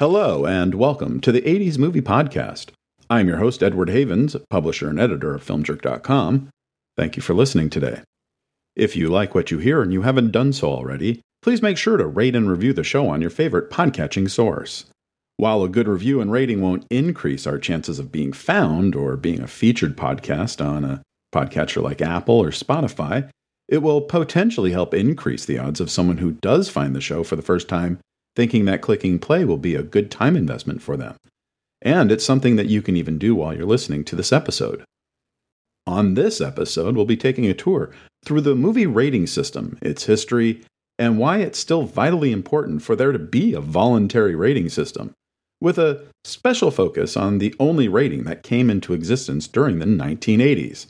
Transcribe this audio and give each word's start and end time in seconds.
Hello, 0.00 0.46
and 0.46 0.76
welcome 0.76 1.20
to 1.20 1.30
the 1.30 1.42
80s 1.42 1.76
Movie 1.76 2.00
Podcast. 2.00 2.70
I'm 3.10 3.28
your 3.28 3.36
host, 3.36 3.62
Edward 3.62 3.90
Havens, 3.90 4.34
publisher 4.48 4.88
and 4.88 4.98
editor 4.98 5.34
of 5.34 5.44
FilmJerk.com. 5.44 6.48
Thank 6.96 7.16
you 7.16 7.22
for 7.22 7.34
listening 7.34 7.68
today. 7.68 8.00
If 8.74 8.96
you 8.96 9.10
like 9.10 9.34
what 9.34 9.50
you 9.50 9.58
hear 9.58 9.82
and 9.82 9.92
you 9.92 10.00
haven't 10.00 10.30
done 10.30 10.54
so 10.54 10.70
already, 10.70 11.20
please 11.42 11.60
make 11.60 11.76
sure 11.76 11.98
to 11.98 12.06
rate 12.06 12.34
and 12.34 12.50
review 12.50 12.72
the 12.72 12.82
show 12.82 13.10
on 13.10 13.20
your 13.20 13.28
favorite 13.28 13.70
podcatching 13.70 14.30
source. 14.30 14.86
While 15.36 15.62
a 15.62 15.68
good 15.68 15.86
review 15.86 16.22
and 16.22 16.32
rating 16.32 16.62
won't 16.62 16.86
increase 16.88 17.46
our 17.46 17.58
chances 17.58 17.98
of 17.98 18.10
being 18.10 18.32
found 18.32 18.96
or 18.96 19.18
being 19.18 19.42
a 19.42 19.46
featured 19.46 19.98
podcast 19.98 20.64
on 20.64 20.82
a 20.82 21.02
podcatcher 21.30 21.82
like 21.82 22.00
Apple 22.00 22.38
or 22.38 22.52
Spotify, 22.52 23.28
it 23.68 23.82
will 23.82 24.00
potentially 24.00 24.72
help 24.72 24.94
increase 24.94 25.44
the 25.44 25.58
odds 25.58 25.78
of 25.78 25.90
someone 25.90 26.16
who 26.16 26.32
does 26.32 26.70
find 26.70 26.96
the 26.96 27.02
show 27.02 27.22
for 27.22 27.36
the 27.36 27.42
first 27.42 27.68
time 27.68 28.00
thinking 28.36 28.64
that 28.64 28.82
clicking 28.82 29.18
play 29.18 29.44
will 29.44 29.58
be 29.58 29.74
a 29.74 29.82
good 29.82 30.10
time 30.10 30.36
investment 30.36 30.82
for 30.82 30.96
them. 30.96 31.16
And 31.82 32.12
it's 32.12 32.24
something 32.24 32.56
that 32.56 32.68
you 32.68 32.82
can 32.82 32.96
even 32.96 33.18
do 33.18 33.34
while 33.34 33.54
you're 33.54 33.66
listening 33.66 34.04
to 34.04 34.16
this 34.16 34.32
episode. 34.32 34.84
On 35.86 36.14
this 36.14 36.40
episode, 36.40 36.94
we'll 36.94 37.06
be 37.06 37.16
taking 37.16 37.46
a 37.46 37.54
tour 37.54 37.90
through 38.24 38.42
the 38.42 38.54
movie 38.54 38.86
rating 38.86 39.26
system, 39.26 39.78
its 39.80 40.04
history, 40.04 40.62
and 40.98 41.18
why 41.18 41.38
it's 41.38 41.58
still 41.58 41.84
vitally 41.84 42.32
important 42.32 42.82
for 42.82 42.94
there 42.94 43.12
to 43.12 43.18
be 43.18 43.54
a 43.54 43.60
voluntary 43.60 44.34
rating 44.34 44.68
system, 44.68 45.12
with 45.60 45.78
a 45.78 46.06
special 46.24 46.70
focus 46.70 47.16
on 47.16 47.38
the 47.38 47.54
only 47.58 47.88
rating 47.88 48.24
that 48.24 48.42
came 48.42 48.68
into 48.68 48.92
existence 48.92 49.48
during 49.48 49.78
the 49.78 49.86
1980s. 49.86 50.86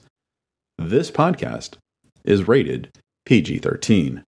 This 0.77 1.11
podcast 1.11 1.77
is 2.25 2.49
rated 2.49 2.91
PG 3.25 3.59
13. 3.59 4.25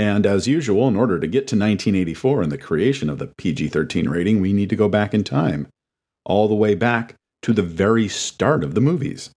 And 0.00 0.24
as 0.24 0.48
usual, 0.48 0.88
in 0.88 0.96
order 0.96 1.20
to 1.20 1.26
get 1.26 1.46
to 1.48 1.56
1984 1.56 2.40
and 2.40 2.50
the 2.50 2.56
creation 2.56 3.10
of 3.10 3.18
the 3.18 3.26
PG 3.36 3.68
13 3.68 4.08
rating, 4.08 4.40
we 4.40 4.54
need 4.54 4.70
to 4.70 4.74
go 4.76 4.88
back 4.88 5.12
in 5.12 5.22
time, 5.22 5.68
all 6.24 6.48
the 6.48 6.54
way 6.54 6.74
back 6.74 7.16
to 7.42 7.52
the 7.52 7.62
very 7.62 8.08
start 8.08 8.64
of 8.64 8.74
the 8.74 8.80
movies. 8.80 9.28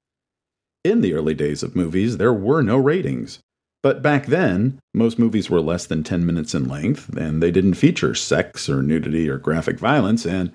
In 0.86 1.02
the 1.02 1.16
early 1.16 1.34
days 1.34 1.64
of 1.64 1.76
movies, 1.76 2.16
there 2.16 2.32
were 2.32 2.62
no 2.62 2.78
ratings. 2.78 3.40
But 3.82 4.02
back 4.02 4.28
then, 4.28 4.80
most 4.94 5.20
movies 5.20 5.50
were 5.50 5.60
less 5.60 5.86
than 5.86 6.02
10 6.02 6.26
minutes 6.26 6.56
in 6.56 6.70
length, 6.70 7.10
and 7.18 7.44
they 7.44 7.52
didn't 7.52 7.74
feature 7.74 8.16
sex 8.16 8.70
or 8.70 8.82
nudity 8.82 9.28
or 9.28 9.38
graphic 9.40 9.78
violence, 9.78 10.26
and 10.26 10.54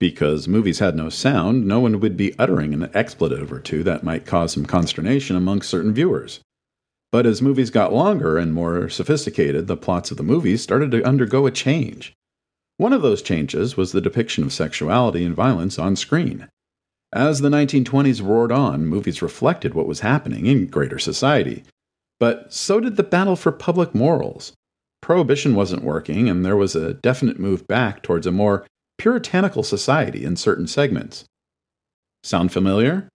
because 0.00 0.48
movies 0.48 0.80
had 0.80 0.96
no 0.96 1.08
sound, 1.08 1.64
no 1.64 1.78
one 1.78 2.00
would 2.00 2.16
be 2.16 2.36
uttering 2.40 2.74
an 2.74 2.90
expletive 2.92 3.52
or 3.52 3.60
two 3.60 3.84
that 3.84 4.02
might 4.02 4.26
cause 4.26 4.52
some 4.54 4.66
consternation 4.66 5.36
amongst 5.36 5.70
certain 5.70 5.94
viewers. 5.94 6.40
But 7.14 7.26
as 7.26 7.40
movies 7.40 7.70
got 7.70 7.92
longer 7.92 8.38
and 8.38 8.52
more 8.52 8.88
sophisticated, 8.88 9.68
the 9.68 9.76
plots 9.76 10.10
of 10.10 10.16
the 10.16 10.24
movies 10.24 10.62
started 10.62 10.90
to 10.90 11.06
undergo 11.06 11.46
a 11.46 11.52
change. 11.52 12.12
One 12.76 12.92
of 12.92 13.02
those 13.02 13.22
changes 13.22 13.76
was 13.76 13.92
the 13.92 14.00
depiction 14.00 14.42
of 14.42 14.52
sexuality 14.52 15.24
and 15.24 15.32
violence 15.32 15.78
on 15.78 15.94
screen. 15.94 16.48
As 17.12 17.38
the 17.38 17.50
1920s 17.50 18.20
roared 18.20 18.50
on, 18.50 18.86
movies 18.86 19.22
reflected 19.22 19.74
what 19.74 19.86
was 19.86 20.00
happening 20.00 20.46
in 20.46 20.66
greater 20.66 20.98
society. 20.98 21.62
But 22.18 22.52
so 22.52 22.80
did 22.80 22.96
the 22.96 23.04
battle 23.04 23.36
for 23.36 23.52
public 23.52 23.94
morals. 23.94 24.52
Prohibition 25.00 25.54
wasn't 25.54 25.84
working, 25.84 26.28
and 26.28 26.44
there 26.44 26.56
was 26.56 26.74
a 26.74 26.94
definite 26.94 27.38
move 27.38 27.68
back 27.68 28.02
towards 28.02 28.26
a 28.26 28.32
more 28.32 28.66
puritanical 28.98 29.62
society 29.62 30.24
in 30.24 30.34
certain 30.34 30.66
segments. 30.66 31.26
Sound 32.24 32.50
familiar? 32.50 33.08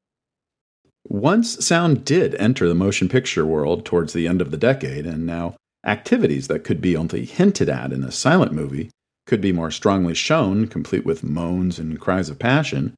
Once 1.08 1.66
sound 1.66 2.04
did 2.04 2.36
enter 2.36 2.68
the 2.68 2.76
motion 2.76 3.08
picture 3.08 3.46
world 3.46 3.86
towards 3.86 4.14
the 4.14 4.28
end 4.28 4.42
of 4.42 4.52
the 4.52 4.58
decade, 4.58 5.06
and 5.06 5.26
now 5.26 5.56
activities 5.86 6.48
that 6.48 6.64
could 6.64 6.82
be 6.82 6.96
only 6.96 7.26
hinted 7.26 7.70
at 7.70 7.94
in 7.94 8.04
a 8.04 8.12
silent 8.12 8.52
movie 8.52 8.90
could 9.26 9.42
be 9.42 9.52
more 9.52 9.72
strongly 9.72 10.14
shown, 10.14 10.68
complete 10.68 11.06
with 11.06 11.24
moans 11.24 11.78
and 11.78 12.00
cries 12.00 12.30
of 12.30 12.40
passion, 12.40 12.94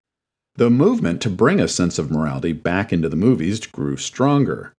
the 0.55 0.69
movement 0.69 1.21
to 1.21 1.29
bring 1.29 1.59
a 1.59 1.67
sense 1.67 1.99
of 1.99 2.09
morality 2.09 2.53
back 2.53 2.91
into 2.91 3.09
the 3.09 3.15
movies 3.15 3.65
grew 3.67 3.97
stronger. 3.97 4.73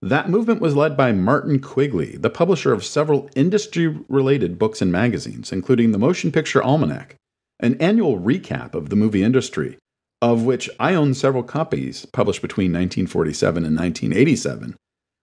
That 0.00 0.30
movement 0.30 0.60
was 0.60 0.76
led 0.76 0.96
by 0.96 1.12
Martin 1.12 1.60
Quigley, 1.60 2.16
the 2.16 2.30
publisher 2.30 2.72
of 2.72 2.84
several 2.84 3.28
industry 3.34 3.88
related 4.08 4.58
books 4.58 4.80
and 4.80 4.92
magazines, 4.92 5.52
including 5.52 5.90
the 5.90 5.98
Motion 5.98 6.30
Picture 6.30 6.62
Almanac, 6.62 7.16
an 7.58 7.74
annual 7.80 8.18
recap 8.18 8.74
of 8.74 8.88
the 8.88 8.96
movie 8.96 9.24
industry 9.24 9.76
of 10.20 10.44
which 10.44 10.68
I 10.80 10.94
own 10.94 11.14
several 11.14 11.42
copies 11.42 12.06
published 12.06 12.42
between 12.42 12.72
1947 12.72 13.64
and 13.64 13.76
1987, 13.76 14.76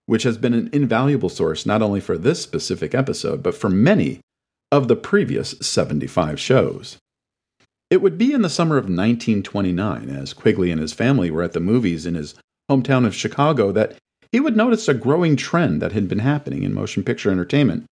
which 0.05 0.23
has 0.23 0.37
been 0.37 0.53
an 0.53 0.69
invaluable 0.71 1.29
source 1.29 1.65
not 1.65 1.81
only 1.81 1.99
for 1.99 2.17
this 2.17 2.41
specific 2.41 2.95
episode, 2.95 3.43
but 3.43 3.55
for 3.55 3.69
many 3.69 4.21
of 4.71 4.87
the 4.87 4.95
previous 4.95 5.51
75 5.61 6.39
shows. 6.39 6.97
It 7.89 8.01
would 8.01 8.17
be 8.17 8.33
in 8.33 8.41
the 8.41 8.49
summer 8.49 8.77
of 8.77 8.85
1929, 8.85 10.09
as 10.09 10.33
Quigley 10.33 10.71
and 10.71 10.81
his 10.81 10.93
family 10.93 11.29
were 11.29 11.43
at 11.43 11.53
the 11.53 11.59
movies 11.59 12.05
in 12.05 12.15
his 12.15 12.35
hometown 12.69 13.05
of 13.05 13.13
Chicago, 13.13 13.71
that 13.71 13.95
he 14.31 14.39
would 14.39 14.57
notice 14.57 14.87
a 14.87 14.93
growing 14.93 15.35
trend 15.35 15.81
that 15.81 15.91
had 15.91 16.07
been 16.07 16.19
happening 16.19 16.63
in 16.63 16.73
motion 16.73 17.03
picture 17.03 17.31
entertainment 17.31 17.85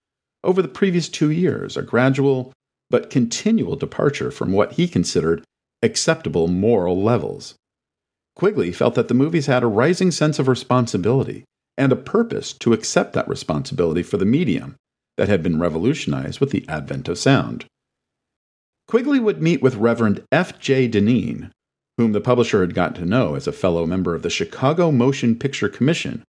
over 0.43 0.63
the 0.63 0.69
previous 0.69 1.09
two 1.09 1.31
years, 1.31 1.77
a 1.77 1.83
gradual 1.83 2.53
but 2.91 3.11
continual 3.11 3.77
departure 3.77 4.31
from 4.31 4.53
what 4.53 4.73
he 4.73 4.89
considered 4.89 5.45
acceptable 5.83 6.49
moral 6.49 7.03
levels. 7.03 7.55
Quigley 8.35 8.73
felt 8.73 8.95
that 8.95 9.09
the 9.09 9.15
movies 9.15 9.47
had 9.47 9.63
a 9.63 9.67
rising 9.67 10.11
sense 10.11 10.39
of 10.39 10.49
responsibility 10.49 11.45
and 11.77 11.93
a 11.93 11.97
purpose 11.97 12.53
to 12.53 12.73
accept 12.73 13.13
that 13.13 13.29
responsibility 13.29 14.03
for 14.03 14.17
the 14.17 14.25
medium 14.25 14.77
that 15.17 15.29
had 15.29 15.43
been 15.43 15.61
revolutionized 15.61 16.41
with 16.41 16.51
the 16.51 16.67
advent 16.69 17.09
of 17.09 17.19
sound. 17.19 17.67
Quigley 18.89 19.21
would 19.21 19.43
meet 19.43 19.63
with 19.63 19.77
Reverend 19.77 20.23
F. 20.31 20.59
J. 20.59 20.89
Dinneen, 20.89 21.51
whom 21.99 22.13
the 22.13 22.21
publisher 22.21 22.61
had 22.61 22.75
gotten 22.75 23.03
to 23.03 23.09
know 23.09 23.35
as 23.35 23.47
a 23.47 23.53
fellow 23.53 23.87
member 23.87 24.15
of 24.15 24.23
the 24.23 24.31
Chicago 24.31 24.91
Motion 24.91 25.39
Picture 25.39 25.69
Commission, 25.69 26.23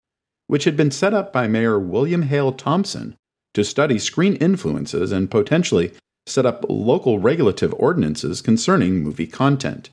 which 0.48 0.66
had 0.66 0.78
been 0.78 0.92
set 0.92 1.14
up 1.14 1.34
by 1.34 1.48
Mayor 1.48 1.80
William 1.80 2.24
Hale 2.24 2.52
Thompson 2.52 3.16
to 3.54 3.64
study 3.64 3.98
screen 3.98 4.36
influences 4.36 5.12
and 5.12 5.32
potentially 5.32 5.94
set 6.26 6.46
up 6.46 6.66
local 6.70 7.20
regulative 7.20 7.74
ordinances 7.78 8.42
concerning 8.42 9.04
movie 9.04 9.28
content. 9.28 9.90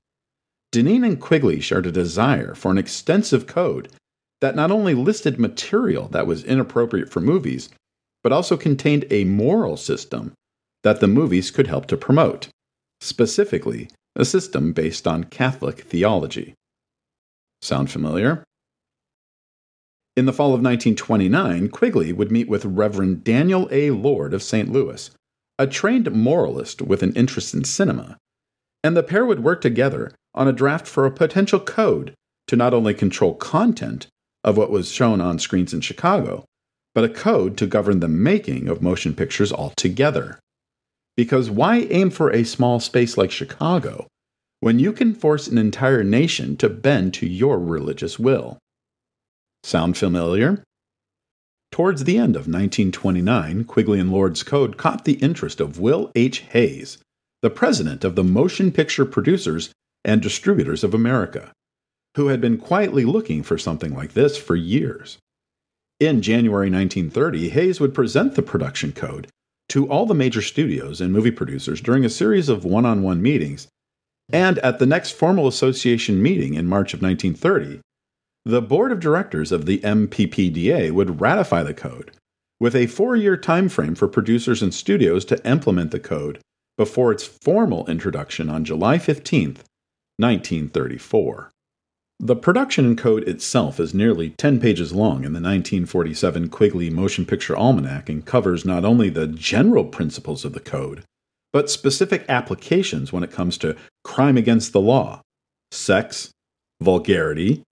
Dinneen 0.73 1.05
and 1.05 1.21
Quigley 1.21 1.61
shared 1.61 1.87
a 1.87 1.93
desire 1.93 2.55
for 2.55 2.71
an 2.71 2.79
extensive 2.79 3.47
code 3.47 3.89
that 4.41 4.55
not 4.55 4.71
only 4.71 4.95
listed 4.95 5.39
material 5.39 6.09
that 6.09 6.27
was 6.27 6.45
inappropriate 6.45 7.11
for 7.11 7.21
movies, 7.21 7.69
but 8.23 8.33
also 8.33 8.57
contained 8.57 9.05
a 9.11 9.25
moral 9.25 9.77
system 9.77 10.33
that 10.83 11.01
the 11.01 11.09
movies 11.09 11.51
could 11.51 11.67
help 11.67 11.87
to 11.87 11.97
promote, 11.97 12.49
specifically, 13.01 13.89
a 14.17 14.25
system 14.25 14.73
based 14.73 15.07
on 15.07 15.25
Catholic 15.25 15.81
theology. 15.83 16.55
Sound 17.62 17.91
familiar? 17.91 18.45
In 20.17 20.27
the 20.27 20.33
fall 20.33 20.49
of 20.49 20.62
1929, 20.62 21.69
Quigley 21.69 22.12
would 22.12 22.33
meet 22.33 22.49
with 22.49 22.65
Reverend 22.65 23.23
Daniel 23.25 23.69
A. 23.71 23.91
Lord 23.91 24.35
of 24.35 24.43
St. 24.43 24.71
Louis, 24.71 25.11
a 25.60 25.66
trained 25.66 26.10
moralist 26.10 26.81
with 26.81 27.03
an 27.03 27.12
interest 27.12 27.53
in 27.53 27.62
cinema, 27.62 28.16
and 28.82 28.97
the 28.97 29.03
pair 29.03 29.26
would 29.26 29.44
work 29.44 29.60
together 29.60 30.10
on 30.34 30.48
a 30.48 30.54
draft 30.54 30.88
for 30.88 31.04
a 31.04 31.10
potential 31.10 31.60
code 31.60 32.15
to 32.47 32.56
not 32.56 32.72
only 32.72 32.94
control 32.94 33.34
content 33.34 34.06
of 34.43 34.56
what 34.56 34.70
was 34.70 34.91
shown 34.91 35.20
on 35.20 35.38
screens 35.38 35.75
in 35.75 35.82
Chicago, 35.82 36.47
but 36.94 37.04
a 37.04 37.10
code 37.10 37.59
to 37.59 37.66
govern 37.66 38.00
the 38.00 38.09
making 38.09 38.69
of 38.69 38.81
motion 38.81 39.15
pictures 39.15 39.53
altogether. 39.53 40.38
Because 41.15 41.50
why 41.50 41.81
aim 41.91 42.09
for 42.09 42.31
a 42.31 42.43
small 42.43 42.81
space 42.81 43.19
like 43.19 43.31
Chicago 43.31 44.06
when 44.60 44.78
you 44.78 44.94
can 44.94 45.12
force 45.12 45.47
an 45.47 45.59
entire 45.59 46.03
nation 46.03 46.56
to 46.56 46.70
bend 46.70 47.12
to 47.12 47.26
your 47.26 47.59
religious 47.59 48.19
will? 48.19 48.56
Sound 49.62 49.99
familiar? 49.99 50.64
Towards 51.72 52.05
the 52.05 52.17
end 52.17 52.34
of 52.34 52.49
1929, 52.49 53.64
Quigley 53.64 54.00
and 54.00 54.11
Lord's 54.11 54.43
Code 54.43 54.76
caught 54.76 55.05
the 55.05 55.14
interest 55.14 55.61
of 55.61 55.78
Will 55.78 56.11
H. 56.14 56.40
Hays, 56.50 56.99
the 57.43 57.50
president 57.50 58.05
of 58.05 58.17
the 58.17 58.25
Motion 58.25 58.72
Picture 58.72 59.05
Producers 59.05 59.70
and 60.05 60.20
Distributors 60.20 60.82
of 60.82 60.94
America, 60.94 61.52
who 62.17 62.28
had 62.28 62.40
been 62.40 62.58
quietly 62.58 63.05
looking 63.05 63.43
for 63.43 63.56
something 63.56 63.94
like 63.94 64.14
this 64.14 64.37
for 64.37 64.56
years. 64.56 65.19
In 66.00 66.22
January 66.22 66.70
1930, 66.70 67.50
Hays 67.50 67.78
would 67.78 67.94
present 67.94 68.34
the 68.34 68.43
production 68.43 68.93
code 68.93 69.28
to 69.69 69.88
all 69.88 70.06
the 70.06 70.14
major 70.14 70.43
studios 70.43 71.00
and 71.00 71.12
movie 71.12 71.31
producers 71.31 71.81
during 71.81 72.05
a 72.05 72.11
series 72.11 72.49
of 72.49 72.64
one 72.64 72.84
on 72.84 73.02
one 73.02 73.23
meetings, 73.23 73.69
and 74.32 74.58
at 74.58 74.81
the 74.81 74.87
next 74.87 75.12
formal 75.12 75.46
association 75.46 76.20
meeting 76.20 76.55
in 76.55 76.66
March 76.66 76.94
of 76.94 77.02
1930, 77.02 77.81
the 78.44 78.62
board 78.62 78.90
of 78.90 79.00
directors 79.00 79.52
of 79.52 79.66
the 79.66 79.78
MPPDA 79.78 80.90
would 80.92 81.20
ratify 81.20 81.62
the 81.62 81.75
code, 81.75 82.12
with 82.58 82.75
a 82.75 82.87
four 82.87 83.16
year 83.16 83.37
time 83.37 83.69
frame 83.69 83.94
for 83.94 84.08
producers 84.08 84.62
and 84.62 84.72
studios 84.72 85.25
to 85.26 85.46
implement 85.46 85.90
the 85.90 86.00
code 86.00 86.40
before 86.78 87.12
its 87.12 87.26
formal 87.26 87.87
introduction 87.87 88.48
on 88.48 88.64
July 88.64 88.98
15, 88.98 89.58
1934. 90.16 91.50
The 92.22 92.37
production 92.37 92.96
code 92.96 93.26
itself 93.26 93.81
is 93.81 93.94
nearly 93.94 94.31
10 94.31 94.60
pages 94.60 94.92
long 94.92 95.25
in 95.25 95.32
the 95.32 95.40
1947 95.40 96.48
Quigley 96.50 96.90
Motion 96.90 97.25
Picture 97.25 97.56
Almanac 97.56 98.10
and 98.10 98.25
covers 98.25 98.64
not 98.64 98.84
only 98.84 99.08
the 99.08 99.26
general 99.26 99.87
principles 99.87 100.44
of 100.44 100.52
the 100.52 100.60
code, 100.60 101.02
but 101.52 101.70
specific 101.70 102.25
applications 102.28 103.12
when 103.12 103.22
it 103.22 103.31
comes 103.32 103.56
to 103.58 103.76
crime 104.04 104.37
against 104.37 104.72
the 104.72 104.81
law, 104.81 105.22
sex, 105.70 106.31
vulgarity, 106.82 107.62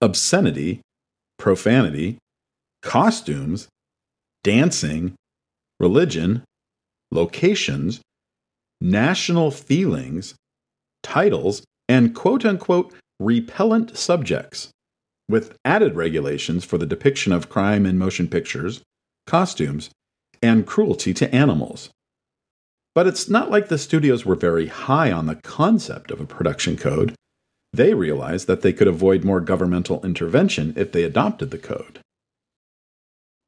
obscenity, 0.00 0.80
profanity, 1.38 2.18
costumes, 2.82 3.68
dancing, 4.42 5.14
religion, 5.80 6.44
locations, 7.10 8.00
national 8.80 9.50
feelings, 9.50 10.34
titles, 11.02 11.62
and 11.88 12.14
quote 12.14 12.44
unquote 12.44 12.92
repellent 13.20 13.96
subjects, 13.96 14.70
with 15.28 15.56
added 15.64 15.94
regulations 15.94 16.64
for 16.64 16.78
the 16.78 16.86
depiction 16.86 17.32
of 17.32 17.48
crime 17.48 17.86
in 17.86 17.98
motion 17.98 18.28
pictures, 18.28 18.82
costumes, 19.26 19.90
and 20.42 20.66
cruelty 20.66 21.14
to 21.14 21.34
animals. 21.34 21.90
But 22.94 23.06
it's 23.06 23.28
not 23.28 23.50
like 23.50 23.68
the 23.68 23.78
studios 23.78 24.24
were 24.24 24.34
very 24.34 24.66
high 24.66 25.10
on 25.10 25.26
the 25.26 25.36
concept 25.36 26.10
of 26.10 26.20
a 26.20 26.26
production 26.26 26.76
code. 26.76 27.14
They 27.74 27.92
realized 27.92 28.46
that 28.46 28.62
they 28.62 28.72
could 28.72 28.86
avoid 28.86 29.24
more 29.24 29.40
governmental 29.40 30.00
intervention 30.04 30.74
if 30.76 30.92
they 30.92 31.02
adopted 31.02 31.50
the 31.50 31.58
code. 31.58 31.98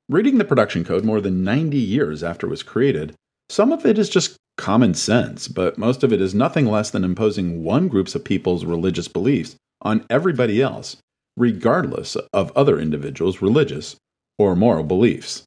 Reading 0.09 0.39
the 0.39 0.45
production 0.45 0.83
code 0.83 1.05
more 1.05 1.21
than 1.21 1.45
90 1.45 1.77
years 1.77 2.25
after 2.25 2.49
it 2.49 2.51
was 2.51 2.65
created, 2.65 3.15
some 3.49 3.71
of 3.71 3.87
it 3.87 4.01
is 4.01 4.09
just 4.09 4.37
common 4.59 4.95
sense, 4.95 5.47
but 5.47 5.79
most 5.79 6.03
of 6.03 6.13
it 6.13 6.21
is 6.21 6.35
nothing 6.35 6.67
less 6.67 6.91
than 6.91 7.05
imposing 7.05 7.63
one 7.63 7.87
group 7.87 8.13
of 8.17 8.25
people's 8.25 8.65
religious 8.65 9.07
beliefs 9.07 9.55
on 9.83 10.05
everybody 10.11 10.61
else, 10.61 10.97
regardless 11.37 12.17
of 12.33 12.51
other 12.57 12.81
individuals' 12.81 13.41
religious 13.41 13.95
or 14.41 14.57
moral 14.57 14.83
beliefs. 14.83 15.45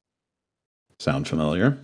Sound 1.02 1.28
familiar? 1.28 1.80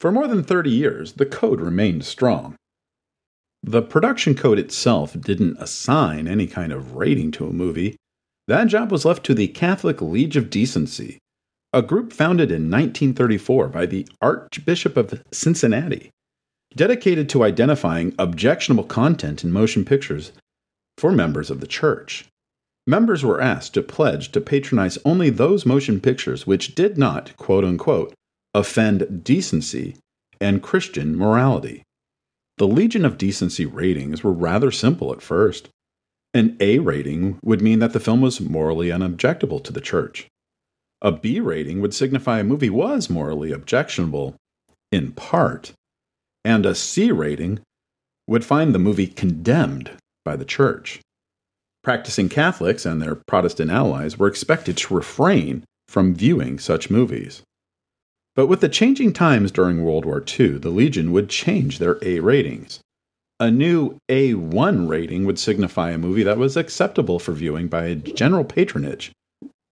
For 0.00 0.10
more 0.10 0.26
than 0.26 0.42
30 0.42 0.70
years, 0.70 1.12
the 1.12 1.26
code 1.26 1.60
remained 1.60 2.04
strong. 2.04 2.56
The 3.66 3.80
production 3.80 4.34
code 4.34 4.58
itself 4.58 5.18
didn't 5.18 5.56
assign 5.58 6.28
any 6.28 6.46
kind 6.46 6.70
of 6.70 6.96
rating 6.96 7.30
to 7.32 7.46
a 7.46 7.52
movie. 7.52 7.96
That 8.46 8.66
job 8.66 8.92
was 8.92 9.06
left 9.06 9.24
to 9.24 9.34
the 9.34 9.48
Catholic 9.48 10.02
League 10.02 10.36
of 10.36 10.50
Decency, 10.50 11.16
a 11.72 11.80
group 11.80 12.12
founded 12.12 12.50
in 12.50 12.70
1934 12.70 13.68
by 13.68 13.86
the 13.86 14.06
Archbishop 14.20 14.98
of 14.98 15.22
Cincinnati, 15.32 16.10
dedicated 16.76 17.30
to 17.30 17.42
identifying 17.42 18.14
objectionable 18.18 18.84
content 18.84 19.42
in 19.42 19.50
motion 19.50 19.86
pictures 19.86 20.32
for 20.98 21.10
members 21.10 21.50
of 21.50 21.60
the 21.60 21.66
church. 21.66 22.26
Members 22.86 23.24
were 23.24 23.40
asked 23.40 23.72
to 23.74 23.82
pledge 23.82 24.30
to 24.32 24.42
patronize 24.42 24.98
only 25.06 25.30
those 25.30 25.64
motion 25.64 26.02
pictures 26.02 26.46
which 26.46 26.74
did 26.74 26.98
not, 26.98 27.34
quote 27.38 27.64
unquote, 27.64 28.12
offend 28.52 29.24
decency 29.24 29.96
and 30.38 30.62
Christian 30.62 31.16
morality. 31.16 31.82
The 32.56 32.68
Legion 32.68 33.04
of 33.04 33.18
Decency 33.18 33.66
ratings 33.66 34.22
were 34.22 34.32
rather 34.32 34.70
simple 34.70 35.12
at 35.12 35.22
first. 35.22 35.68
An 36.32 36.56
A 36.60 36.78
rating 36.78 37.38
would 37.42 37.60
mean 37.60 37.80
that 37.80 37.92
the 37.92 38.00
film 38.00 38.20
was 38.20 38.40
morally 38.40 38.88
unobjectable 38.88 39.62
to 39.64 39.72
the 39.72 39.80
church. 39.80 40.28
A 41.02 41.12
B 41.12 41.40
rating 41.40 41.80
would 41.80 41.94
signify 41.94 42.40
a 42.40 42.44
movie 42.44 42.70
was 42.70 43.10
morally 43.10 43.52
objectionable, 43.52 44.36
in 44.92 45.12
part. 45.12 45.72
And 46.44 46.64
a 46.64 46.74
C 46.74 47.10
rating 47.10 47.60
would 48.26 48.44
find 48.44 48.74
the 48.74 48.78
movie 48.78 49.08
condemned 49.08 49.90
by 50.24 50.36
the 50.36 50.44
church. 50.44 51.00
Practicing 51.82 52.28
Catholics 52.28 52.86
and 52.86 53.02
their 53.02 53.14
Protestant 53.14 53.70
allies 53.70 54.18
were 54.18 54.28
expected 54.28 54.76
to 54.78 54.94
refrain 54.94 55.64
from 55.88 56.14
viewing 56.14 56.58
such 56.58 56.88
movies. 56.88 57.42
But 58.34 58.48
with 58.48 58.60
the 58.60 58.68
changing 58.68 59.12
times 59.12 59.52
during 59.52 59.84
World 59.84 60.04
War 60.04 60.22
II, 60.22 60.58
the 60.58 60.70
Legion 60.70 61.12
would 61.12 61.28
change 61.28 61.78
their 61.78 61.98
A 62.02 62.20
ratings. 62.20 62.80
A 63.38 63.50
new 63.50 63.98
A1 64.10 64.88
rating 64.88 65.24
would 65.24 65.38
signify 65.38 65.90
a 65.90 65.98
movie 65.98 66.22
that 66.24 66.38
was 66.38 66.56
acceptable 66.56 67.18
for 67.18 67.32
viewing 67.32 67.68
by 67.68 67.94
general 67.94 68.44
patronage, 68.44 69.12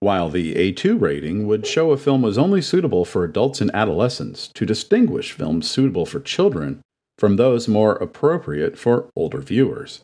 while 0.01 0.29
the 0.29 0.55
A2 0.55 1.01
rating 1.01 1.47
would 1.47 1.67
show 1.67 1.91
a 1.91 1.97
film 1.97 2.23
was 2.23 2.39
only 2.39 2.61
suitable 2.61 3.05
for 3.05 3.25
adults 3.25 3.61
and 3.61 3.71
adolescents 3.75 4.49
to 4.55 4.67
distinguish 4.67 5.33
films 5.33 5.71
suitable 5.71 6.07
for 6.07 6.21
children 6.21 6.81
from 7.19 7.37
those 7.37 7.69
more 7.69 7.95
appropriate 7.95 8.77
for 8.77 9.09
older 9.17 9.41
viewers. 9.41 10.01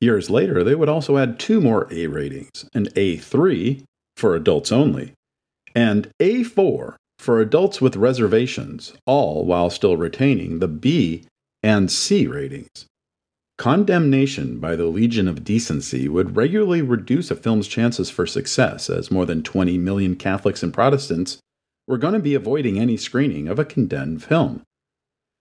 Years 0.00 0.28
later, 0.28 0.62
they 0.62 0.74
would 0.74 0.88
also 0.88 1.16
add 1.16 1.38
two 1.38 1.60
more 1.60 1.86
A 1.90 2.06
ratings 2.08 2.68
an 2.74 2.86
A3 2.96 3.82
for 4.16 4.34
adults 4.34 4.72
only, 4.72 5.12
and 5.74 6.10
A4 6.20 6.96
for 7.18 7.40
adults 7.40 7.80
with 7.80 7.96
reservations, 7.96 8.92
all 9.06 9.44
while 9.44 9.70
still 9.70 9.96
retaining 9.96 10.58
the 10.58 10.68
B 10.68 11.24
and 11.62 11.90
C 11.90 12.26
ratings. 12.26 12.86
Condemnation 13.58 14.58
by 14.58 14.76
the 14.76 14.84
Legion 14.84 15.26
of 15.26 15.42
Decency 15.42 16.08
would 16.08 16.36
regularly 16.36 16.82
reduce 16.82 17.30
a 17.30 17.36
film's 17.36 17.66
chances 17.66 18.10
for 18.10 18.26
success, 18.26 18.90
as 18.90 19.10
more 19.10 19.24
than 19.24 19.42
20 19.42 19.78
million 19.78 20.14
Catholics 20.14 20.62
and 20.62 20.74
Protestants 20.74 21.38
were 21.88 21.96
going 21.96 22.12
to 22.12 22.20
be 22.20 22.34
avoiding 22.34 22.78
any 22.78 22.96
screening 22.96 23.48
of 23.48 23.58
a 23.58 23.64
condemned 23.64 24.22
film. 24.22 24.62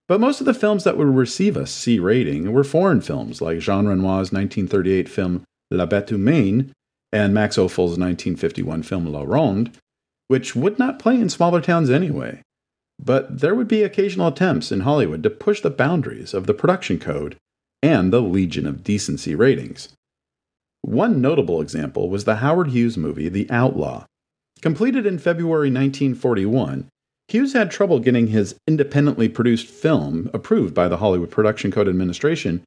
But 0.07 0.21
most 0.21 0.39
of 0.39 0.45
the 0.45 0.53
films 0.53 0.83
that 0.83 0.97
would 0.97 1.07
receive 1.07 1.57
a 1.57 1.67
C 1.67 1.99
rating 1.99 2.53
were 2.53 2.63
foreign 2.63 3.01
films, 3.01 3.41
like 3.41 3.59
Jean 3.59 3.85
Renoir's 3.85 4.31
1938 4.31 5.09
film 5.09 5.43
La 5.71 5.85
Bête 5.85 6.07
Humaine 6.07 6.71
and 7.11 7.33
Max 7.33 7.57
Ophuls' 7.57 7.97
1951 7.97 8.83
film 8.83 9.07
La 9.07 9.23
Ronde, 9.23 9.71
which 10.27 10.55
would 10.55 10.79
not 10.79 10.99
play 10.99 11.15
in 11.19 11.29
smaller 11.29 11.61
towns 11.61 11.89
anyway. 11.89 12.41
But 12.99 13.39
there 13.41 13.55
would 13.55 13.67
be 13.67 13.83
occasional 13.83 14.27
attempts 14.27 14.71
in 14.71 14.81
Hollywood 14.81 15.23
to 15.23 15.29
push 15.29 15.61
the 15.61 15.69
boundaries 15.69 16.33
of 16.33 16.47
the 16.47 16.53
production 16.53 16.97
code 16.99 17.35
and 17.83 18.11
the 18.11 18.21
Legion 18.21 18.65
of 18.65 18.83
Decency 18.83 19.35
ratings. 19.35 19.89
One 20.81 21.19
notable 21.19 21.61
example 21.61 22.09
was 22.09 22.23
the 22.23 22.37
Howard 22.37 22.69
Hughes 22.69 22.97
movie 22.97 23.29
The 23.29 23.49
Outlaw. 23.49 24.05
Completed 24.61 25.05
in 25.05 25.19
February 25.19 25.69
1941, 25.69 26.87
Hughes 27.27 27.53
had 27.53 27.71
trouble 27.71 27.99
getting 27.99 28.27
his 28.27 28.55
independently 28.67 29.27
produced 29.27 29.67
film 29.67 30.29
approved 30.33 30.73
by 30.73 30.87
the 30.87 30.97
Hollywood 30.97 31.31
Production 31.31 31.71
Code 31.71 31.87
Administration 31.87 32.63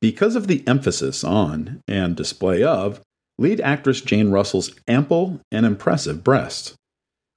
because 0.00 0.36
of 0.36 0.46
the 0.46 0.66
emphasis 0.66 1.22
on 1.22 1.80
and 1.86 2.16
display 2.16 2.62
of 2.62 3.00
lead 3.38 3.60
actress 3.60 4.00
Jane 4.00 4.30
Russell's 4.30 4.70
ample 4.88 5.40
and 5.50 5.66
impressive 5.66 6.24
breasts. 6.24 6.74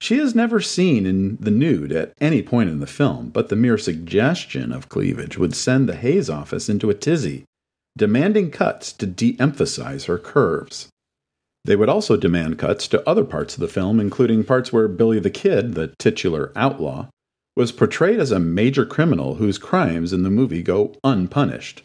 She 0.01 0.17
is 0.17 0.33
never 0.33 0.62
seen 0.62 1.05
in 1.05 1.38
the 1.38 1.51
nude 1.51 1.91
at 1.91 2.13
any 2.21 2.41
point 2.41 2.69
in 2.69 2.79
the 2.79 2.88
film, 2.88 3.29
but 3.29 3.50
the 3.50 3.55
mere 3.55 3.77
suggestion 3.77 4.71
of 4.71 4.88
cleavage 4.88 5.38
would 5.38 5.55
send 5.55 5.89
the 5.89 5.95
Hays 5.95 6.29
office 6.29 6.69
into 6.69 6.89
a 6.89 6.93
tizzy, 6.93 7.43
demanding 7.97 8.50
cuts 8.50 8.93
to 8.93 9.05
de 9.05 9.35
emphasize 9.39 10.05
her 10.05 10.17
curves. 10.17 10.88
They 11.65 11.75
would 11.75 11.89
also 11.89 12.15
demand 12.15 12.57
cuts 12.57 12.88
to 12.88 13.07
other 13.07 13.25
parts 13.25 13.55
of 13.55 13.59
the 13.59 13.67
film, 13.67 14.00
including 14.00 14.45
parts 14.45 14.71
where 14.71 14.88
Billy 14.88 15.19
the 15.19 15.29
Kid, 15.29 15.73
the 15.73 15.93
titular 16.00 16.53
outlaw, 16.55 17.09
was 17.57 17.73
portrayed 17.73 18.21
as 18.21 18.31
a 18.31 18.39
major 18.39 18.85
criminal 18.85 19.35
whose 19.35 19.57
crimes 19.57 20.13
in 20.13 20.23
the 20.23 20.29
movie 20.29 20.63
go 20.63 20.95
unpunished. 21.03 21.83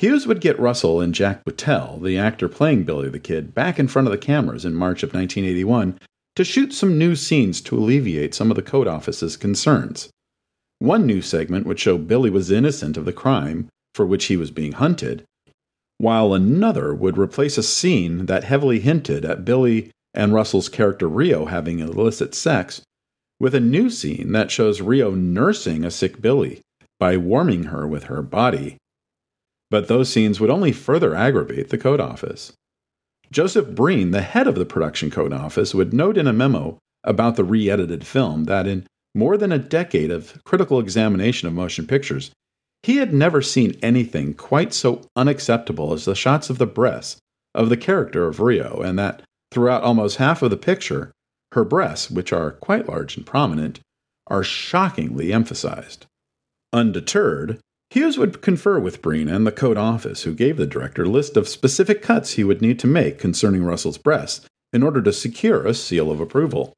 Hughes 0.00 0.26
would 0.26 0.40
get 0.40 0.58
Russell 0.58 0.98
and 1.02 1.14
Jack 1.14 1.44
Beutel, 1.44 2.02
the 2.02 2.16
actor 2.16 2.48
playing 2.48 2.84
Billy 2.84 3.10
the 3.10 3.18
Kid, 3.18 3.54
back 3.54 3.78
in 3.78 3.86
front 3.86 4.08
of 4.08 4.12
the 4.12 4.16
cameras 4.16 4.64
in 4.64 4.72
March 4.74 5.02
of 5.02 5.12
1981 5.12 5.98
to 6.36 6.42
shoot 6.42 6.72
some 6.72 6.96
new 6.96 7.14
scenes 7.14 7.60
to 7.60 7.76
alleviate 7.76 8.34
some 8.34 8.50
of 8.50 8.56
the 8.56 8.62
code 8.62 8.86
office's 8.86 9.36
concerns. 9.36 10.08
One 10.78 11.04
new 11.04 11.20
segment 11.20 11.66
would 11.66 11.78
show 11.78 11.98
Billy 11.98 12.30
was 12.30 12.50
innocent 12.50 12.96
of 12.96 13.04
the 13.04 13.12
crime 13.12 13.68
for 13.94 14.06
which 14.06 14.24
he 14.24 14.38
was 14.38 14.50
being 14.50 14.72
hunted, 14.72 15.22
while 15.98 16.32
another 16.32 16.94
would 16.94 17.18
replace 17.18 17.58
a 17.58 17.62
scene 17.62 18.24
that 18.24 18.44
heavily 18.44 18.80
hinted 18.80 19.26
at 19.26 19.44
Billy 19.44 19.90
and 20.14 20.32
Russell's 20.32 20.70
character 20.70 21.10
Rio 21.10 21.44
having 21.44 21.80
illicit 21.80 22.34
sex 22.34 22.80
with 23.38 23.54
a 23.54 23.60
new 23.60 23.90
scene 23.90 24.32
that 24.32 24.50
shows 24.50 24.80
Rio 24.80 25.10
nursing 25.10 25.84
a 25.84 25.90
sick 25.90 26.22
Billy 26.22 26.62
by 26.98 27.18
warming 27.18 27.64
her 27.64 27.86
with 27.86 28.04
her 28.04 28.22
body 28.22 28.78
but 29.70 29.88
those 29.88 30.12
scenes 30.12 30.40
would 30.40 30.50
only 30.50 30.72
further 30.72 31.14
aggravate 31.14 31.68
the 31.68 31.78
code 31.78 32.00
office. 32.00 32.52
Joseph 33.30 33.68
Breen, 33.68 34.10
the 34.10 34.22
head 34.22 34.48
of 34.48 34.56
the 34.56 34.66
production 34.66 35.10
code 35.10 35.32
office, 35.32 35.74
would 35.74 35.94
note 35.94 36.16
in 36.18 36.26
a 36.26 36.32
memo 36.32 36.78
about 37.04 37.36
the 37.36 37.44
re 37.44 37.70
edited 37.70 38.06
film 38.06 38.44
that 38.44 38.66
in 38.66 38.86
more 39.14 39.36
than 39.36 39.52
a 39.52 39.58
decade 39.58 40.10
of 40.10 40.42
critical 40.44 40.80
examination 40.80 41.46
of 41.46 41.54
motion 41.54 41.86
pictures, 41.86 42.30
he 42.82 42.96
had 42.96 43.12
never 43.12 43.42
seen 43.42 43.78
anything 43.82 44.34
quite 44.34 44.72
so 44.72 45.02
unacceptable 45.14 45.92
as 45.92 46.04
the 46.04 46.14
shots 46.14 46.50
of 46.50 46.58
the 46.58 46.66
breasts 46.66 47.18
of 47.54 47.68
the 47.68 47.76
character 47.76 48.26
of 48.26 48.40
Rio, 48.40 48.80
and 48.80 48.98
that 48.98 49.22
throughout 49.50 49.82
almost 49.82 50.16
half 50.16 50.42
of 50.42 50.50
the 50.50 50.56
picture, 50.56 51.12
her 51.52 51.64
breasts, 51.64 52.10
which 52.10 52.32
are 52.32 52.52
quite 52.52 52.88
large 52.88 53.16
and 53.16 53.26
prominent, 53.26 53.80
are 54.28 54.44
shockingly 54.44 55.32
emphasized. 55.32 56.06
Undeterred, 56.72 57.58
Hughes 57.90 58.16
would 58.16 58.40
confer 58.40 58.78
with 58.78 59.02
Breen 59.02 59.28
and 59.28 59.44
the 59.44 59.52
code 59.52 59.76
office, 59.76 60.22
who 60.22 60.32
gave 60.32 60.56
the 60.56 60.66
director 60.66 61.02
a 61.02 61.08
list 61.08 61.36
of 61.36 61.48
specific 61.48 62.02
cuts 62.02 62.32
he 62.32 62.44
would 62.44 62.62
need 62.62 62.78
to 62.78 62.86
make 62.86 63.18
concerning 63.18 63.64
Russell's 63.64 63.98
breasts 63.98 64.46
in 64.72 64.84
order 64.84 65.02
to 65.02 65.12
secure 65.12 65.66
a 65.66 65.74
seal 65.74 66.10
of 66.10 66.20
approval. 66.20 66.72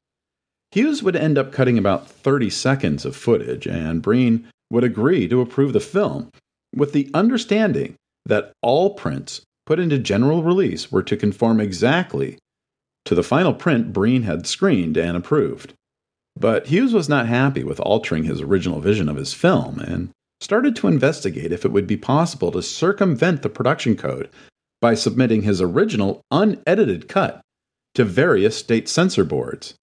Hughes 0.71 1.03
would 1.03 1.15
end 1.15 1.37
up 1.37 1.53
cutting 1.53 1.77
about 1.77 2.09
30 2.09 2.49
seconds 2.49 3.05
of 3.05 3.15
footage, 3.15 3.67
and 3.67 4.01
Breen 4.01 4.49
would 4.71 4.85
agree 4.85 5.29
to 5.29 5.43
approve 5.43 5.75
the 5.75 5.81
film 5.81 6.31
with 6.75 6.93
the 6.93 7.11
understanding 7.13 7.95
that 8.25 8.53
all 8.63 8.95
prints 8.95 9.43
put 9.67 9.79
into 9.79 9.99
general 9.99 10.43
release 10.43 10.91
were 10.91 11.03
to 11.03 11.17
conform 11.17 11.61
exactly 11.61 12.39
to 13.05 13.15
the 13.15 13.23
final 13.23 13.53
print 13.53 13.93
Breen 13.93 14.23
had 14.23 14.47
screened 14.47 14.97
and 14.97 15.15
approved. 15.15 15.75
But 16.35 16.69
Hughes 16.69 16.95
was 16.95 17.09
not 17.09 17.27
happy 17.27 17.63
with 17.63 17.81
altering 17.81 18.25
his 18.25 18.41
original 18.41 18.81
vision 18.81 19.11
of 19.11 19.17
his 19.17 19.35
film 19.35 19.79
and 19.79 20.11
started 20.43 20.77
to 20.77 20.89
investigate 20.89 21.53
if 21.53 21.65
it 21.65 21.73
would 21.73 21.87
be 21.87 21.97
possible 21.97 22.51
to 22.53 22.63
circumvent 22.63 23.43
the 23.43 23.49
production 23.49 23.97
code 23.97 24.29
by 24.81 24.95
submitting 24.95 25.43
his 25.43 25.61
original 25.61 26.21
unedited 26.31 27.09
cut 27.09 27.41
to 27.95 28.05
various 28.05 28.57
state 28.57 28.89
censor 28.89 29.25
boards. 29.25 29.75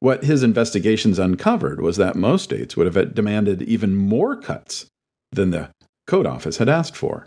What 0.00 0.24
his 0.24 0.42
investigations 0.42 1.18
uncovered 1.18 1.80
was 1.80 1.96
that 1.96 2.16
most 2.16 2.44
states 2.44 2.76
would 2.76 2.92
have 2.92 3.14
demanded 3.14 3.62
even 3.62 3.94
more 3.94 4.36
cuts 4.36 4.86
than 5.32 5.50
the 5.50 5.70
Code 6.06 6.26
Office 6.26 6.58
had 6.58 6.68
asked 6.68 6.96
for. 6.96 7.26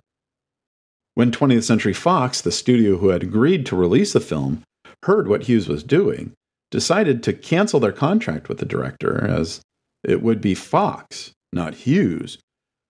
When 1.15 1.31
20th 1.31 1.63
Century 1.63 1.93
Fox, 1.93 2.41
the 2.41 2.51
studio 2.51 2.97
who 2.97 3.09
had 3.09 3.23
agreed 3.23 3.65
to 3.67 3.75
release 3.75 4.13
the 4.13 4.19
film, 4.19 4.63
heard 5.03 5.27
what 5.27 5.43
Hughes 5.43 5.67
was 5.67 5.83
doing, 5.83 6.33
decided 6.69 7.23
to 7.23 7.33
cancel 7.33 7.79
their 7.79 7.91
contract 7.91 8.49
with 8.49 8.59
the 8.59 8.65
director, 8.65 9.25
as 9.25 9.61
it 10.03 10.21
would 10.21 10.41
be 10.41 10.53
Fox, 10.53 11.31
not 11.51 11.73
Hughes, 11.73 12.37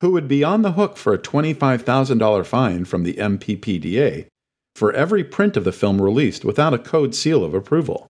who 0.01 0.11
would 0.11 0.27
be 0.27 0.43
on 0.43 0.61
the 0.61 0.73
hook 0.73 0.97
for 0.97 1.13
a 1.13 1.17
$25,000 1.17 2.45
fine 2.45 2.85
from 2.85 3.03
the 3.03 3.13
MPPDA 3.13 4.27
for 4.75 4.93
every 4.93 5.23
print 5.23 5.57
of 5.57 5.63
the 5.63 5.71
film 5.71 5.99
released 5.99 6.45
without 6.45 6.73
a 6.73 6.77
code 6.77 7.15
seal 7.15 7.43
of 7.43 7.55
approval. 7.55 8.07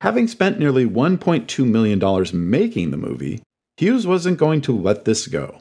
Having 0.00 0.28
spent 0.28 0.58
nearly 0.58 0.84
$1.2 0.84 1.64
million 1.66 2.50
making 2.50 2.90
the 2.90 2.96
movie, 2.96 3.42
Hughes 3.76 4.06
wasn't 4.06 4.38
going 4.38 4.60
to 4.62 4.76
let 4.76 5.04
this 5.04 5.28
go. 5.28 5.60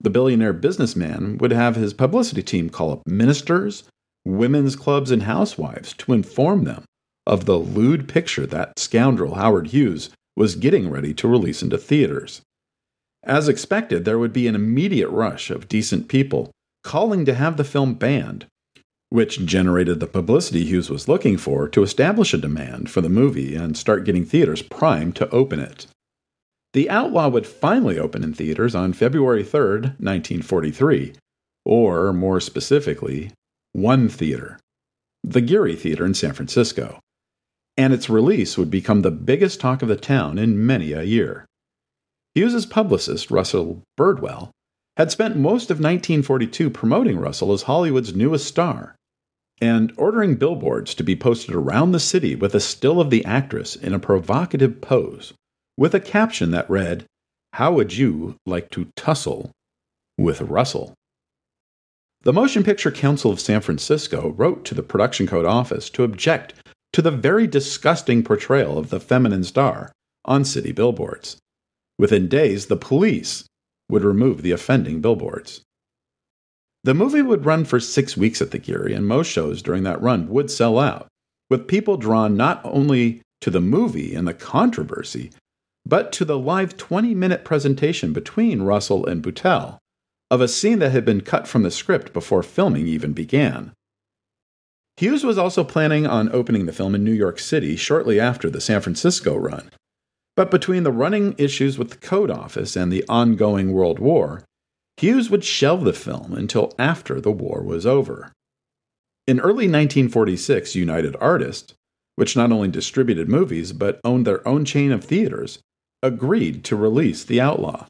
The 0.00 0.10
billionaire 0.10 0.52
businessman 0.52 1.38
would 1.38 1.50
have 1.50 1.76
his 1.76 1.92
publicity 1.92 2.42
team 2.42 2.70
call 2.70 2.92
up 2.92 3.02
ministers, 3.06 3.84
women's 4.24 4.76
clubs, 4.76 5.10
and 5.10 5.24
housewives 5.24 5.92
to 5.94 6.12
inform 6.12 6.64
them 6.64 6.84
of 7.26 7.44
the 7.44 7.58
lewd 7.58 8.08
picture 8.08 8.46
that 8.46 8.78
scoundrel 8.78 9.34
Howard 9.34 9.68
Hughes 9.68 10.10
was 10.36 10.56
getting 10.56 10.88
ready 10.88 11.12
to 11.14 11.28
release 11.28 11.62
into 11.62 11.76
theaters. 11.76 12.42
As 13.22 13.48
expected, 13.48 14.04
there 14.04 14.18
would 14.18 14.32
be 14.32 14.46
an 14.46 14.54
immediate 14.54 15.10
rush 15.10 15.50
of 15.50 15.68
decent 15.68 16.08
people 16.08 16.50
calling 16.82 17.24
to 17.26 17.34
have 17.34 17.56
the 17.56 17.64
film 17.64 17.94
banned, 17.94 18.46
which 19.10 19.44
generated 19.44 20.00
the 20.00 20.06
publicity 20.06 20.64
Hughes 20.64 20.88
was 20.88 21.08
looking 21.08 21.36
for 21.36 21.68
to 21.68 21.82
establish 21.82 22.32
a 22.32 22.38
demand 22.38 22.90
for 22.90 23.00
the 23.00 23.08
movie 23.08 23.54
and 23.54 23.76
start 23.76 24.04
getting 24.04 24.24
theaters 24.24 24.62
primed 24.62 25.16
to 25.16 25.28
open 25.30 25.60
it. 25.60 25.86
The 26.72 26.88
Outlaw 26.88 27.28
would 27.28 27.46
finally 27.46 27.98
open 27.98 28.22
in 28.22 28.32
theaters 28.32 28.74
on 28.74 28.92
February 28.92 29.42
3, 29.42 29.60
1943, 29.98 31.14
or 31.64 32.12
more 32.12 32.40
specifically, 32.40 33.32
one 33.72 34.08
theater, 34.08 34.58
the 35.22 35.40
Geary 35.40 35.76
Theater 35.76 36.06
in 36.06 36.14
San 36.14 36.32
Francisco, 36.32 37.00
and 37.76 37.92
its 37.92 38.08
release 38.08 38.56
would 38.56 38.70
become 38.70 39.02
the 39.02 39.10
biggest 39.10 39.60
talk 39.60 39.82
of 39.82 39.88
the 39.88 39.96
town 39.96 40.38
in 40.38 40.64
many 40.64 40.92
a 40.92 41.02
year. 41.02 41.44
Hughes's 42.34 42.66
publicist, 42.66 43.30
Russell 43.30 43.82
Birdwell, 43.98 44.50
had 44.96 45.10
spent 45.10 45.36
most 45.36 45.70
of 45.70 45.78
1942 45.78 46.70
promoting 46.70 47.18
Russell 47.18 47.52
as 47.52 47.62
Hollywood's 47.62 48.14
newest 48.14 48.46
star 48.46 48.94
and 49.60 49.92
ordering 49.96 50.36
billboards 50.36 50.94
to 50.94 51.02
be 51.02 51.16
posted 51.16 51.54
around 51.54 51.92
the 51.92 52.00
city 52.00 52.34
with 52.34 52.54
a 52.54 52.60
still 52.60 53.00
of 53.00 53.10
the 53.10 53.24
actress 53.24 53.76
in 53.76 53.92
a 53.92 53.98
provocative 53.98 54.80
pose, 54.80 55.34
with 55.76 55.94
a 55.94 56.00
caption 56.00 56.50
that 56.52 56.70
read, 56.70 57.04
How 57.52 57.72
would 57.72 57.96
you 57.96 58.36
like 58.46 58.70
to 58.70 58.88
tussle 58.96 59.50
with 60.16 60.40
Russell? 60.40 60.94
The 62.22 62.32
Motion 62.32 62.62
Picture 62.62 62.90
Council 62.90 63.30
of 63.30 63.40
San 63.40 63.60
Francisco 63.60 64.30
wrote 64.30 64.64
to 64.66 64.74
the 64.74 64.82
Production 64.82 65.26
Code 65.26 65.46
Office 65.46 65.90
to 65.90 66.04
object 66.04 66.54
to 66.92 67.02
the 67.02 67.10
very 67.10 67.46
disgusting 67.46 68.22
portrayal 68.22 68.78
of 68.78 68.90
the 68.90 69.00
feminine 69.00 69.44
star 69.44 69.92
on 70.24 70.44
city 70.44 70.72
billboards. 70.72 71.36
Within 72.00 72.28
days, 72.28 72.68
the 72.68 72.78
police 72.78 73.44
would 73.90 74.04
remove 74.04 74.40
the 74.40 74.52
offending 74.52 75.02
billboards. 75.02 75.60
The 76.82 76.94
movie 76.94 77.20
would 77.20 77.44
run 77.44 77.66
for 77.66 77.78
six 77.78 78.16
weeks 78.16 78.40
at 78.40 78.52
the 78.52 78.58
Geary, 78.58 78.94
and 78.94 79.06
most 79.06 79.26
shows 79.26 79.60
during 79.60 79.82
that 79.82 80.00
run 80.00 80.30
would 80.30 80.50
sell 80.50 80.78
out, 80.78 81.08
with 81.50 81.68
people 81.68 81.98
drawn 81.98 82.38
not 82.38 82.62
only 82.64 83.20
to 83.42 83.50
the 83.50 83.60
movie 83.60 84.14
and 84.14 84.26
the 84.26 84.32
controversy, 84.32 85.30
but 85.84 86.10
to 86.12 86.24
the 86.24 86.38
live 86.38 86.78
20 86.78 87.14
minute 87.14 87.44
presentation 87.44 88.14
between 88.14 88.62
Russell 88.62 89.04
and 89.04 89.22
Beutel 89.22 89.76
of 90.30 90.40
a 90.40 90.48
scene 90.48 90.78
that 90.78 90.92
had 90.92 91.04
been 91.04 91.20
cut 91.20 91.46
from 91.46 91.64
the 91.64 91.70
script 91.70 92.14
before 92.14 92.42
filming 92.42 92.86
even 92.86 93.12
began. 93.12 93.72
Hughes 94.96 95.22
was 95.22 95.36
also 95.36 95.64
planning 95.64 96.06
on 96.06 96.32
opening 96.32 96.64
the 96.64 96.72
film 96.72 96.94
in 96.94 97.04
New 97.04 97.12
York 97.12 97.38
City 97.38 97.76
shortly 97.76 98.18
after 98.18 98.48
the 98.48 98.62
San 98.62 98.80
Francisco 98.80 99.36
run. 99.36 99.70
But 100.40 100.50
between 100.50 100.84
the 100.84 100.90
running 100.90 101.34
issues 101.36 101.76
with 101.76 101.90
the 101.90 101.98
Code 101.98 102.30
Office 102.30 102.74
and 102.74 102.90
the 102.90 103.04
ongoing 103.10 103.74
World 103.74 103.98
War, 103.98 104.42
Hughes 104.96 105.28
would 105.28 105.44
shelve 105.44 105.84
the 105.84 105.92
film 105.92 106.32
until 106.32 106.72
after 106.78 107.20
the 107.20 107.30
war 107.30 107.62
was 107.62 107.84
over. 107.84 108.32
In 109.26 109.38
early 109.38 109.68
1946, 109.68 110.74
United 110.74 111.14
Artists, 111.20 111.74
which 112.16 112.38
not 112.38 112.52
only 112.52 112.68
distributed 112.68 113.28
movies 113.28 113.74
but 113.74 114.00
owned 114.02 114.26
their 114.26 114.48
own 114.48 114.64
chain 114.64 114.92
of 114.92 115.04
theaters, 115.04 115.58
agreed 116.02 116.64
to 116.64 116.74
release 116.74 117.22
The 117.22 117.38
Outlaw. 117.38 117.84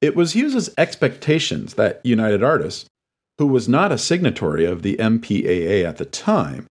It 0.00 0.16
was 0.16 0.32
Hughes's 0.32 0.72
expectations 0.78 1.74
that 1.74 2.00
United 2.02 2.42
Artists, 2.42 2.86
who 3.36 3.46
was 3.46 3.68
not 3.68 3.92
a 3.92 3.98
signatory 3.98 4.64
of 4.64 4.80
the 4.80 4.96
MPAA 4.96 5.84
at 5.84 5.98
the 5.98 6.06
time, 6.06 6.66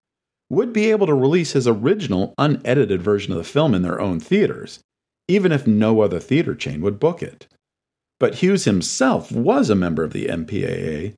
would 0.51 0.73
be 0.73 0.91
able 0.91 1.07
to 1.07 1.13
release 1.13 1.53
his 1.53 1.65
original 1.65 2.33
unedited 2.37 3.01
version 3.01 3.31
of 3.31 3.37
the 3.37 3.43
film 3.43 3.73
in 3.73 3.83
their 3.83 4.01
own 4.01 4.19
theaters, 4.19 4.81
even 5.29 5.49
if 5.49 5.65
no 5.65 6.01
other 6.01 6.19
theater 6.19 6.53
chain 6.53 6.81
would 6.81 6.99
book 6.99 7.23
it. 7.23 7.47
But 8.19 8.35
Hughes 8.35 8.65
himself 8.65 9.31
was 9.31 9.69
a 9.69 9.75
member 9.75 10.03
of 10.03 10.11
the 10.11 10.25
MPAA, 10.25 11.13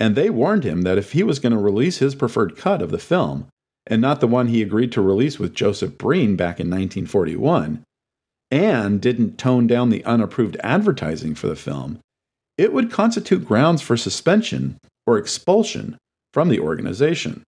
and 0.00 0.16
they 0.16 0.30
warned 0.30 0.64
him 0.64 0.80
that 0.82 0.96
if 0.96 1.12
he 1.12 1.22
was 1.22 1.38
going 1.38 1.52
to 1.52 1.58
release 1.58 1.98
his 1.98 2.14
preferred 2.14 2.56
cut 2.56 2.80
of 2.80 2.90
the 2.90 2.98
film, 2.98 3.48
and 3.86 4.00
not 4.00 4.20
the 4.20 4.26
one 4.26 4.48
he 4.48 4.62
agreed 4.62 4.92
to 4.92 5.02
release 5.02 5.38
with 5.38 5.54
Joseph 5.54 5.98
Breen 5.98 6.34
back 6.34 6.58
in 6.58 6.68
1941, 6.68 7.84
and 8.50 9.00
didn't 9.00 9.36
tone 9.36 9.66
down 9.66 9.90
the 9.90 10.04
unapproved 10.06 10.56
advertising 10.64 11.34
for 11.34 11.48
the 11.48 11.54
film, 11.54 11.98
it 12.56 12.72
would 12.72 12.90
constitute 12.90 13.44
grounds 13.44 13.82
for 13.82 13.98
suspension 13.98 14.78
or 15.06 15.18
expulsion 15.18 15.98
from 16.32 16.48
the 16.48 16.60
organization. 16.60 17.42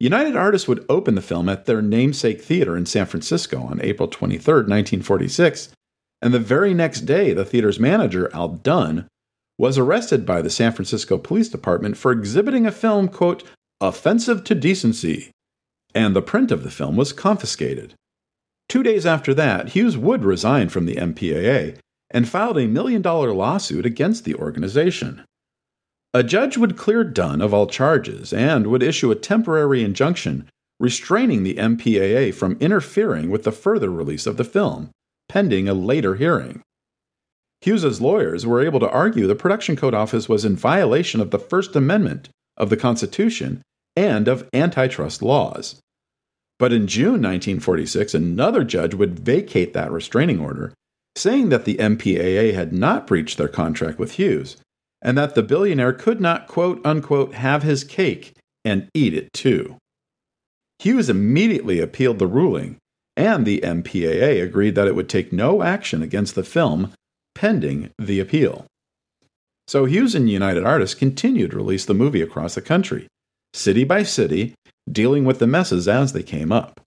United 0.00 0.34
Artists 0.34 0.66
would 0.66 0.84
open 0.88 1.14
the 1.14 1.20
film 1.20 1.48
at 1.50 1.66
their 1.66 1.82
namesake 1.82 2.40
theater 2.40 2.74
in 2.74 2.86
San 2.86 3.04
Francisco 3.04 3.60
on 3.60 3.82
April 3.82 4.08
23, 4.08 4.54
1946, 4.54 5.68
and 6.22 6.32
the 6.32 6.38
very 6.38 6.72
next 6.72 7.02
day, 7.02 7.34
the 7.34 7.44
theater's 7.44 7.78
manager, 7.78 8.30
Al 8.32 8.48
Dunn, 8.48 9.06
was 9.58 9.76
arrested 9.76 10.24
by 10.24 10.40
the 10.40 10.48
San 10.48 10.72
Francisco 10.72 11.18
Police 11.18 11.50
Department 11.50 11.98
for 11.98 12.12
exhibiting 12.12 12.66
a 12.66 12.72
film, 12.72 13.08
quote, 13.08 13.44
offensive 13.78 14.42
to 14.44 14.54
decency, 14.54 15.30
and 15.94 16.16
the 16.16 16.22
print 16.22 16.50
of 16.50 16.62
the 16.62 16.70
film 16.70 16.96
was 16.96 17.12
confiscated. 17.12 17.92
Two 18.70 18.82
days 18.82 19.04
after 19.04 19.34
that, 19.34 19.70
Hughes 19.70 19.98
would 19.98 20.24
resign 20.24 20.70
from 20.70 20.86
the 20.86 20.96
MPAA 20.96 21.76
and 22.10 22.26
filed 22.26 22.56
a 22.56 22.66
million 22.66 23.02
dollar 23.02 23.34
lawsuit 23.34 23.84
against 23.84 24.24
the 24.24 24.34
organization. 24.34 25.24
A 26.12 26.24
judge 26.24 26.56
would 26.56 26.76
clear 26.76 27.04
Dunn 27.04 27.40
of 27.40 27.54
all 27.54 27.68
charges 27.68 28.32
and 28.32 28.66
would 28.66 28.82
issue 28.82 29.10
a 29.10 29.16
temporary 29.16 29.84
injunction 29.84 30.48
restraining 30.80 31.44
the 31.44 31.54
MPAA 31.54 32.34
from 32.34 32.56
interfering 32.58 33.30
with 33.30 33.44
the 33.44 33.52
further 33.52 33.90
release 33.90 34.26
of 34.26 34.36
the 34.36 34.44
film 34.44 34.90
pending 35.28 35.68
a 35.68 35.74
later 35.74 36.16
hearing. 36.16 36.60
Hughes's 37.60 38.00
lawyers 38.00 38.44
were 38.44 38.60
able 38.60 38.80
to 38.80 38.90
argue 38.90 39.28
the 39.28 39.36
Production 39.36 39.76
Code 39.76 39.94
Office 39.94 40.28
was 40.28 40.44
in 40.44 40.56
violation 40.56 41.20
of 41.20 41.30
the 41.30 41.38
First 41.38 41.76
Amendment 41.76 42.30
of 42.56 42.68
the 42.68 42.76
Constitution 42.76 43.62
and 43.94 44.26
of 44.26 44.48
antitrust 44.52 45.22
laws. 45.22 45.78
But 46.58 46.72
in 46.72 46.88
June 46.88 47.22
1946, 47.22 48.12
another 48.14 48.64
judge 48.64 48.94
would 48.94 49.20
vacate 49.20 49.72
that 49.74 49.92
restraining 49.92 50.40
order, 50.40 50.72
saying 51.16 51.50
that 51.50 51.64
the 51.64 51.76
MPAA 51.76 52.52
had 52.52 52.72
not 52.72 53.06
breached 53.06 53.38
their 53.38 53.48
contract 53.48 54.00
with 54.00 54.12
Hughes 54.12 54.56
and 55.02 55.16
that 55.16 55.34
the 55.34 55.42
billionaire 55.42 55.92
could 55.92 56.20
not, 56.20 56.46
quote 56.46 56.80
unquote, 56.84 57.34
have 57.34 57.62
his 57.62 57.84
cake 57.84 58.34
and 58.64 58.88
eat 58.94 59.14
it 59.14 59.32
too. 59.32 59.76
Hughes 60.78 61.10
immediately 61.10 61.80
appealed 61.80 62.18
the 62.18 62.26
ruling, 62.26 62.78
and 63.16 63.44
the 63.44 63.60
MPAA 63.60 64.42
agreed 64.42 64.74
that 64.74 64.88
it 64.88 64.94
would 64.94 65.08
take 65.08 65.32
no 65.32 65.62
action 65.62 66.02
against 66.02 66.34
the 66.34 66.42
film 66.42 66.92
pending 67.34 67.90
the 67.98 68.20
appeal. 68.20 68.66
So 69.68 69.84
Hughes 69.84 70.14
and 70.14 70.28
United 70.28 70.64
Artists 70.64 70.94
continued 70.94 71.52
to 71.52 71.56
release 71.56 71.84
the 71.84 71.94
movie 71.94 72.22
across 72.22 72.54
the 72.54 72.60
country, 72.62 73.06
city 73.54 73.84
by 73.84 74.02
city, 74.02 74.54
dealing 74.90 75.24
with 75.24 75.38
the 75.38 75.46
messes 75.46 75.86
as 75.86 76.12
they 76.12 76.22
came 76.22 76.50
up. 76.50 76.80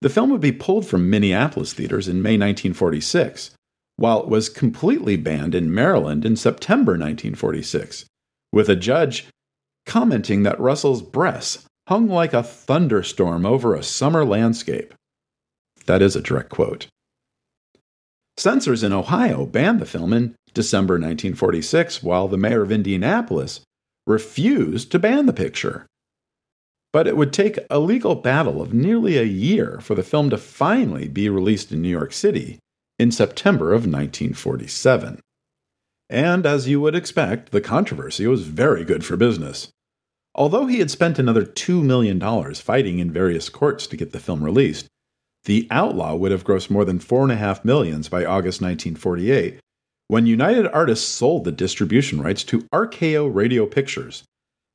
The 0.00 0.08
film 0.08 0.30
would 0.30 0.40
be 0.40 0.52
pulled 0.52 0.86
from 0.86 1.08
Minneapolis 1.08 1.72
theaters 1.72 2.08
in 2.08 2.20
May 2.20 2.36
1946, 2.36 3.52
while 3.96 4.22
it 4.22 4.28
was 4.28 4.48
completely 4.48 5.16
banned 5.16 5.54
in 5.54 5.72
Maryland 5.72 6.24
in 6.24 6.36
September 6.36 6.92
1946, 6.92 8.06
with 8.52 8.68
a 8.68 8.76
judge 8.76 9.26
commenting 9.86 10.42
that 10.42 10.58
Russell's 10.60 11.02
breasts 11.02 11.66
hung 11.88 12.08
like 12.08 12.32
a 12.32 12.42
thunderstorm 12.42 13.44
over 13.44 13.74
a 13.74 13.82
summer 13.82 14.24
landscape. 14.24 14.94
That 15.86 16.02
is 16.02 16.16
a 16.16 16.22
direct 16.22 16.48
quote. 16.48 16.86
Censors 18.36 18.82
in 18.82 18.92
Ohio 18.92 19.46
banned 19.46 19.80
the 19.80 19.86
film 19.86 20.12
in 20.12 20.34
December 20.54 20.94
1946, 20.94 22.02
while 22.02 22.26
the 22.26 22.38
mayor 22.38 22.62
of 22.62 22.72
Indianapolis 22.72 23.60
refused 24.06 24.90
to 24.90 24.98
ban 24.98 25.26
the 25.26 25.32
picture. 25.32 25.86
But 26.92 27.06
it 27.06 27.16
would 27.16 27.32
take 27.32 27.58
a 27.70 27.78
legal 27.78 28.14
battle 28.14 28.62
of 28.62 28.72
nearly 28.72 29.18
a 29.18 29.24
year 29.24 29.78
for 29.80 29.94
the 29.94 30.02
film 30.02 30.30
to 30.30 30.38
finally 30.38 31.08
be 31.08 31.28
released 31.28 31.72
in 31.72 31.82
New 31.82 31.88
York 31.88 32.12
City 32.12 32.58
in 33.04 33.10
September 33.10 33.74
of 33.74 33.82
1947. 33.82 35.20
And 36.08 36.46
as 36.46 36.68
you 36.68 36.80
would 36.80 36.94
expect, 36.94 37.52
the 37.52 37.60
controversy 37.60 38.26
was 38.26 38.46
very 38.46 38.82
good 38.82 39.04
for 39.04 39.18
business. 39.18 39.68
Although 40.34 40.64
he 40.64 40.78
had 40.78 40.90
spent 40.90 41.18
another 41.18 41.44
$2 41.44 41.82
million 41.82 42.18
fighting 42.54 43.00
in 43.00 43.12
various 43.12 43.50
courts 43.50 43.86
to 43.88 43.98
get 43.98 44.12
the 44.12 44.18
film 44.18 44.42
released, 44.42 44.86
the 45.44 45.68
Outlaw 45.70 46.14
would 46.14 46.32
have 46.32 46.44
grossed 46.44 46.70
more 46.70 46.86
than 46.86 46.98
$4.5 46.98 47.62
million 47.62 48.00
by 48.10 48.24
August 48.24 48.62
1948 48.62 49.60
when 50.08 50.24
United 50.24 50.66
Artists 50.68 51.06
sold 51.06 51.44
the 51.44 51.52
distribution 51.52 52.22
rights 52.22 52.42
to 52.44 52.62
RKO 52.72 53.34
Radio 53.34 53.66
Pictures, 53.66 54.24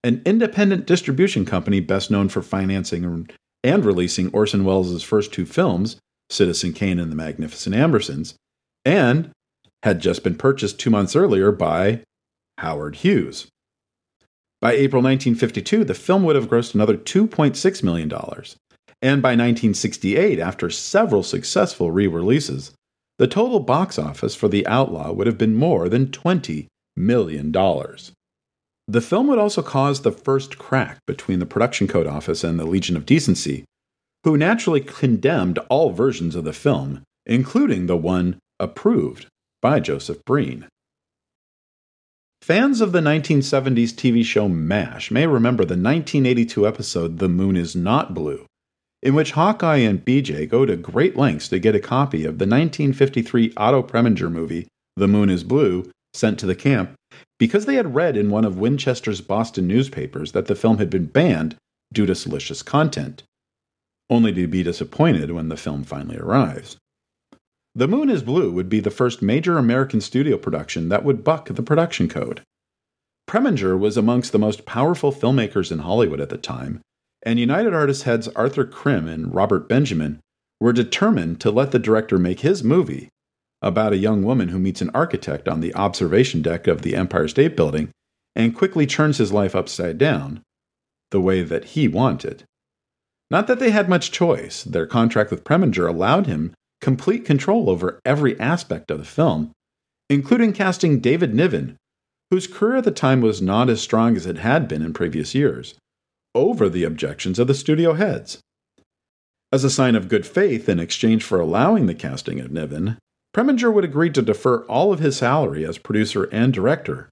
an 0.04 0.22
independent 0.24 0.86
distribution 0.86 1.46
company 1.46 1.80
best 1.80 2.12
known 2.12 2.30
for 2.30 2.44
financing 2.44 3.28
and 3.64 3.86
releasing 3.86 4.30
Orson 4.30 4.66
Welles' 4.66 5.02
first 5.02 5.34
two 5.34 5.48
films, 5.48 6.00
Citizen 6.30 6.74
Kane 6.74 7.00
and 7.00 7.12
The 7.12 7.16
Magnificent 7.16 7.76
Ambersons, 7.76 8.36
and 8.86 9.32
had 9.84 10.00
just 10.00 10.24
been 10.24 10.36
purchased 10.36 10.80
two 10.80 10.90
months 10.90 11.16
earlier 11.16 11.52
by 11.52 12.02
Howard 12.58 12.98
Hughes. 12.98 13.48
By 14.62 14.74
April 14.74 15.02
1952, 15.02 15.86
the 15.86 15.94
film 15.94 16.24
would 16.24 16.36
have 16.36 16.50
grossed 16.50 16.76
another 16.76 16.98
$2.6 16.98 17.84
million. 17.84 18.12
And 19.02 19.22
by 19.22 19.30
1968, 19.30 20.40
after 20.40 20.70
several 20.70 21.24
successful 21.24 21.92
re 21.92 22.08
releases, 22.08 22.72
the 23.18 23.28
total 23.28 23.62
box 23.62 23.98
office 23.98 24.36
for 24.36 24.50
The 24.50 24.68
Outlaw 24.68 25.14
would 25.14 25.28
have 25.28 25.38
been 25.38 25.56
more 25.56 25.88
than 25.88 26.08
$20 26.08 26.68
million. 26.98 27.52
The 27.52 29.02
film 29.02 29.28
would 29.28 29.40
also 29.40 29.62
cause 29.62 30.02
the 30.02 30.12
first 30.12 30.58
crack 30.58 31.00
between 31.06 31.40
the 31.40 31.46
Production 31.46 31.88
Code 31.88 32.08
Office 32.08 32.44
and 32.44 32.60
the 32.60 32.66
Legion 32.66 32.98
of 32.98 33.06
Decency, 33.06 33.64
who 34.24 34.38
naturally 34.38 34.82
condemned 34.82 35.60
all 35.70 35.92
versions 35.92 36.36
of 36.36 36.44
the 36.44 36.54
film, 36.54 37.02
including 37.26 37.86
the 37.86 37.98
one 37.98 38.40
approved 38.60 39.28
by 39.62 39.80
Joseph 39.80 40.24
Breen. 40.26 40.68
Fans 42.42 42.82
of 42.82 42.92
the 42.92 43.02
1970s 43.02 43.94
TV 43.94 44.24
show 44.24 44.48
MASH 44.48 45.12
may 45.12 45.28
remember 45.28 45.64
the 45.64 45.74
1982 45.74 46.68
episode 46.68 47.20
The 47.20 47.30
Moon 47.30 47.56
is 47.56 47.76
Not 47.76 48.14
Blue, 48.14 48.46
in 49.04 49.14
which 49.14 49.32
Hawkeye 49.32 49.78
and 49.78 50.04
BJ 50.04 50.50
go 50.50 50.66
to 50.66 50.76
great 50.76 51.16
lengths 51.16 51.48
to 51.50 51.60
get 51.60 51.76
a 51.76 51.80
copy 51.80 52.20
of 52.26 52.40
the 52.40 52.46
1953 52.46 53.54
Otto 53.56 53.84
Preminger 53.84 54.32
movie, 54.32 54.68
The 54.96 55.08
Moon 55.08 55.30
is 55.30 55.44
Blue, 55.44 55.92
sent 56.14 56.40
to 56.40 56.46
the 56.46 56.56
camp 56.56 56.94
because 57.38 57.66
they 57.66 57.76
had 57.76 57.96
read 57.96 58.18
in 58.18 58.30
one 58.30 58.46
of 58.46 58.58
Winchester's 58.58 59.22
Boston 59.22 59.68
newspapers 59.68 60.32
that 60.32 60.48
the 60.48 60.56
film 60.56 60.78
had 60.78 60.90
been 60.90 61.06
banned 61.06 61.56
due 61.94 62.06
to 62.06 62.16
salacious 62.16 62.62
content, 62.62 63.24
only 64.10 64.34
to 64.34 64.48
be 64.48 64.64
disappointed 64.64 65.32
when 65.32 65.50
the 65.50 65.58
film 65.58 65.84
finally 65.84 66.18
arrives. 66.18 66.78
The 67.76 67.88
Moon 67.88 68.10
is 68.10 68.24
Blue 68.24 68.52
would 68.52 68.70
be 68.70 68.80
the 68.80 68.90
first 68.90 69.22
major 69.22 69.58
American 69.58 70.02
studio 70.02 70.38
production 70.38 70.90
that 70.90 71.04
would 71.04 71.24
buck 71.24 71.48
the 71.48 71.64
production 71.64 72.10
code. 72.10 72.42
Preminger 73.28 73.78
was 73.78 73.96
amongst 73.96 74.32
the 74.32 74.40
most 74.40 74.66
powerful 74.66 75.12
filmmakers 75.12 75.72
in 75.72 75.80
Hollywood 75.80 76.20
at 76.20 76.30
the 76.30 76.38
time, 76.38 76.82
and 77.24 77.40
United 77.40 77.74
Artists 77.74 78.04
heads 78.04 78.28
Arthur 78.30 78.66
Krim 78.66 79.08
and 79.08 79.34
Robert 79.34 79.70
Benjamin 79.70 80.20
were 80.60 80.74
determined 80.74 81.40
to 81.42 81.52
let 81.52 81.72
the 81.72 81.80
director 81.80 82.18
make 82.18 82.40
his 82.40 82.64
movie 82.64 83.10
about 83.62 83.94
a 83.94 83.98
young 83.98 84.24
woman 84.24 84.50
who 84.50 84.60
meets 84.60 84.82
an 84.82 84.90
architect 84.94 85.48
on 85.48 85.60
the 85.60 85.76
observation 85.76 86.42
deck 86.42 86.66
of 86.68 86.82
the 86.82 86.96
Empire 86.96 87.28
State 87.28 87.56
Building 87.56 87.90
and 88.36 88.56
quickly 88.56 88.86
turns 88.86 89.18
his 89.18 89.34
life 89.34 89.56
upside 89.56 89.98
down, 89.98 90.42
the 91.12 91.22
way 91.22 91.44
that 91.44 91.66
he 91.66 91.88
wanted. 91.88 92.44
Not 93.32 93.48
that 93.48 93.60
they 93.60 93.72
had 93.72 93.90
much 93.90 94.12
choice, 94.12 94.64
their 94.64 94.88
contract 94.88 95.30
with 95.30 95.44
Preminger 95.44 95.88
allowed 95.88 96.26
him 96.26 96.54
complete 96.82 97.26
control 97.26 97.70
over 97.70 98.00
every 98.04 98.40
aspect 98.40 98.90
of 98.90 98.98
the 98.98 99.06
film, 99.06 99.52
including 100.10 100.54
casting 100.54 101.00
David 101.00 101.36
Niven, 101.36 101.78
whose 102.32 102.48
career 102.48 102.78
at 102.78 102.86
the 102.86 102.92
time 102.92 103.22
was 103.22 103.42
not 103.42 103.70
as 103.70 103.82
strong 103.82 104.16
as 104.16 104.26
it 104.26 104.40
had 104.40 104.68
been 104.68 104.82
in 104.82 104.94
previous 104.94 105.36
years, 105.36 105.76
over 106.34 106.70
the 106.70 106.84
objections 106.84 107.38
of 107.38 107.48
the 107.48 107.54
studio 107.54 107.94
heads. 107.94 108.40
As 109.52 109.64
a 109.64 109.70
sign 109.70 109.96
of 109.96 110.10
good 110.10 110.26
faith 110.26 110.70
in 110.70 110.80
exchange 110.80 111.24
for 111.24 111.40
allowing 111.40 111.86
the 111.86 111.96
casting 111.96 112.40
of 112.40 112.52
Niven, 112.52 112.98
Preminger 113.34 113.72
would 113.72 113.84
agree 113.84 114.10
to 114.12 114.22
defer 114.22 114.64
all 114.66 114.92
of 114.92 115.00
his 115.00 115.18
salary 115.18 115.66
as 115.66 115.78
producer 115.78 116.26
and 116.32 116.54
director 116.54 117.10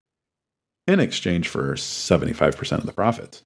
in 0.87 0.99
exchange 0.99 1.47
for 1.47 1.73
75% 1.73 2.71
of 2.77 2.85
the 2.85 2.93
profits 2.93 3.43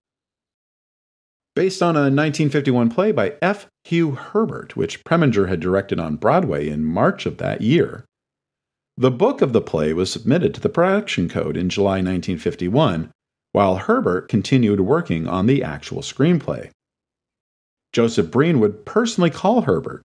based 1.55 1.81
on 1.81 1.95
a 1.95 2.07
1951 2.09 2.89
play 2.89 3.11
by 3.11 3.33
F. 3.41 3.67
Hugh 3.83 4.11
Herbert, 4.11 4.75
which 4.75 5.03
Preminger 5.03 5.49
had 5.49 5.59
directed 5.59 5.99
on 5.99 6.15
Broadway 6.15 6.69
in 6.69 6.85
March 6.85 7.25
of 7.25 7.37
that 7.37 7.61
year. 7.61 8.05
The 8.97 9.11
book 9.11 9.41
of 9.41 9.53
the 9.53 9.61
play 9.61 9.93
was 9.93 10.11
submitted 10.11 10.53
to 10.53 10.61
the 10.61 10.69
production 10.69 11.27
code 11.27 11.57
in 11.57 11.69
July 11.69 11.95
1951, 11.95 13.11
while 13.51 13.77
Herbert 13.77 14.29
continued 14.29 14.81
working 14.81 15.27
on 15.27 15.45
the 15.45 15.63
actual 15.63 16.01
screenplay. 16.01 16.69
Joseph 17.93 18.31
Breen 18.31 18.59
would 18.59 18.85
personally 18.85 19.29
call 19.29 19.61
Herbert 19.61 20.01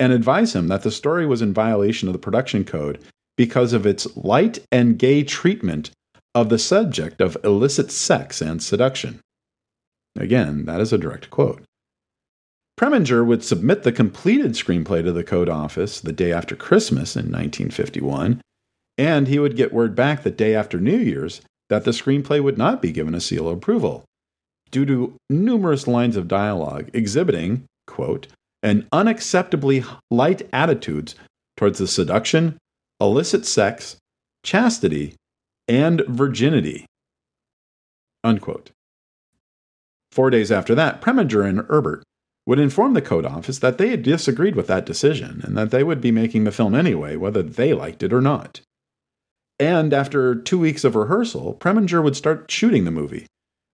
and 0.00 0.12
advise 0.12 0.54
him 0.54 0.68
that 0.68 0.82
the 0.82 0.90
story 0.90 1.26
was 1.26 1.42
in 1.42 1.52
violation 1.52 2.08
of 2.08 2.12
the 2.12 2.18
production 2.18 2.64
code 2.64 2.98
because 3.36 3.72
of 3.72 3.86
its 3.86 4.16
light 4.16 4.58
and 4.70 4.98
gay 4.98 5.22
treatment 5.22 5.90
of 6.34 6.48
the 6.48 6.58
subject 6.58 7.20
of 7.20 7.36
illicit 7.44 7.90
sex 7.90 8.40
and 8.40 8.62
seduction. 8.62 9.20
Again, 10.16 10.64
that 10.66 10.80
is 10.80 10.92
a 10.92 10.98
direct 10.98 11.30
quote. 11.30 11.62
Preminger 12.78 13.24
would 13.24 13.44
submit 13.44 13.82
the 13.82 13.92
completed 13.92 14.52
screenplay 14.52 15.02
to 15.04 15.12
the 15.12 15.24
Code 15.24 15.48
Office 15.48 16.00
the 16.00 16.12
day 16.12 16.32
after 16.32 16.56
Christmas 16.56 17.16
in 17.16 17.26
1951, 17.26 18.40
and 18.98 19.28
he 19.28 19.38
would 19.38 19.56
get 19.56 19.72
word 19.72 19.94
back 19.94 20.22
the 20.22 20.30
day 20.30 20.54
after 20.54 20.80
New 20.80 20.96
Year's 20.96 21.40
that 21.68 21.84
the 21.84 21.92
screenplay 21.92 22.42
would 22.42 22.58
not 22.58 22.82
be 22.82 22.92
given 22.92 23.14
a 23.14 23.20
seal 23.20 23.48
of 23.48 23.58
approval, 23.58 24.04
due 24.70 24.84
to 24.86 25.16
numerous 25.30 25.86
lines 25.86 26.16
of 26.16 26.28
dialogue 26.28 26.90
exhibiting, 26.92 27.64
quote, 27.86 28.26
an 28.62 28.86
unacceptably 28.92 29.86
light 30.10 30.48
attitudes 30.52 31.14
towards 31.56 31.78
the 31.78 31.86
seduction, 31.86 32.58
illicit 33.00 33.46
sex, 33.46 33.96
chastity, 34.42 35.14
and 35.68 36.02
virginity. 36.08 36.86
Unquote. 38.24 38.70
Four 40.12 40.28
days 40.28 40.52
after 40.52 40.74
that, 40.74 41.00
Preminger 41.00 41.48
and 41.48 41.60
Herbert 41.70 42.04
would 42.44 42.58
inform 42.58 42.92
the 42.92 43.00
code 43.00 43.24
office 43.24 43.58
that 43.60 43.78
they 43.78 43.88
had 43.88 44.02
disagreed 44.02 44.54
with 44.54 44.66
that 44.66 44.84
decision 44.84 45.40
and 45.42 45.56
that 45.56 45.70
they 45.70 45.82
would 45.82 46.02
be 46.02 46.10
making 46.10 46.44
the 46.44 46.52
film 46.52 46.74
anyway, 46.74 47.16
whether 47.16 47.42
they 47.42 47.72
liked 47.72 48.02
it 48.02 48.12
or 48.12 48.20
not. 48.20 48.60
And 49.58 49.94
after 49.94 50.34
two 50.34 50.58
weeks 50.58 50.84
of 50.84 50.96
rehearsal, 50.96 51.54
Preminger 51.54 52.02
would 52.02 52.14
start 52.14 52.50
shooting 52.50 52.84
the 52.84 52.90
movie, 52.90 53.24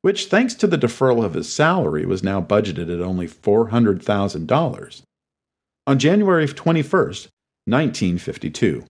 which, 0.03 0.27
thanks 0.27 0.55
to 0.55 0.69
the 0.69 0.79
deferral 0.79 1.25
of 1.25 1.35
his 1.35 1.53
salary, 1.53 2.07
was 2.07 2.23
now 2.23 2.41
budgeted 2.41 2.93
at 2.93 3.05
only 3.05 3.27
$400,000. 3.27 5.03
On 5.89 5.99
January 5.99 6.47
21st, 6.47 7.29
1952. 7.67 8.85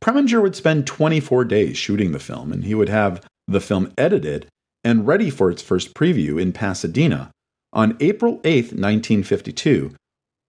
Preminger 0.00 0.42
would 0.42 0.56
spend 0.56 0.84
24 0.84 1.44
days 1.44 1.76
shooting 1.76 2.10
the 2.10 2.18
film, 2.18 2.50
and 2.50 2.64
he 2.64 2.74
would 2.74 2.88
have 2.88 3.24
the 3.46 3.60
film 3.60 3.92
edited 3.96 4.48
and 4.88 5.06
ready 5.06 5.28
for 5.28 5.50
its 5.50 5.60
first 5.60 5.92
preview 5.92 6.40
in 6.40 6.50
Pasadena 6.50 7.30
on 7.74 7.94
April 8.00 8.40
8, 8.42 8.72
1952, 8.72 9.94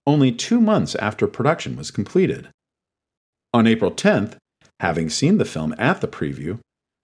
only 0.07 0.31
two 0.31 0.61
months 0.61 0.95
after 0.95 1.27
production 1.27 1.75
was 1.75 1.91
completed. 1.91 2.47
On 3.53 3.67
April 3.67 3.91
10th, 3.91 4.37
having 4.79 5.09
seen 5.09 5.39
the 5.39 5.43
film 5.43 5.75
at 5.77 5.99
the 5.99 6.07
preview, 6.07 6.57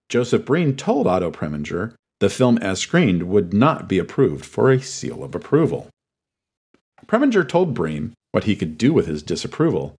Joseph 0.08 0.46
Breen 0.46 0.78
told 0.78 1.08
Otto 1.08 1.30
Preminger 1.30 1.94
the 2.22 2.30
film 2.30 2.58
as 2.60 2.80
screened 2.80 3.24
would 3.24 3.54
not 3.54 3.90
be 3.90 4.00
approved 4.00 4.46
for 4.46 4.72
a 4.72 4.82
seal 4.82 5.22
of 5.22 5.36
approval. 5.36 5.90
Preminger 7.06 7.46
told 7.46 7.74
Breen 7.74 8.14
what 8.32 8.46
he 8.46 8.56
could 8.56 8.78
do 8.78 8.94
with 8.94 9.08
his 9.08 9.22
disapproval, 9.22 9.94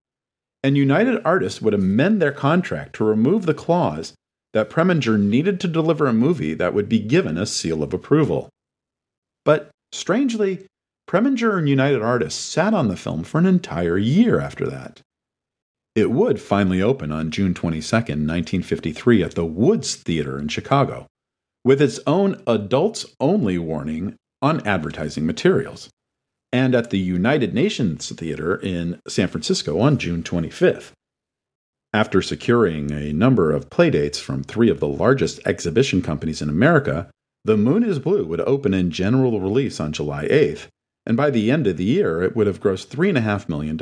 and 0.63 0.75
United 0.75 1.21
Artists 1.23 1.61
would 1.61 1.75
amend 1.75 2.19
their 2.19 2.31
contract 2.31 2.95
to 2.95 3.03
remove 3.03 3.45
the 3.45 3.53
clause 3.53 4.15
that 4.57 4.71
Preminger 4.71 5.19
needed 5.19 5.59
to 5.59 5.67
deliver 5.67 6.07
a 6.07 6.13
movie 6.13 6.55
that 6.55 6.73
would 6.73 6.89
be 6.89 6.97
given 6.97 7.37
a 7.37 7.45
seal 7.45 7.83
of 7.83 7.93
approval. 7.93 8.49
But 9.45 9.69
strangely, 9.91 10.65
Preminger 11.07 11.59
and 11.59 11.69
United 11.69 12.01
Artists 12.01 12.43
sat 12.43 12.73
on 12.73 12.87
the 12.87 12.97
film 12.97 13.23
for 13.23 13.37
an 13.37 13.45
entire 13.45 13.99
year 13.99 14.39
after 14.39 14.65
that. 14.65 14.99
It 15.93 16.09
would 16.09 16.41
finally 16.41 16.81
open 16.81 17.11
on 17.11 17.29
June 17.29 17.53
22, 17.53 17.95
1953, 17.97 19.21
at 19.21 19.35
the 19.35 19.45
Woods 19.45 19.95
Theater 19.95 20.39
in 20.39 20.47
Chicago, 20.47 21.05
with 21.63 21.79
its 21.79 21.99
own 22.07 22.41
adults 22.47 23.05
only 23.19 23.59
warning 23.59 24.15
on 24.41 24.65
advertising 24.65 25.27
materials, 25.27 25.89
and 26.51 26.73
at 26.73 26.89
the 26.89 26.97
United 26.97 27.53
Nations 27.53 28.09
Theater 28.09 28.55
in 28.55 28.99
San 29.07 29.27
Francisco 29.27 29.79
on 29.79 29.99
June 29.99 30.23
25th. 30.23 30.93
After 31.93 32.21
securing 32.21 32.91
a 32.91 33.13
number 33.13 33.51
of 33.51 33.69
playdates 33.69 34.19
from 34.19 34.43
three 34.43 34.69
of 34.69 34.79
the 34.79 34.87
largest 34.87 35.39
exhibition 35.45 36.01
companies 36.01 36.41
in 36.41 36.49
America, 36.49 37.09
The 37.45 37.55
Moon 37.55 37.83
is 37.83 37.99
Blue 37.99 38.25
would 38.25 38.41
open 38.41 38.73
in 38.73 38.91
general 38.91 39.39
release 39.39 39.79
on 39.79 39.93
July 39.93 40.27
8th, 40.27 40.67
and 41.05 41.15
by 41.15 41.29
the 41.29 41.49
end 41.49 41.65
of 41.65 41.77
the 41.77 41.85
year 41.85 42.21
it 42.21 42.35
would 42.35 42.45
have 42.45 42.59
grossed 42.59 42.87
$3.5 42.87 43.47
million, 43.47 43.77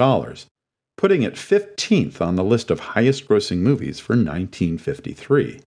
putting 0.98 1.24
it 1.24 1.34
15th 1.34 2.22
on 2.22 2.36
the 2.36 2.44
list 2.44 2.70
of 2.70 2.80
highest 2.80 3.28
grossing 3.28 3.58
movies 3.58 4.00
for 4.00 4.14
1953. 4.14 5.62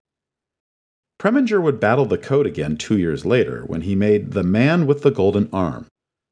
Preminger 1.19 1.61
would 1.61 1.81
battle 1.81 2.07
the 2.07 2.17
code 2.17 2.47
again 2.47 2.77
two 2.77 2.97
years 2.97 3.27
later 3.27 3.65
when 3.67 3.81
he 3.81 3.97
made 3.97 4.31
The 4.31 4.45
Man 4.45 4.87
with 4.87 5.03
the 5.03 5.11
Golden 5.11 5.49
Arm, 5.53 5.87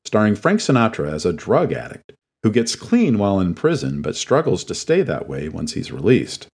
starring 0.04 0.36
Frank 0.36 0.60
Sinatra 0.60 1.12
as 1.12 1.26
a 1.26 1.32
drug 1.32 1.72
addict 1.72 2.12
who 2.42 2.50
gets 2.50 2.76
clean 2.76 3.18
while 3.18 3.40
in 3.40 3.54
prison 3.54 4.02
but 4.02 4.16
struggles 4.16 4.64
to 4.64 4.74
stay 4.74 5.02
that 5.02 5.28
way 5.28 5.48
once 5.48 5.72
he's 5.72 5.92
released. 5.92 6.46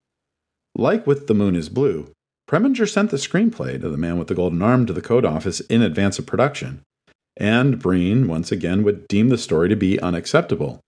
Like 0.75 1.07
with 1.07 1.27
The 1.27 1.35
Moon 1.35 1.55
is 1.55 1.68
Blue, 1.68 2.11
Preminger 2.49 2.88
sent 2.88 3.11
the 3.11 3.16
screenplay 3.16 3.81
to 3.81 3.88
The 3.88 3.97
Man 3.97 4.18
with 4.18 4.29
the 4.29 4.35
Golden 4.35 4.62
Arm 4.62 4.87
to 4.87 4.92
the 4.92 5.03
code 5.03 5.25
office 5.25 5.61
in 5.61 5.83
advance 5.83 6.18
of 6.18 6.27
production, 6.27 6.83
and 7.37 7.79
Breen 7.79 8.27
once 8.27 8.53
again 8.53 8.83
would 8.83 9.07
deem 9.09 9.29
the 9.29 9.38
story 9.38 9.68
to 9.68 9.77
be 9.77 10.01
unacceptable 10.01 10.81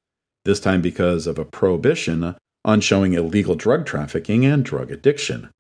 this 0.45 0.61
time 0.61 0.83
because 0.83 1.27
of 1.27 1.39
a 1.39 1.45
prohibition 1.45 2.37
on 2.65 2.81
showing 2.81 3.15
illegal 3.15 3.55
drug 3.55 3.87
trafficking 3.87 4.45
and 4.45 4.65
drug 4.65 4.91
addiction. 4.91 5.51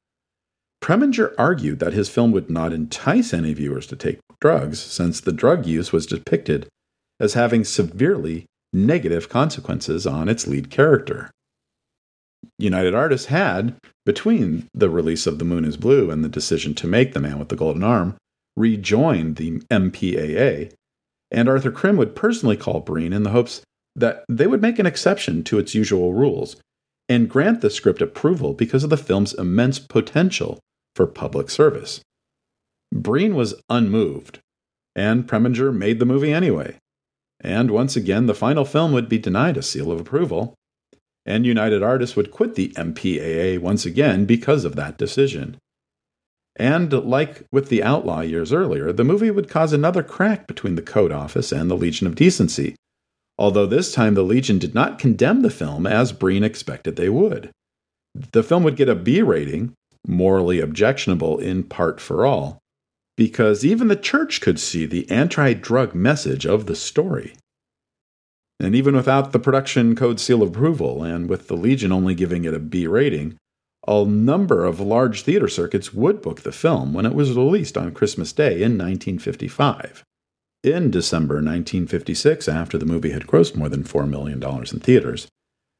Preminger 0.82 1.34
argued 1.38 1.78
that 1.78 1.94
his 1.94 2.10
film 2.10 2.32
would 2.32 2.50
not 2.50 2.72
entice 2.72 3.32
any 3.32 3.54
viewers 3.54 3.86
to 3.86 3.96
take 3.96 4.20
drugs 4.40 4.78
since 4.78 5.20
the 5.20 5.32
drug 5.32 5.64
use 5.64 5.92
was 5.92 6.06
depicted 6.06 6.68
as 7.18 7.34
having 7.34 7.64
severely 7.64 8.44
negative 8.74 9.28
consequences 9.28 10.06
on 10.06 10.28
its 10.28 10.46
lead 10.46 10.70
character. 10.70 11.30
United 12.58 12.94
Artists 12.94 13.28
had, 13.28 13.76
between 14.04 14.68
the 14.74 14.90
release 14.90 15.26
of 15.26 15.38
The 15.38 15.44
Moon 15.44 15.64
is 15.64 15.76
Blue 15.76 16.10
and 16.10 16.22
the 16.22 16.28
decision 16.28 16.74
to 16.74 16.86
make 16.86 17.14
The 17.14 17.20
Man 17.20 17.38
with 17.38 17.48
the 17.48 17.56
Golden 17.56 17.82
Arm, 17.82 18.16
rejoined 18.56 19.36
the 19.36 19.60
MPAA, 19.70 20.72
and 21.30 21.48
Arthur 21.48 21.70
Krim 21.70 21.96
would 21.96 22.14
personally 22.14 22.56
call 22.56 22.80
Breen 22.80 23.12
in 23.12 23.22
the 23.22 23.30
hopes 23.30 23.62
that 23.96 24.24
they 24.28 24.46
would 24.46 24.62
make 24.62 24.78
an 24.78 24.86
exception 24.86 25.42
to 25.44 25.58
its 25.58 25.74
usual 25.74 26.12
rules 26.12 26.56
and 27.08 27.28
grant 27.28 27.60
the 27.60 27.70
script 27.70 28.02
approval 28.02 28.54
because 28.54 28.84
of 28.84 28.90
the 28.90 28.96
film's 28.96 29.34
immense 29.34 29.78
potential 29.78 30.58
for 30.96 31.06
public 31.06 31.50
service. 31.50 32.00
Breen 32.92 33.34
was 33.34 33.54
unmoved, 33.68 34.38
and 34.94 35.26
Preminger 35.26 35.74
made 35.74 35.98
the 35.98 36.06
movie 36.06 36.32
anyway. 36.32 36.76
And 37.44 37.70
once 37.70 37.94
again, 37.94 38.24
the 38.24 38.34
final 38.34 38.64
film 38.64 38.92
would 38.92 39.08
be 39.08 39.18
denied 39.18 39.58
a 39.58 39.62
seal 39.62 39.92
of 39.92 40.00
approval, 40.00 40.54
and 41.26 41.44
United 41.44 41.82
Artists 41.82 42.16
would 42.16 42.30
quit 42.30 42.54
the 42.54 42.70
MPAA 42.70 43.58
once 43.58 43.84
again 43.84 44.24
because 44.24 44.64
of 44.64 44.76
that 44.76 44.96
decision. 44.96 45.58
And 46.56 46.90
like 46.92 47.44
with 47.52 47.68
The 47.68 47.82
Outlaw 47.82 48.20
years 48.20 48.52
earlier, 48.52 48.92
the 48.92 49.04
movie 49.04 49.30
would 49.30 49.50
cause 49.50 49.74
another 49.74 50.02
crack 50.02 50.46
between 50.46 50.74
the 50.74 50.82
Code 50.82 51.12
Office 51.12 51.52
and 51.52 51.70
the 51.70 51.76
Legion 51.76 52.06
of 52.06 52.14
Decency, 52.14 52.76
although 53.38 53.66
this 53.66 53.92
time 53.92 54.14
the 54.14 54.22
Legion 54.22 54.58
did 54.58 54.74
not 54.74 54.98
condemn 54.98 55.42
the 55.42 55.50
film 55.50 55.86
as 55.86 56.12
Breen 56.12 56.44
expected 56.44 56.96
they 56.96 57.10
would. 57.10 57.50
The 58.14 58.42
film 58.42 58.62
would 58.62 58.76
get 58.76 58.88
a 58.88 58.94
B 58.94 59.20
rating, 59.20 59.74
morally 60.06 60.60
objectionable 60.60 61.38
in 61.38 61.64
part 61.64 62.00
for 62.00 62.24
all, 62.24 62.58
because 63.16 63.64
even 63.64 63.88
the 63.88 63.96
church 63.96 64.40
could 64.40 64.58
see 64.58 64.86
the 64.86 65.08
anti 65.10 65.54
drug 65.54 65.94
message 65.94 66.46
of 66.46 66.66
the 66.66 66.76
story. 66.76 67.34
And 68.60 68.74
even 68.74 68.94
without 68.94 69.32
the 69.32 69.38
production 69.38 69.96
code 69.96 70.20
seal 70.20 70.42
approval, 70.42 71.02
and 71.02 71.28
with 71.28 71.48
the 71.48 71.56
Legion 71.56 71.92
only 71.92 72.14
giving 72.14 72.44
it 72.44 72.54
a 72.54 72.58
B 72.58 72.86
rating, 72.86 73.36
a 73.86 74.04
number 74.04 74.64
of 74.64 74.80
large 74.80 75.22
theater 75.22 75.48
circuits 75.48 75.92
would 75.92 76.22
book 76.22 76.42
the 76.42 76.52
film 76.52 76.94
when 76.94 77.04
it 77.04 77.14
was 77.14 77.32
released 77.32 77.76
on 77.76 77.92
Christmas 77.92 78.32
Day 78.32 78.62
in 78.62 78.78
1955. 78.78 80.02
In 80.62 80.90
December 80.90 81.34
1956, 81.34 82.48
after 82.48 82.78
the 82.78 82.86
movie 82.86 83.10
had 83.10 83.26
grossed 83.26 83.54
more 83.54 83.68
than 83.68 83.84
$4 83.84 84.08
million 84.08 84.42
in 84.42 84.80
theaters, 84.80 85.28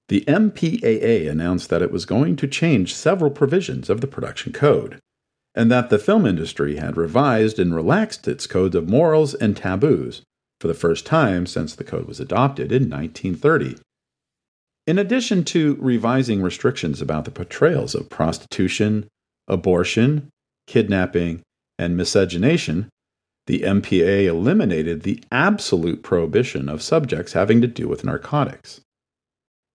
the 0.09 0.23
MPAA 0.29 1.31
announced 1.31 1.71
that 1.71 1.81
it 1.81 1.91
was 1.91 2.05
going 2.05 2.37
to 2.37 2.47
change 2.47 2.95
several 2.95 3.31
provisions 3.31 3.89
of 3.89 4.03
the 4.03 4.07
production 4.07 4.53
code, 4.53 4.99
and 5.55 5.71
that 5.71 5.89
the 5.89 5.99
film 5.99 6.27
industry 6.27 6.77
had 6.77 6.97
revised 6.97 7.59
and 7.59 7.75
relaxed 7.75 8.27
its 8.27 8.47
codes 8.47 8.75
of 8.75 8.89
morals 8.89 9.35
and 9.35 9.57
taboos 9.57 10.23
for 10.61 10.69
the 10.69 10.75
first 10.75 11.07
time 11.07 11.47
since 11.47 11.75
the 11.75 11.85
code 11.85 12.07
was 12.07 12.21
adopted 12.21 12.73
in 12.73 12.91
1930. 12.91 13.77
In 14.87 14.99
addition 14.99 15.45
to 15.45 15.77
revising 15.81 16.43
restrictions 16.43 17.01
about 17.01 17.25
the 17.25 17.31
portrayals 17.31 17.95
of 17.95 18.11
prostitution, 18.11 19.07
abortion, 19.49 20.29
kidnapping, 20.67 21.43
and 21.79 21.97
miscegenation, 21.97 22.89
the 23.47 23.61
MPA 23.61 24.27
eliminated 24.27 25.03
the 25.03 25.23
absolute 25.31 26.03
prohibition 26.03 26.69
of 26.69 26.83
subjects 26.83 27.35
having 27.35 27.61
to 27.61 27.67
do 27.67 27.89
with 27.89 28.05
narcotics. 28.05 28.81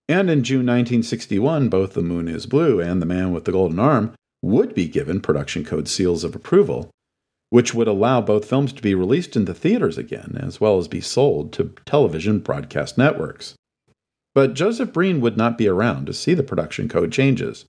And 0.07 0.29
in 0.29 0.43
June 0.43 0.65
1961, 0.65 1.69
both 1.69 1.93
The 1.93 2.01
Moon 2.01 2.27
is 2.27 2.47
Blue 2.47 2.79
and 2.79 2.99
The 2.99 3.05
Man 3.05 3.31
with 3.31 3.45
the 3.45 3.51
Golden 3.51 3.79
Arm 3.79 4.13
would 4.41 4.73
be 4.73 4.87
given 4.87 5.21
production 5.21 5.63
code 5.63 5.87
seals 5.87 6.23
of 6.23 6.35
approval, 6.35 6.89
which 7.49 7.73
would 7.73 7.87
allow 7.87 8.21
both 8.21 8.45
films 8.45 8.71
to 8.73 8.81
be 8.81 8.95
released 8.95 9.35
into 9.35 9.53
theaters 9.53 9.97
again, 9.97 10.37
as 10.41 10.61
well 10.61 10.77
as 10.77 10.87
be 10.87 11.01
sold 11.01 11.51
to 11.53 11.73
television 11.85 12.39
broadcast 12.39 12.97
networks. 12.97 13.55
But 14.35 14.53
Joseph 14.53 14.93
Breen 14.93 15.21
would 15.21 15.37
not 15.37 15.57
be 15.57 15.67
around 15.67 16.05
to 16.05 16.13
see 16.13 16.33
the 16.33 16.43
production 16.43 16.87
code 16.87 17.11
changes. 17.11 17.65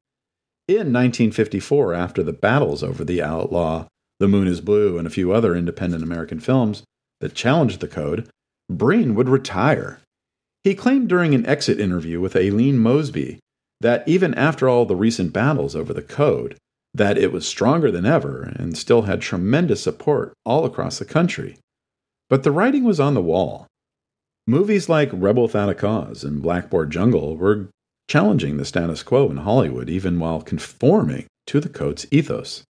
In 0.68 0.92
1954, 0.92 1.94
after 1.94 2.22
the 2.22 2.32
battles 2.32 2.82
over 2.82 3.04
the 3.04 3.22
outlaw 3.22 3.86
the 4.20 4.28
Moon 4.28 4.46
is 4.46 4.60
Blue, 4.60 4.98
and 4.98 5.06
a 5.06 5.10
few 5.10 5.32
other 5.32 5.56
independent 5.56 6.02
American 6.02 6.40
films 6.40 6.82
that 7.20 7.34
challenged 7.34 7.80
the 7.80 7.88
code, 7.88 8.28
Breen 8.68 9.14
would 9.14 9.30
retire. 9.30 10.00
He 10.62 10.74
claimed 10.74 11.08
during 11.08 11.34
an 11.34 11.46
exit 11.46 11.80
interview 11.80 12.20
with 12.20 12.36
Aline 12.36 12.78
Mosby 12.78 13.40
that 13.80 14.06
even 14.06 14.34
after 14.34 14.68
all 14.68 14.84
the 14.84 14.96
recent 14.96 15.32
battles 15.32 15.74
over 15.74 15.92
the 15.92 16.02
code, 16.02 16.56
that 16.92 17.16
it 17.16 17.32
was 17.32 17.46
stronger 17.46 17.90
than 17.90 18.04
ever 18.04 18.52
and 18.56 18.76
still 18.76 19.02
had 19.02 19.20
tremendous 19.20 19.82
support 19.82 20.32
all 20.44 20.64
across 20.64 20.98
the 20.98 21.04
country. 21.04 21.56
But 22.28 22.42
the 22.42 22.52
writing 22.52 22.84
was 22.84 23.00
on 23.00 23.14
the 23.14 23.22
wall. 23.22 23.66
Movies 24.46 24.88
like 24.88 25.10
Rebel 25.12 25.44
Without 25.44 25.68
a 25.68 25.74
Cause 25.74 26.24
and 26.24 26.42
Blackboard 26.42 26.90
Jungle 26.90 27.36
were 27.36 27.68
challenging 28.08 28.56
the 28.56 28.64
status 28.64 29.02
quo 29.02 29.30
in 29.30 29.38
Hollywood 29.38 29.88
even 29.88 30.18
while 30.18 30.42
conforming 30.42 31.26
to 31.46 31.60
the 31.60 31.68
code's 31.68 32.06
ethos. 32.10 32.64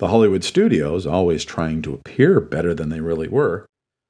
The 0.00 0.08
Hollywood 0.08 0.42
studios, 0.42 1.06
always 1.06 1.44
trying 1.44 1.82
to 1.82 1.94
appear 1.94 2.40
better 2.40 2.74
than 2.74 2.88
they 2.88 3.00
really 3.00 3.28
were, 3.28 3.66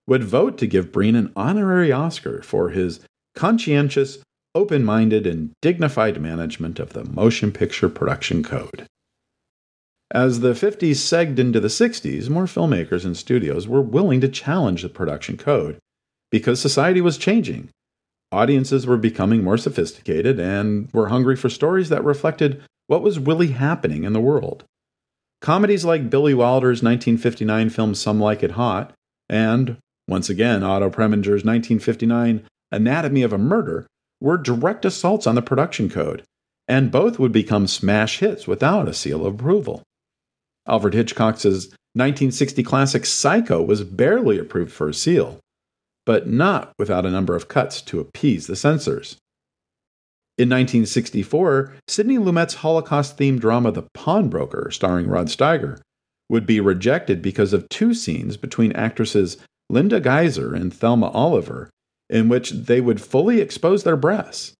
would 0.07 0.25
vote 0.25 0.57
to 0.59 0.67
give 0.67 0.93
Breen 0.93 1.15
an 1.15 1.33
honorary 1.37 1.93
Oscar 1.93 2.43
for 2.43 2.71
his 2.71 3.01
conscientious, 3.35 4.19
open 4.55 4.85
minded, 4.85 5.27
and 5.27 5.51
dignified 5.61 6.21
management 6.21 6.79
of 6.79 6.93
the 6.93 7.05
motion 7.05 7.51
picture 7.51 7.89
production 7.89 8.43
code. 8.43 8.87
As 10.11 10.41
the 10.41 10.53
50s 10.53 10.97
segged 10.97 11.39
into 11.39 11.59
the 11.59 11.69
60s, 11.69 12.29
more 12.29 12.45
filmmakers 12.45 13.05
and 13.05 13.17
studios 13.17 13.67
were 13.67 13.83
willing 13.83 14.21
to 14.21 14.29
challenge 14.29 14.83
the 14.83 14.89
production 14.89 15.37
code 15.37 15.79
because 16.31 16.61
society 16.61 17.01
was 17.01 17.19
changing. 17.19 17.71
Audiences 18.31 18.87
were 18.87 18.97
becoming 18.97 19.43
more 19.43 19.59
sophisticated 19.59 20.39
and 20.39 20.89
were 20.93 21.09
hungry 21.09 21.37
for 21.37 21.49
stories 21.49 21.89
that 21.89 22.05
reflected 22.05 22.63
what 22.87 23.03
was 23.03 23.19
really 23.19 23.49
happening 23.49 24.05
in 24.05 24.13
the 24.13 24.21
world. 24.21 24.65
Comedies 25.41 25.85
like 25.85 26.11
Billy 26.11 26.35
Wilder's 26.35 26.83
1959 26.83 27.71
film 27.71 27.95
Some 27.95 28.21
Like 28.21 28.43
It 28.43 28.53
Hot, 28.53 28.93
and, 29.29 29.79
once 30.09 30.29
again, 30.29 30.63
Otto 30.63 30.91
Preminger's 30.91 31.45
1959 31.45 32.47
Anatomy 32.73 33.23
of 33.23 33.33
a 33.33 33.39
Murder, 33.39 33.87
were 34.25 34.39
direct 34.39 34.87
assaults 34.87 35.27
on 35.27 35.35
the 35.35 35.43
production 35.43 35.91
code, 35.91 36.25
and 36.67 36.91
both 36.91 37.19
would 37.19 37.31
become 37.31 37.67
smash 37.67 38.21
hits 38.21 38.47
without 38.47 38.89
a 38.89 38.95
seal 38.95 39.27
of 39.27 39.35
approval. 39.35 39.83
Alfred 40.67 40.95
Hitchcock's 40.95 41.45
1960 41.45 42.63
classic 42.63 43.05
Psycho 43.05 43.63
was 43.63 43.85
barely 43.85 44.39
approved 44.39 44.73
for 44.73 44.89
a 44.89 44.95
seal, 44.95 45.41
but 46.07 46.27
not 46.27 46.73
without 46.79 47.05
a 47.05 47.11
number 47.11 47.37
of 47.37 47.49
cuts 47.49 47.83
to 47.83 48.01
appease 48.01 48.47
the 48.47 48.57
censors. 48.57 49.19
In 50.39 50.49
1964, 50.49 51.75
Sidney 51.87 52.17
Lumet's 52.17 52.55
Holocaust 52.55 53.19
themed 53.19 53.41
drama 53.41 53.73
The 53.73 53.87
Pawnbroker, 53.93 54.71
starring 54.71 55.07
Rod 55.07 55.27
Steiger, 55.27 55.81
would 56.31 56.47
be 56.47 56.61
rejected 56.61 57.21
because 57.21 57.53
of 57.53 57.69
two 57.69 57.93
scenes 57.93 58.39
between 58.39 58.73
actresses 58.73 59.37
Linda 59.69 60.01
Geiser 60.01 60.55
and 60.55 60.73
Thelma 60.73 61.11
Oliver, 61.11 61.69
in 62.15 62.29
which 62.29 62.51
they 62.51 62.81
would 62.81 63.01
fully 63.01 63.41
expose 63.41 63.83
their 63.83 63.97
breasts, 63.97 64.53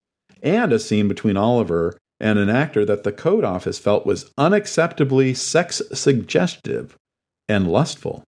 and 0.43 0.73
a 0.73 0.77
scene 0.77 1.07
between 1.07 1.37
Oliver 1.37 1.97
and 2.19 2.37
an 2.37 2.49
actor 2.49 2.83
that 2.85 3.03
the 3.03 3.13
code 3.13 3.45
office 3.45 3.79
felt 3.79 4.05
was 4.05 4.29
unacceptably 4.37 5.35
sex 5.35 5.81
suggestive 5.93 6.97
and 7.47 7.71
lustful. 7.71 8.23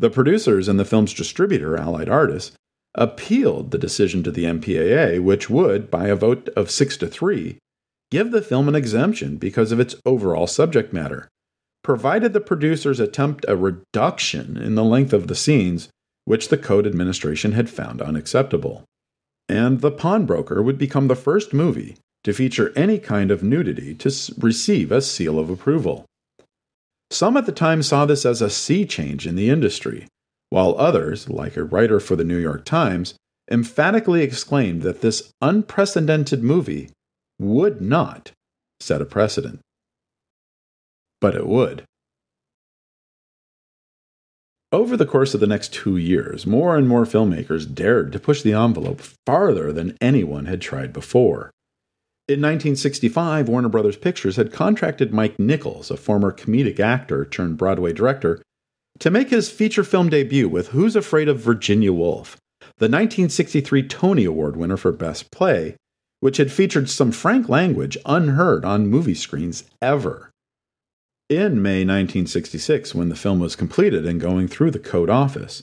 The 0.00 0.10
producers 0.10 0.66
and 0.66 0.80
the 0.80 0.84
film's 0.84 1.14
distributor, 1.14 1.76
Allied 1.76 2.08
Artists, 2.08 2.56
appealed 2.96 3.70
the 3.70 3.78
decision 3.78 4.24
to 4.24 4.32
the 4.32 4.44
MPAA, 4.44 5.22
which 5.22 5.48
would, 5.48 5.88
by 5.88 6.08
a 6.08 6.16
vote 6.16 6.48
of 6.56 6.72
6 6.72 6.96
to 6.98 7.06
3, 7.06 7.56
give 8.10 8.32
the 8.32 8.42
film 8.42 8.68
an 8.68 8.74
exemption 8.74 9.36
because 9.36 9.70
of 9.70 9.78
its 9.78 9.94
overall 10.04 10.48
subject 10.48 10.92
matter, 10.92 11.28
provided 11.84 12.32
the 12.32 12.40
producers 12.40 12.98
attempt 12.98 13.44
a 13.46 13.56
reduction 13.56 14.56
in 14.56 14.74
the 14.74 14.84
length 14.84 15.12
of 15.12 15.28
the 15.28 15.36
scenes, 15.36 15.88
which 16.24 16.48
the 16.48 16.58
Code 16.58 16.86
Administration 16.86 17.52
had 17.52 17.68
found 17.68 18.00
unacceptable. 18.00 18.84
And 19.48 19.80
The 19.80 19.90
Pawnbroker 19.90 20.62
would 20.62 20.78
become 20.78 21.08
the 21.08 21.16
first 21.16 21.52
movie 21.52 21.96
to 22.24 22.32
feature 22.32 22.72
any 22.76 22.98
kind 22.98 23.30
of 23.30 23.42
nudity 23.42 23.94
to 23.96 24.10
receive 24.38 24.92
a 24.92 25.02
seal 25.02 25.38
of 25.38 25.50
approval. 25.50 26.06
Some 27.10 27.36
at 27.36 27.46
the 27.46 27.52
time 27.52 27.82
saw 27.82 28.06
this 28.06 28.24
as 28.24 28.40
a 28.40 28.48
sea 28.48 28.86
change 28.86 29.26
in 29.26 29.34
the 29.34 29.50
industry, 29.50 30.06
while 30.48 30.74
others, 30.78 31.28
like 31.28 31.56
a 31.56 31.64
writer 31.64 32.00
for 32.00 32.16
the 32.16 32.24
New 32.24 32.38
York 32.38 32.64
Times, 32.64 33.14
emphatically 33.50 34.22
exclaimed 34.22 34.82
that 34.82 35.00
this 35.00 35.30
unprecedented 35.42 36.42
movie 36.42 36.90
would 37.38 37.80
not 37.80 38.30
set 38.80 39.02
a 39.02 39.04
precedent. 39.04 39.60
But 41.20 41.34
it 41.34 41.46
would. 41.46 41.84
Over 44.72 44.96
the 44.96 45.04
course 45.04 45.34
of 45.34 45.40
the 45.40 45.46
next 45.46 45.74
two 45.74 45.98
years, 45.98 46.46
more 46.46 46.78
and 46.78 46.88
more 46.88 47.04
filmmakers 47.04 47.72
dared 47.72 48.10
to 48.12 48.18
push 48.18 48.40
the 48.40 48.54
envelope 48.54 49.02
farther 49.26 49.70
than 49.70 49.98
anyone 50.00 50.46
had 50.46 50.62
tried 50.62 50.94
before. 50.94 51.50
In 52.26 52.40
1965, 52.40 53.50
Warner 53.50 53.68
Brothers 53.68 53.98
Pictures 53.98 54.36
had 54.36 54.50
contracted 54.50 55.12
Mike 55.12 55.38
Nichols, 55.38 55.90
a 55.90 55.98
former 55.98 56.32
comedic 56.32 56.80
actor 56.80 57.26
turned 57.26 57.58
Broadway 57.58 57.92
director, 57.92 58.40
to 58.98 59.10
make 59.10 59.28
his 59.28 59.50
feature 59.50 59.84
film 59.84 60.08
debut 60.08 60.48
with 60.48 60.68
Who's 60.68 60.96
Afraid 60.96 61.28
of 61.28 61.38
Virginia 61.38 61.92
Woolf, 61.92 62.38
the 62.78 62.88
1963 62.88 63.86
Tony 63.88 64.24
Award 64.24 64.56
winner 64.56 64.78
for 64.78 64.92
Best 64.92 65.30
Play, 65.30 65.76
which 66.20 66.38
had 66.38 66.50
featured 66.50 66.88
some 66.88 67.12
frank 67.12 67.46
language 67.50 67.98
unheard 68.06 68.64
on 68.64 68.86
movie 68.86 69.14
screens 69.14 69.64
ever. 69.82 70.31
In 71.32 71.62
May 71.62 71.80
1966, 71.80 72.94
when 72.94 73.08
the 73.08 73.16
film 73.16 73.40
was 73.40 73.56
completed 73.56 74.04
and 74.04 74.20
going 74.20 74.48
through 74.48 74.70
the 74.70 74.78
code 74.78 75.08
office, 75.08 75.62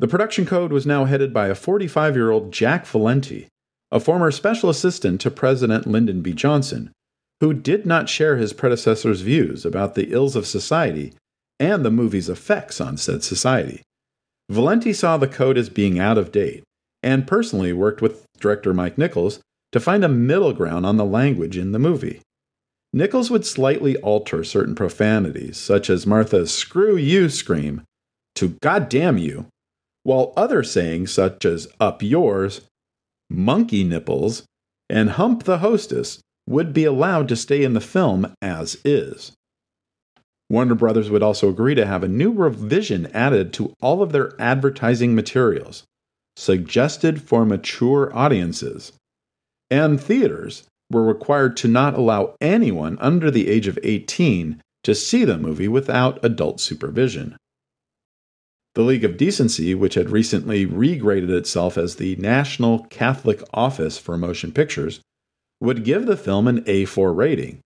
the 0.00 0.08
production 0.08 0.44
code 0.44 0.72
was 0.72 0.84
now 0.84 1.04
headed 1.04 1.32
by 1.32 1.46
a 1.46 1.54
45 1.54 2.16
year 2.16 2.32
old 2.32 2.52
Jack 2.52 2.84
Valenti, 2.84 3.46
a 3.92 4.00
former 4.00 4.32
special 4.32 4.68
assistant 4.68 5.20
to 5.20 5.30
President 5.30 5.86
Lyndon 5.86 6.20
B. 6.20 6.32
Johnson, 6.32 6.90
who 7.38 7.54
did 7.54 7.86
not 7.86 8.08
share 8.08 8.38
his 8.38 8.52
predecessor's 8.52 9.20
views 9.20 9.64
about 9.64 9.94
the 9.94 10.12
ills 10.12 10.34
of 10.34 10.48
society 10.48 11.14
and 11.60 11.84
the 11.84 11.90
movie's 11.92 12.28
effects 12.28 12.80
on 12.80 12.96
said 12.96 13.22
society. 13.22 13.82
Valenti 14.50 14.92
saw 14.92 15.16
the 15.16 15.28
code 15.28 15.56
as 15.56 15.68
being 15.68 16.00
out 16.00 16.18
of 16.18 16.32
date 16.32 16.64
and 17.04 17.28
personally 17.28 17.72
worked 17.72 18.02
with 18.02 18.26
director 18.40 18.74
Mike 18.74 18.98
Nichols 18.98 19.38
to 19.70 19.78
find 19.78 20.04
a 20.04 20.08
middle 20.08 20.52
ground 20.52 20.84
on 20.84 20.96
the 20.96 21.04
language 21.04 21.56
in 21.56 21.70
the 21.70 21.78
movie. 21.78 22.20
Nichols 22.92 23.30
would 23.30 23.44
slightly 23.44 23.96
alter 23.98 24.42
certain 24.42 24.74
profanities, 24.74 25.56
such 25.56 25.90
as 25.90 26.06
Martha's 26.06 26.52
screw 26.52 26.96
you 26.96 27.28
scream 27.28 27.82
to 28.36 28.56
God 28.62 28.88
damn 28.88 29.18
you, 29.18 29.46
while 30.02 30.32
other 30.36 30.62
sayings 30.62 31.12
such 31.12 31.44
as 31.44 31.68
up 31.80 32.02
yours, 32.02 32.62
monkey 33.28 33.82
nipples, 33.82 34.44
and 34.88 35.10
hump 35.10 35.44
the 35.44 35.58
hostess 35.58 36.20
would 36.46 36.72
be 36.72 36.84
allowed 36.84 37.28
to 37.28 37.36
stay 37.36 37.64
in 37.64 37.72
the 37.72 37.80
film 37.80 38.32
as 38.40 38.78
is. 38.84 39.32
Warner 40.48 40.76
Brothers 40.76 41.10
would 41.10 41.24
also 41.24 41.48
agree 41.48 41.74
to 41.74 41.86
have 41.86 42.04
a 42.04 42.08
new 42.08 42.30
revision 42.30 43.06
added 43.06 43.52
to 43.54 43.74
all 43.80 44.00
of 44.00 44.12
their 44.12 44.40
advertising 44.40 45.14
materials, 45.14 45.82
suggested 46.36 47.20
for 47.20 47.44
mature 47.44 48.16
audiences. 48.16 48.92
And 49.70 50.00
theaters 50.00 50.62
were 50.90 51.04
required 51.04 51.56
to 51.58 51.68
not 51.68 51.94
allow 51.94 52.34
anyone 52.40 52.98
under 53.00 53.30
the 53.30 53.48
age 53.48 53.66
of 53.66 53.78
18 53.82 54.62
to 54.84 54.94
see 54.94 55.24
the 55.24 55.38
movie 55.38 55.68
without 55.68 56.24
adult 56.24 56.60
supervision. 56.60 57.36
The 58.74 58.82
League 58.82 59.04
of 59.04 59.16
Decency, 59.16 59.74
which 59.74 59.94
had 59.94 60.10
recently 60.10 60.66
regraded 60.66 61.30
itself 61.30 61.78
as 61.78 61.96
the 61.96 62.14
National 62.16 62.84
Catholic 62.84 63.42
Office 63.54 63.98
for 63.98 64.18
Motion 64.18 64.52
Pictures, 64.52 65.00
would 65.60 65.82
give 65.82 66.06
the 66.06 66.16
film 66.16 66.46
an 66.46 66.62
A4 66.64 67.16
rating, 67.16 67.60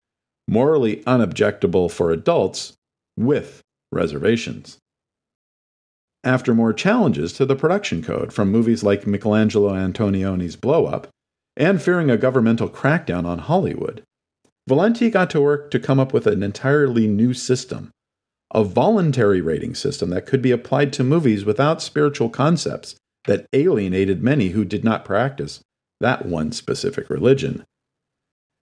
morally 0.47 1.03
unobjectable 1.07 1.91
for 1.91 2.13
adults, 2.13 2.75
with 3.17 3.61
reservations. 3.91 4.79
After 6.23 6.55
more 6.55 6.73
challenges 6.73 7.33
to 7.35 7.45
the 7.45 7.57
production 7.57 8.03
code 8.03 8.33
from 8.33 8.53
movies 8.53 8.85
like 8.85 9.07
Michelangelo 9.07 9.75
Antonioni's 9.75 10.55
Blow 10.55 10.87
Up, 10.87 11.09
and 11.61 11.81
fearing 11.81 12.11
a 12.11 12.17
governmental 12.17 12.69
crackdown 12.69 13.25
on 13.25 13.39
Hollywood, 13.39 14.03
Valenti 14.67 15.11
got 15.11 15.31
to 15.31 15.41
work 15.41 15.71
to 15.71 15.79
come 15.79 16.01
up 16.01 16.13
with 16.13 16.27
an 16.27 16.43
entirely 16.43 17.07
new 17.07 17.33
system 17.33 17.93
a 18.53 18.65
voluntary 18.65 19.41
rating 19.41 19.75
system 19.75 20.11
that 20.11 20.27
could 20.27 20.43
be 20.43 20.51
applied 20.51 20.93
to 20.93 21.05
movies 21.05 21.45
without 21.45 21.81
spiritual 21.81 22.29
concepts 22.29 22.97
that 23.27 23.47
alienated 23.53 24.23
many 24.23 24.49
who 24.49 24.65
did 24.65 24.83
not 24.83 25.05
practice 25.05 25.61
that 26.01 26.27
one 26.27 26.51
specific 26.51 27.09
religion. 27.09 27.65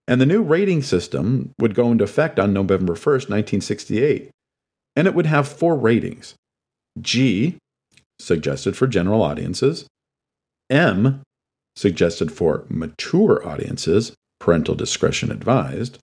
And 0.06 0.20
the 0.20 0.26
new 0.26 0.42
rating 0.42 0.82
system 0.82 1.52
would 1.58 1.74
go 1.74 1.90
into 1.90 2.04
effect 2.04 2.38
on 2.38 2.52
November 2.52 2.94
1st, 2.94 3.30
1968. 3.30 4.30
And 4.96 5.06
it 5.06 5.14
would 5.14 5.26
have 5.26 5.48
four 5.48 5.76
ratings 5.76 6.34
G, 7.00 7.56
suggested 8.18 8.76
for 8.76 8.86
general 8.86 9.22
audiences, 9.22 9.86
M, 10.68 11.22
suggested 11.78 12.32
for 12.32 12.64
mature 12.68 13.46
audiences, 13.46 14.12
parental 14.40 14.74
discretion 14.74 15.30
advised, 15.30 15.98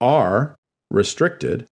are 0.00 0.54
restricted, 0.90 1.66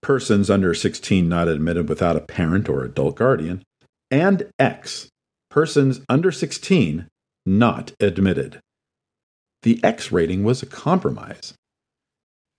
persons 0.00 0.48
under 0.48 0.72
16 0.72 1.28
not 1.28 1.48
admitted 1.48 1.88
without 1.88 2.16
a 2.16 2.20
parent 2.20 2.68
or 2.68 2.84
adult 2.84 3.16
guardian, 3.16 3.62
and 4.10 4.48
X, 4.58 5.08
persons 5.50 6.00
under 6.08 6.30
16 6.30 7.06
not 7.44 7.92
admitted. 7.98 8.60
The 9.62 9.80
X 9.82 10.12
rating 10.12 10.44
was 10.44 10.62
a 10.62 10.66
compromise. 10.66 11.54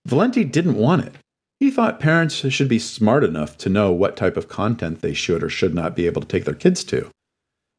Valenti 0.06 0.44
didn't 0.44 0.74
want 0.74 1.06
it. 1.06 1.14
He 1.60 1.70
thought 1.70 1.98
parents 1.98 2.34
should 2.34 2.68
be 2.68 2.78
smart 2.78 3.24
enough 3.24 3.56
to 3.58 3.70
know 3.70 3.90
what 3.90 4.16
type 4.16 4.36
of 4.36 4.48
content 4.48 5.00
they 5.00 5.14
should 5.14 5.42
or 5.42 5.48
should 5.48 5.74
not 5.74 5.96
be 5.96 6.06
able 6.06 6.20
to 6.20 6.28
take 6.28 6.44
their 6.44 6.54
kids 6.54 6.84
to. 6.84 7.08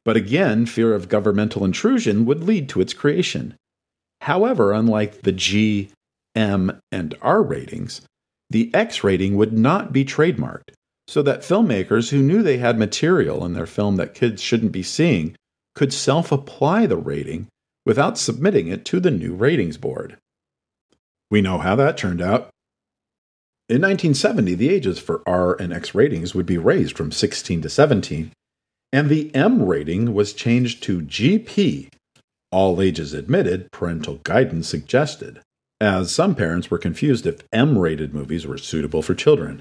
But 0.06 0.18
again, 0.18 0.66
fear 0.66 0.94
of 0.94 1.10
governmental 1.10 1.64
intrusion 1.64 2.26
would 2.26 2.44
lead 2.44 2.70
to 2.70 2.82
its 2.82 2.94
creation. 2.94 3.56
However, 4.22 4.72
unlike 4.72 5.22
the 5.22 5.32
G, 5.32 5.90
M, 6.36 6.80
and 6.92 7.16
R 7.22 7.42
ratings, 7.42 8.02
the 8.50 8.74
X 8.74 9.04
rating 9.04 9.36
would 9.36 9.54
not 9.54 9.94
be 9.94 10.06
trademarked, 10.06 10.72
so 11.08 11.22
that 11.22 11.42
filmmakers 11.42 12.10
who 12.10 12.22
knew 12.22 12.44
they 12.44 12.58
had 12.58 12.78
material 12.78 13.46
in 13.46 13.54
their 13.54 13.66
film 13.66 13.98
that 13.98 14.14
kids 14.14 14.42
shouldn't 14.42 14.72
be 14.72 14.84
seeing 14.84 15.36
could 15.76 15.94
self 15.94 16.32
apply 16.32 16.86
the 16.86 16.98
rating 16.98 17.48
without 17.86 18.18
submitting 18.18 18.68
it 18.68 18.86
to 18.86 19.00
the 19.00 19.12
new 19.12 19.34
ratings 19.34 19.78
board. 19.78 20.18
We 21.30 21.42
know 21.42 21.58
how 21.58 21.76
that 21.78 21.98
turned 21.98 22.22
out. 22.22 22.50
In 23.70 23.82
1970, 23.82 24.56
the 24.56 24.70
ages 24.70 25.00
for 25.00 25.24
R 25.26 25.56
and 25.60 25.74
X 25.74 25.96
ratings 25.96 26.36
would 26.36 26.46
be 26.46 26.58
raised 26.58 26.96
from 26.96 27.12
16 27.12 27.62
to 27.62 27.70
17, 27.70 28.32
and 28.94 29.10
the 29.10 29.34
M 29.36 29.64
rating 29.64 30.14
was 30.14 30.34
changed 30.34 30.84
to 30.84 31.02
GP, 31.02 31.90
all 32.52 32.80
ages 32.80 33.14
admitted, 33.14 33.72
parental 33.72 34.20
guidance 34.24 34.70
suggested, 34.70 35.42
as 35.82 36.14
some 36.14 36.36
parents 36.36 36.70
were 36.70 36.78
confused 36.78 37.26
if 37.26 37.44
M 37.52 37.80
rated 37.80 38.14
movies 38.14 38.46
were 38.46 38.60
suitable 38.60 39.02
for 39.02 39.16
children. 39.16 39.60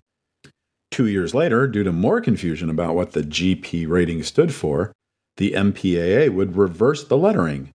Two 0.90 1.07
years 1.07 1.35
later, 1.35 1.66
due 1.66 1.83
to 1.83 1.92
more 1.92 2.21
confusion 2.21 2.68
about 2.68 2.95
what 2.95 3.12
the 3.12 3.23
GP 3.23 3.88
rating 3.88 4.23
stood 4.23 4.53
for, 4.53 4.92
the 5.38 5.53
MPAA 5.53 6.29
would 6.29 6.55
reverse 6.55 7.03
the 7.03 7.16
lettering 7.16 7.71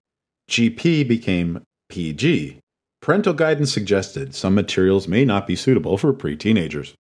GP 0.51 1.07
became 1.07 1.63
PG. 1.89 2.59
Parental 3.01 3.33
guidance 3.33 3.73
suggested 3.73 4.35
some 4.35 4.53
materials 4.53 5.07
may 5.07 5.25
not 5.25 5.47
be 5.47 5.55
suitable 5.55 5.97
for 5.97 6.13
pre 6.13 6.35
teenagers. 6.35 6.93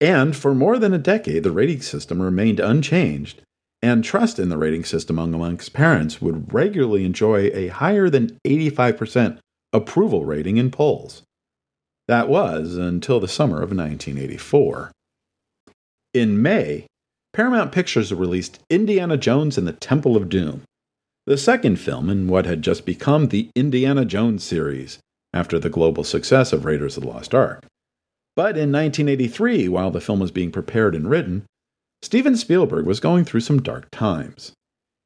And 0.00 0.34
for 0.34 0.54
more 0.54 0.78
than 0.78 0.94
a 0.94 0.98
decade, 0.98 1.42
the 1.42 1.50
rating 1.50 1.82
system 1.82 2.20
remained 2.20 2.60
unchanged, 2.60 3.42
and 3.82 4.02
trust 4.02 4.38
in 4.38 4.48
the 4.48 4.58
rating 4.58 4.84
system 4.84 5.18
among 5.18 5.34
amongst 5.34 5.72
parents 5.72 6.20
would 6.20 6.52
regularly 6.52 7.04
enjoy 7.04 7.50
a 7.52 7.68
higher 7.68 8.08
than 8.08 8.38
85% 8.46 9.38
approval 9.72 10.24
rating 10.24 10.56
in 10.56 10.70
polls. 10.70 11.22
That 12.08 12.28
was 12.28 12.76
until 12.76 13.20
the 13.20 13.28
summer 13.28 13.56
of 13.56 13.70
1984. 13.70 14.92
In 16.14 16.40
May, 16.40 16.86
Paramount 17.32 17.72
Pictures 17.72 18.14
released 18.14 18.60
Indiana 18.70 19.16
Jones 19.16 19.58
and 19.58 19.66
the 19.66 19.72
Temple 19.72 20.16
of 20.16 20.28
Doom, 20.28 20.62
the 21.26 21.36
second 21.36 21.76
film 21.76 22.08
in 22.08 22.28
what 22.28 22.46
had 22.46 22.62
just 22.62 22.86
become 22.86 23.28
the 23.28 23.50
Indiana 23.54 24.04
Jones 24.04 24.44
series 24.44 24.98
after 25.34 25.58
the 25.58 25.68
global 25.68 26.04
success 26.04 26.52
of 26.52 26.64
Raiders 26.64 26.96
of 26.96 27.02
the 27.02 27.08
Lost 27.10 27.34
Ark. 27.34 27.66
But 28.36 28.56
in 28.56 28.72
1983, 28.72 29.68
while 29.68 29.90
the 29.90 30.00
film 30.00 30.20
was 30.20 30.30
being 30.30 30.52
prepared 30.52 30.94
and 30.94 31.10
written, 31.10 31.44
Steven 32.06 32.36
Spielberg 32.36 32.86
was 32.86 33.00
going 33.00 33.24
through 33.24 33.40
some 33.40 33.60
dark 33.60 33.90
times. 33.90 34.52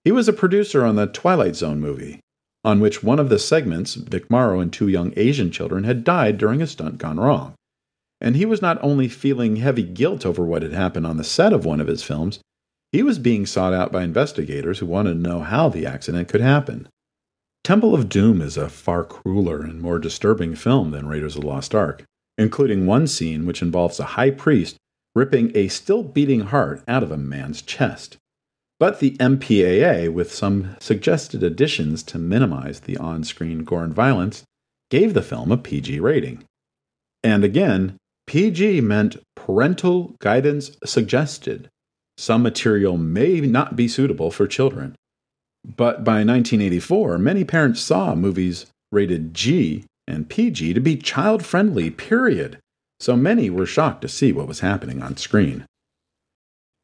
He 0.05 0.13
was 0.13 0.29
a 0.29 0.35
producer 0.35 0.85
on 0.85 0.97
the 0.97 1.07
Twilight 1.07 1.57
Zone 1.57 1.81
movie, 1.81 2.21
on 2.63 2.79
which 2.79 3.03
one 3.03 3.19
of 3.19 3.31
the 3.31 3.39
segments, 3.39 3.95
Vic 3.95 4.31
Morrow 4.31 4.61
and 4.61 4.71
two 4.71 4.87
young 4.87 5.15
Asian 5.17 5.51
children, 5.51 5.85
had 5.85 6.05
died 6.05 6.37
during 6.37 6.61
a 6.61 6.67
stunt 6.67 6.99
gone 6.99 7.19
wrong. 7.19 7.55
And 8.21 8.37
he 8.37 8.45
was 8.45 8.61
not 8.61 8.79
only 8.83 9.09
feeling 9.09 9.57
heavy 9.57 9.83
guilt 9.83 10.27
over 10.27 10.45
what 10.45 10.61
had 10.61 10.75
happened 10.75 11.07
on 11.07 11.17
the 11.17 11.25
set 11.25 11.55
of 11.55 11.65
one 11.65 11.81
of 11.81 11.87
his 11.87 12.03
films, 12.03 12.39
he 12.93 13.03
was 13.03 13.19
being 13.19 13.47
sought 13.47 13.73
out 13.73 13.91
by 13.91 14.03
investigators 14.03 14.81
who 14.81 14.87
wanted 14.87 15.15
to 15.15 15.27
know 15.27 15.41
how 15.41 15.71
the 15.71 15.87
accident 15.87 16.29
could 16.29 16.43
happen. 16.43 16.87
Temple 17.65 17.95
of 17.95 18.11
Doom 18.11 18.43
is 18.43 18.59
a 18.59 18.69
far 18.69 19.05
crueler 19.05 19.63
and 19.63 19.81
more 19.81 19.99
disturbing 19.99 20.55
film 20.55 20.91
than 20.91 21.09
Raiders 21.09 21.35
of 21.35 21.41
the 21.41 21.49
Lost 21.49 21.75
Ark, 21.75 22.05
including 22.37 22.85
one 22.85 23.07
scene 23.07 23.47
which 23.47 23.63
involves 23.63 23.99
a 23.99 24.05
high 24.21 24.31
priest 24.31 24.77
ripping 25.15 25.51
a 25.57 25.69
still 25.69 26.03
beating 26.03 26.41
heart 26.41 26.83
out 26.87 27.03
of 27.03 27.11
a 27.11 27.17
man's 27.17 27.63
chest. 27.63 28.17
But 28.79 29.01
the 29.01 29.17
MPAA, 29.19 30.11
with 30.13 30.33
some 30.33 30.77
suggested 30.81 31.43
additions 31.43 32.03
to 32.05 32.19
minimize 32.19 32.81
the 32.81 32.97
on 32.97 33.25
screen 33.25 33.65
gore 33.65 33.85
and 33.85 33.93
violence, 33.93 34.45
gave 34.91 35.13
the 35.15 35.23
film 35.23 35.53
a 35.53 35.57
PG 35.57 36.01
rating. 36.01 36.45
And 37.23 37.45
again, 37.45 37.97
PG 38.27 38.81
meant 38.81 39.17
parental 39.37 40.15
guidance 40.21 40.71
suggested. 40.85 41.69
Some 42.17 42.43
material 42.43 42.97
may 42.97 43.41
not 43.41 43.77
be 43.77 43.89
suitable 43.89 44.31
for 44.31 44.47
children. 44.47 44.95
But 45.65 46.05
by 46.05 46.25
1984, 46.25 47.19
many 47.19 47.45
parents 47.45 47.81
saw 47.81 48.15
movies 48.15 48.67
rated 48.91 49.35
G 49.35 49.85
and 50.07 50.29
PG 50.29 50.75
to 50.75 50.81
be 50.81 50.97
child 50.97 51.45
friendly, 51.45 51.91
period. 51.91 52.59
So 53.01 53.17
many 53.17 53.49
were 53.49 53.67
shocked 53.67 54.03
to 54.03 54.09
see 54.09 54.33
what 54.33 54.47
was 54.47 54.61
happening 54.61 55.03
on 55.03 55.17
screen. 55.17 55.65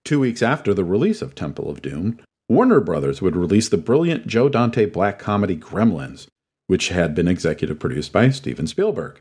Two 0.05 0.21
weeks 0.21 0.43
after 0.43 0.73
the 0.73 0.85
release 0.85 1.21
of 1.21 1.35
Temple 1.35 1.69
of 1.69 1.83
Doom, 1.83 2.19
Warner 2.49 2.81
Brothers 2.81 3.21
would 3.21 3.37
release 3.37 3.69
the 3.69 3.77
brilliant 3.77 4.27
Joe 4.27 4.49
Dante 4.49 4.87
black 4.87 5.19
comedy 5.19 5.57
Gremlins, 5.57 6.27
which 6.69 6.89
had 6.89 7.15
been 7.15 7.29
executive 7.29 7.79
produced 7.79 8.13
by 8.13 8.31
Steven 8.31 8.67
Spielberg. 8.67 9.21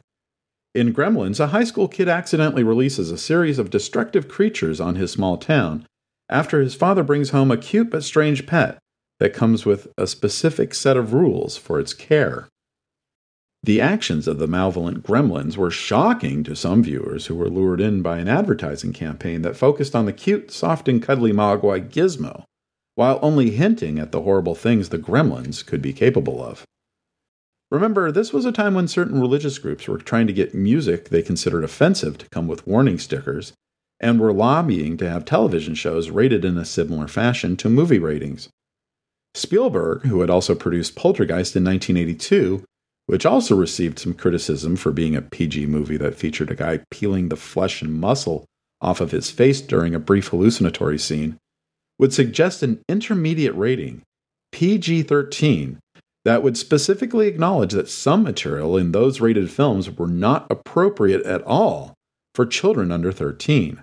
In 0.74 0.94
Gremlins, 0.94 1.40
a 1.40 1.48
high 1.48 1.64
school 1.64 1.88
kid 1.88 2.08
accidentally 2.08 2.64
releases 2.64 3.10
a 3.10 3.18
series 3.18 3.60
of 3.60 3.70
destructive 3.70 4.28
creatures 4.28 4.80
on 4.80 4.96
his 4.96 5.12
small 5.12 5.38
town 5.38 5.86
after 6.30 6.62
his 6.62 6.76
father 6.76 7.04
brings 7.04 7.30
home 7.30 7.52
a 7.52 7.58
cute 7.58 7.90
but 7.90 8.04
strange 8.04 8.46
pet 8.46 8.78
that 9.20 9.34
comes 9.34 9.66
with 9.66 9.88
a 9.98 10.06
specific 10.06 10.74
set 10.74 10.98
of 10.98 11.14
rules 11.14 11.58
for 11.58 11.80
its 11.80 11.94
care. 11.94 12.48
The 13.66 13.82
actions 13.82 14.28
of 14.28 14.38
the 14.38 14.46
malevolent 14.46 15.02
gremlins 15.02 15.58
were 15.58 15.72
shocking 15.72 16.44
to 16.44 16.56
some 16.56 16.84
viewers 16.84 17.26
who 17.26 17.34
were 17.34 17.50
lured 17.50 17.82
in 17.82 18.04
by 18.04 18.20
an 18.20 18.28
advertising 18.28 18.94
campaign 18.94 19.42
that 19.42 19.58
focused 19.58 19.96
on 19.96 20.06
the 20.06 20.14
cute, 20.14 20.52
soft, 20.52 20.88
and 20.88 21.02
cuddly 21.02 21.34
Mogwai 21.34 21.90
Gizmo, 21.90 22.44
while 22.94 23.18
only 23.24 23.50
hinting 23.50 23.98
at 23.98 24.12
the 24.12 24.22
horrible 24.22 24.54
things 24.54 24.90
the 24.90 25.00
gremlins 25.00 25.66
could 25.66 25.82
be 25.82 25.94
capable 25.94 26.46
of. 26.46 26.64
Remember, 27.72 28.12
this 28.12 28.32
was 28.32 28.46
a 28.46 28.52
time 28.52 28.76
when 28.76 28.88
certain 28.88 29.20
religious 29.20 29.58
groups 29.58 29.88
were 29.88 29.98
trying 29.98 30.28
to 30.28 30.34
get 30.34 30.54
music 30.54 31.10
they 31.10 31.24
considered 31.24 31.64
offensive 31.64 32.20
to 32.20 32.30
come 32.30 32.48
with 32.48 32.68
warning 32.68 33.00
stickers, 33.00 33.54
and 34.00 34.20
were 34.20 34.32
lobbying 34.32 34.96
to 34.98 35.10
have 35.10 35.26
television 35.26 35.74
shows 35.74 36.12
rated 36.12 36.46
in 36.46 36.56
a 36.60 36.66
similar 36.66 37.08
fashion 37.08 37.58
to 37.58 37.68
movie 37.68 37.98
ratings. 37.98 38.48
Spielberg, 39.34 40.04
who 40.04 40.22
had 40.22 40.30
also 40.30 40.54
produced 40.54 40.96
Poltergeist 40.96 41.56
in 41.56 41.64
1982, 41.64 42.64
which 43.08 43.26
also 43.26 43.56
received 43.56 44.00
some 44.00 44.14
criticism 44.14 44.76
for 44.76 44.92
being 44.92 45.16
a 45.16 45.22
PG 45.22 45.68
movie 45.68 45.98
that 45.98 46.16
featured 46.16 46.50
a 46.50 46.56
guy 46.56 46.80
peeling 46.90 47.30
the 47.30 47.36
flesh 47.36 47.82
and 47.82 47.94
muscle 47.94 48.46
off 48.82 49.02
of 49.02 49.12
his 49.12 49.32
face 49.32 49.62
during 49.62 49.96
a 49.96 50.00
brief 50.00 50.28
hallucinatory 50.30 50.98
scene, 50.98 51.38
would 51.98 52.14
suggest 52.14 52.62
an 52.62 52.82
intermediate 52.90 53.56
rating, 53.56 54.02
PG 54.52 55.04
13, 55.04 55.80
that 56.24 56.44
would 56.44 56.58
specifically 56.58 57.28
acknowledge 57.28 57.72
that 57.74 57.90
some 57.90 58.24
material 58.24 58.78
in 58.78 58.92
those 58.92 59.22
rated 59.22 59.50
films 59.50 59.90
were 59.90 60.08
not 60.08 60.48
appropriate 60.50 61.24
at 61.24 61.42
all 61.44 61.94
for 62.34 62.46
children 62.46 62.92
under 62.92 63.12
13. 63.12 63.82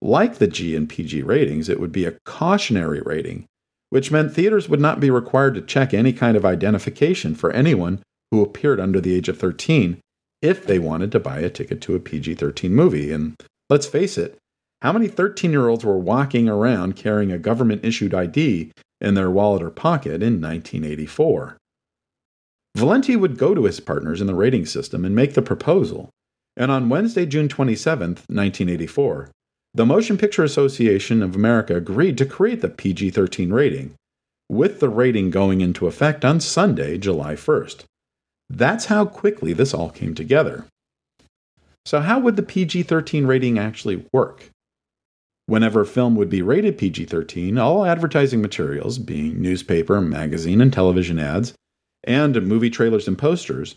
Like 0.00 0.36
the 0.36 0.46
G 0.46 0.76
and 0.76 0.88
PG 0.88 1.22
ratings, 1.22 1.68
it 1.68 1.80
would 1.80 1.92
be 1.92 2.04
a 2.04 2.16
cautionary 2.24 3.00
rating, 3.00 3.46
which 3.90 4.10
meant 4.10 4.34
theaters 4.34 4.68
would 4.68 4.80
not 4.80 5.00
be 5.00 5.10
required 5.10 5.54
to 5.54 5.62
check 5.62 5.94
any 5.94 6.12
kind 6.12 6.36
of 6.36 6.44
identification 6.44 7.34
for 7.34 7.50
anyone 7.50 8.02
who 8.34 8.42
appeared 8.42 8.80
under 8.80 9.00
the 9.00 9.14
age 9.14 9.28
of 9.28 9.38
13 9.38 10.00
if 10.42 10.66
they 10.66 10.80
wanted 10.80 11.12
to 11.12 11.20
buy 11.20 11.38
a 11.38 11.48
ticket 11.48 11.80
to 11.80 11.94
a 11.94 12.00
PG 12.00 12.34
13 12.34 12.74
movie. 12.74 13.12
And 13.12 13.36
let's 13.70 13.86
face 13.86 14.18
it, 14.18 14.36
how 14.82 14.92
many 14.92 15.06
13 15.06 15.52
year 15.52 15.68
olds 15.68 15.84
were 15.84 15.96
walking 15.96 16.48
around 16.48 16.96
carrying 16.96 17.30
a 17.30 17.38
government 17.38 17.84
issued 17.84 18.12
ID 18.12 18.72
in 19.00 19.14
their 19.14 19.30
wallet 19.30 19.62
or 19.62 19.70
pocket 19.70 20.20
in 20.20 20.40
1984? 20.40 21.56
Valenti 22.76 23.14
would 23.14 23.38
go 23.38 23.54
to 23.54 23.66
his 23.66 23.78
partners 23.78 24.20
in 24.20 24.26
the 24.26 24.34
rating 24.34 24.66
system 24.66 25.04
and 25.04 25.14
make 25.14 25.34
the 25.34 25.42
proposal. 25.42 26.10
And 26.56 26.72
on 26.72 26.88
Wednesday, 26.88 27.26
June 27.26 27.48
27, 27.48 28.08
1984, 28.08 29.30
the 29.74 29.86
Motion 29.86 30.18
Picture 30.18 30.42
Association 30.42 31.22
of 31.22 31.36
America 31.36 31.76
agreed 31.76 32.18
to 32.18 32.26
create 32.26 32.62
the 32.62 32.68
PG 32.68 33.10
13 33.10 33.52
rating, 33.52 33.94
with 34.48 34.80
the 34.80 34.88
rating 34.88 35.30
going 35.30 35.60
into 35.60 35.86
effect 35.86 36.24
on 36.24 36.40
Sunday, 36.40 36.98
July 36.98 37.34
1st. 37.34 37.84
That's 38.50 38.86
how 38.86 39.04
quickly 39.04 39.52
this 39.52 39.74
all 39.74 39.90
came 39.90 40.14
together. 40.14 40.66
So, 41.86 42.00
how 42.00 42.18
would 42.20 42.36
the 42.36 42.42
PG 42.42 42.84
13 42.84 43.26
rating 43.26 43.58
actually 43.58 44.04
work? 44.12 44.50
Whenever 45.46 45.82
a 45.82 45.86
film 45.86 46.14
would 46.16 46.30
be 46.30 46.40
rated 46.40 46.78
PG 46.78 47.04
13, 47.04 47.58
all 47.58 47.84
advertising 47.84 48.40
materials, 48.40 48.98
being 48.98 49.42
newspaper, 49.42 50.00
magazine, 50.00 50.62
and 50.62 50.72
television 50.72 51.18
ads, 51.18 51.52
and 52.04 52.46
movie 52.46 52.70
trailers 52.70 53.06
and 53.06 53.18
posters, 53.18 53.76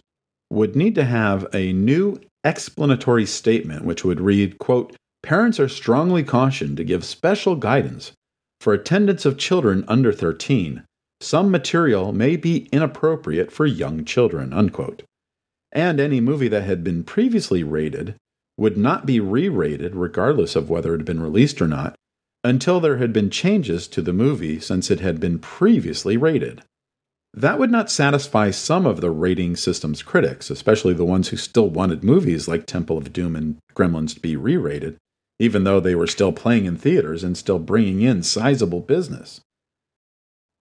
would 0.49 0.75
need 0.75 0.95
to 0.95 1.03
have 1.03 1.45
a 1.53 1.73
new 1.73 2.19
explanatory 2.45 3.25
statement 3.25 3.83
which 3.83 4.05
would 4.05 4.21
read, 4.21 4.57
quote, 4.59 4.95
Parents 5.23 5.59
are 5.59 5.67
strongly 5.67 6.23
cautioned 6.23 6.77
to 6.77 6.85
give 6.85 7.03
special 7.03 7.57
guidance 7.57 8.13
for 8.61 8.73
attendance 8.73 9.25
of 9.25 9.37
children 9.37 9.83
under 9.89 10.13
13 10.13 10.83
some 11.19 11.49
material 11.49 12.13
may 12.13 12.35
be 12.35 12.67
inappropriate 12.71 13.51
for 13.51 13.65
young 13.65 14.05
children, 14.05 14.53
unquote. 14.53 15.03
And 15.71 15.99
any 15.99 16.21
movie 16.21 16.47
that 16.47 16.63
had 16.63 16.83
been 16.83 17.03
previously 17.03 17.63
rated 17.63 18.15
would 18.57 18.77
not 18.77 19.05
be 19.05 19.19
re 19.19 19.49
rated, 19.49 19.95
regardless 19.95 20.55
of 20.55 20.69
whether 20.69 20.93
it 20.93 20.99
had 20.99 21.05
been 21.05 21.21
released 21.21 21.61
or 21.61 21.67
not, 21.67 21.95
until 22.43 22.79
there 22.79 22.97
had 22.97 23.13
been 23.13 23.29
changes 23.29 23.87
to 23.89 24.01
the 24.01 24.13
movie 24.13 24.59
since 24.59 24.89
it 24.89 24.99
had 24.99 25.19
been 25.19 25.39
previously 25.39 26.17
rated. 26.17 26.61
That 27.33 27.59
would 27.59 27.69
not 27.69 27.91
satisfy 27.91 28.51
some 28.51 28.85
of 28.85 29.01
the 29.01 29.11
rating 29.11 29.55
system's 29.55 30.01
critics, 30.01 30.49
especially 30.49 30.93
the 30.93 31.05
ones 31.05 31.27
who 31.27 31.37
still 31.37 31.69
wanted 31.69 32.03
movies 32.03 32.47
like 32.47 32.65
Temple 32.65 32.97
of 32.97 33.13
Doom 33.13 33.35
and 33.35 33.57
Gremlins 33.75 34.15
to 34.15 34.19
be 34.19 34.35
re 34.35 34.57
rated, 34.57 34.97
even 35.39 35.63
though 35.63 35.79
they 35.79 35.93
were 35.93 36.07
still 36.07 36.31
playing 36.31 36.65
in 36.65 36.77
theaters 36.77 37.23
and 37.23 37.37
still 37.37 37.59
bringing 37.59 38.01
in 38.01 38.23
sizable 38.23 38.81
business. 38.81 39.41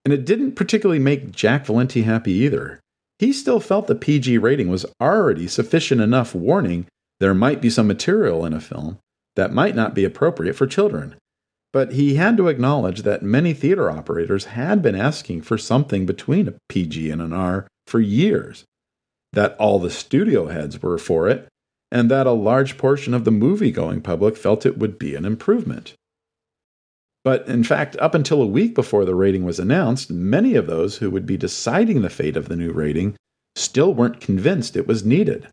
And 0.07 0.13
it 0.13 0.23
didn't 0.23 0.53
particularly 0.53 0.99
make 1.01 1.33
Jack 1.33 1.65
Valenti 1.65 2.03
happy 2.03 2.31
either. 2.31 2.79
He 3.19 3.33
still 3.33 3.59
felt 3.59 3.87
the 3.87 3.93
PG 3.93 4.37
rating 4.37 4.69
was 4.69 4.85
already 5.01 5.49
sufficient 5.49 5.99
enough 5.99 6.33
warning 6.33 6.85
there 7.19 7.33
might 7.33 7.59
be 7.59 7.69
some 7.69 7.87
material 7.87 8.45
in 8.45 8.53
a 8.53 8.61
film 8.61 8.99
that 9.35 9.51
might 9.51 9.75
not 9.75 9.93
be 9.93 10.05
appropriate 10.05 10.53
for 10.53 10.65
children. 10.65 11.15
But 11.73 11.91
he 11.91 12.15
had 12.15 12.37
to 12.37 12.47
acknowledge 12.47 13.01
that 13.01 13.21
many 13.21 13.53
theater 13.53 13.91
operators 13.91 14.45
had 14.45 14.81
been 14.81 14.95
asking 14.95 15.41
for 15.41 15.57
something 15.57 16.05
between 16.05 16.47
a 16.47 16.53
PG 16.69 17.11
and 17.11 17.21
an 17.21 17.33
R 17.33 17.67
for 17.85 17.99
years, 17.99 18.63
that 19.33 19.57
all 19.57 19.77
the 19.77 19.89
studio 19.89 20.47
heads 20.47 20.81
were 20.81 20.97
for 20.97 21.27
it, 21.27 21.49
and 21.91 22.09
that 22.09 22.27
a 22.27 22.31
large 22.31 22.77
portion 22.77 23.13
of 23.13 23.25
the 23.25 23.29
movie 23.31 23.73
going 23.73 23.99
public 23.99 24.37
felt 24.37 24.65
it 24.65 24.77
would 24.77 24.97
be 24.97 25.15
an 25.15 25.25
improvement. 25.25 25.95
But 27.27 27.45
in 27.49 27.65
fact, 27.65 27.97
up 27.99 28.15
until 28.15 28.41
a 28.41 28.47
week 28.47 28.73
before 28.73 29.03
the 29.03 29.13
rating 29.13 29.43
was 29.43 29.59
announced, 29.59 30.09
many 30.09 30.55
of 30.55 30.65
those 30.65 30.99
who 30.99 31.11
would 31.11 31.25
be 31.25 31.35
deciding 31.35 32.01
the 32.01 32.09
fate 32.09 32.37
of 32.37 32.47
the 32.47 32.55
new 32.55 32.71
rating 32.71 33.17
still 33.53 33.93
weren't 33.93 34.21
convinced 34.21 34.77
it 34.77 34.87
was 34.87 35.03
needed. 35.03 35.49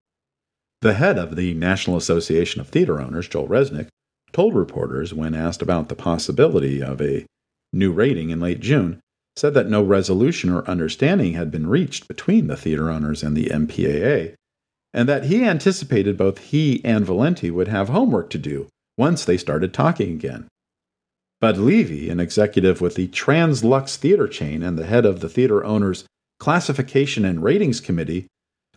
The 0.83 0.95
head 0.95 1.19
of 1.19 1.35
the 1.35 1.53
National 1.55 1.97
Association 1.97 2.61
of 2.61 2.69
Theater 2.69 3.01
Owners, 3.01 3.27
Joel 3.27 3.49
Resnick, 3.49 3.89
told 4.31 4.55
reporters 4.55 5.13
when 5.13 5.35
asked 5.35 5.63
about 5.63 5.89
the 5.89 5.97
possibility 5.97 6.81
of 6.81 7.03
a 7.03 7.27
new 7.73 7.91
rating 7.91 8.31
in 8.31 8.39
late 8.39 8.61
June, 8.61 9.01
said 9.35 9.55
that 9.55 9.69
no 9.69 9.83
resolution 9.83 10.51
or 10.51 10.65
understanding 10.71 11.33
had 11.33 11.51
been 11.51 11.67
reached 11.67 12.07
between 12.07 12.47
the 12.47 12.57
theater 12.57 12.89
owners 12.89 13.25
and 13.25 13.37
the 13.37 13.47
MPAA, 13.47 14.35
and 14.93 15.09
that 15.09 15.25
he 15.25 15.43
anticipated 15.43 16.17
both 16.17 16.39
he 16.39 16.81
and 16.85 17.05
Valenti 17.05 17.51
would 17.51 17.67
have 17.67 17.89
homework 17.89 18.31
to 18.31 18.39
do 18.39 18.69
once 18.97 19.25
they 19.25 19.37
started 19.37 19.75
talking 19.75 20.13
again. 20.13 20.47
Bud 21.45 21.59
Levy, 21.59 22.09
an 22.09 22.21
executive 22.21 22.81
with 22.81 22.95
the 22.95 23.09
Trans-Lux 23.09 23.99
theater 23.99 24.27
chain 24.27 24.63
and 24.63 24.79
the 24.79 24.87
head 24.87 25.05
of 25.05 25.21
the 25.21 25.29
theater 25.29 25.63
owner's 25.63 26.07
classification 26.39 27.27
and 27.27 27.43
ratings 27.43 27.83
committee, 27.83 28.29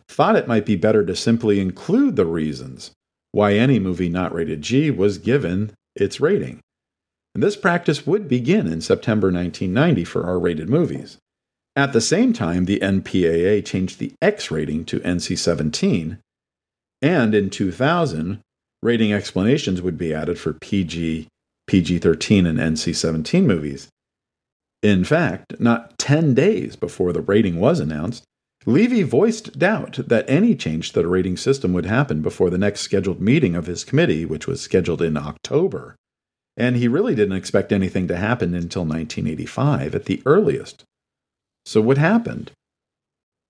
thought 0.06 0.36
it 0.36 0.46
might 0.46 0.66
be 0.66 0.76
better 0.76 1.02
to 1.06 1.16
simply 1.16 1.60
include 1.60 2.16
the 2.16 2.26
reasons 2.26 2.90
why 3.32 3.54
any 3.54 3.78
movie 3.78 4.10
not 4.10 4.34
rated 4.34 4.60
G 4.60 4.90
was 4.90 5.16
given 5.16 5.72
its 5.96 6.20
rating. 6.20 6.60
And 7.34 7.42
this 7.42 7.56
practice 7.56 8.06
would 8.06 8.28
begin 8.28 8.66
in 8.66 8.82
September 8.82 9.32
1990 9.32 10.04
for 10.04 10.26
R 10.26 10.38
rated 10.38 10.68
movies. 10.68 11.16
At 11.74 11.94
the 11.94 12.02
same 12.02 12.34
time, 12.34 12.66
the 12.66 12.80
MPAA 12.80 13.64
changed 13.64 13.98
the 13.98 14.12
X 14.20 14.50
rating 14.50 14.84
to 14.84 15.00
NC 15.00 15.38
17, 15.38 16.18
and 17.00 17.34
in 17.34 17.48
2000, 17.48 18.40
rating 18.82 19.14
explanations 19.14 19.80
would 19.80 19.96
be 19.96 20.12
added 20.12 20.38
for 20.38 20.52
PG, 20.52 21.28
PG 21.68 21.98
13, 22.00 22.46
and 22.46 22.58
NC 22.58 22.96
17 22.96 23.46
movies. 23.46 23.88
In 24.82 25.04
fact, 25.04 25.60
not 25.60 25.98
10 25.98 26.34
days 26.34 26.74
before 26.74 27.12
the 27.12 27.20
rating 27.20 27.60
was 27.60 27.78
announced, 27.78 28.24
Levy 28.66 29.02
voiced 29.02 29.58
doubt 29.58 29.98
that 30.08 30.28
any 30.28 30.54
change 30.54 30.92
to 30.92 31.00
the 31.00 31.08
rating 31.08 31.36
system 31.36 31.72
would 31.72 31.86
happen 31.86 32.20
before 32.20 32.50
the 32.50 32.58
next 32.58 32.80
scheduled 32.80 33.20
meeting 33.20 33.54
of 33.54 33.66
his 33.66 33.84
committee, 33.84 34.24
which 34.24 34.46
was 34.46 34.60
scheduled 34.60 35.00
in 35.00 35.16
October. 35.16 35.96
And 36.56 36.76
he 36.76 36.88
really 36.88 37.14
didn't 37.14 37.36
expect 37.36 37.72
anything 37.72 38.08
to 38.08 38.16
happen 38.16 38.54
until 38.54 38.82
1985 38.82 39.94
at 39.94 40.04
the 40.06 40.20
earliest. 40.26 40.84
So, 41.64 41.80
what 41.80 41.98
happened? 41.98 42.50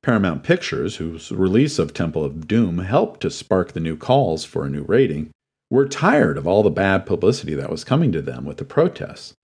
Paramount 0.03 0.45
Pictures, 0.45 0.97
whose 0.97 1.33
release 1.33 1.79
of 1.79 1.93
Temple 1.93 2.25
of 2.25 2.47
Doom 2.47 2.79
helped 2.79 3.21
to 3.23 3.31
spark 3.31 3.73
the 3.73 3.81
new 3.81 3.97
calls 3.97 4.45
for 4.45 4.65
a 4.65 4.71
new 4.71 4.85
rating, 4.85 5.31
were 5.71 5.87
tired 5.87 6.39
of 6.39 6.47
all 6.47 6.63
the 6.63 6.71
bad 6.71 7.05
publicity 7.07 7.55
that 7.55 7.71
was 7.71 7.85
coming 7.85 8.13
to 8.13 8.23
them 8.23 8.45
with 8.45 8.57
the 8.57 8.65
protests, 8.65 9.35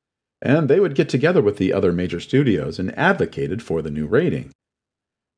and 0.40 0.68
they 0.68 0.80
would 0.80 0.94
get 0.94 1.08
together 1.08 1.42
with 1.42 1.58
the 1.58 1.72
other 1.72 1.92
major 1.92 2.20
studios 2.20 2.78
and 2.78 2.96
advocated 2.98 3.62
for 3.62 3.82
the 3.82 3.90
new 3.90 4.06
rating. 4.06 4.50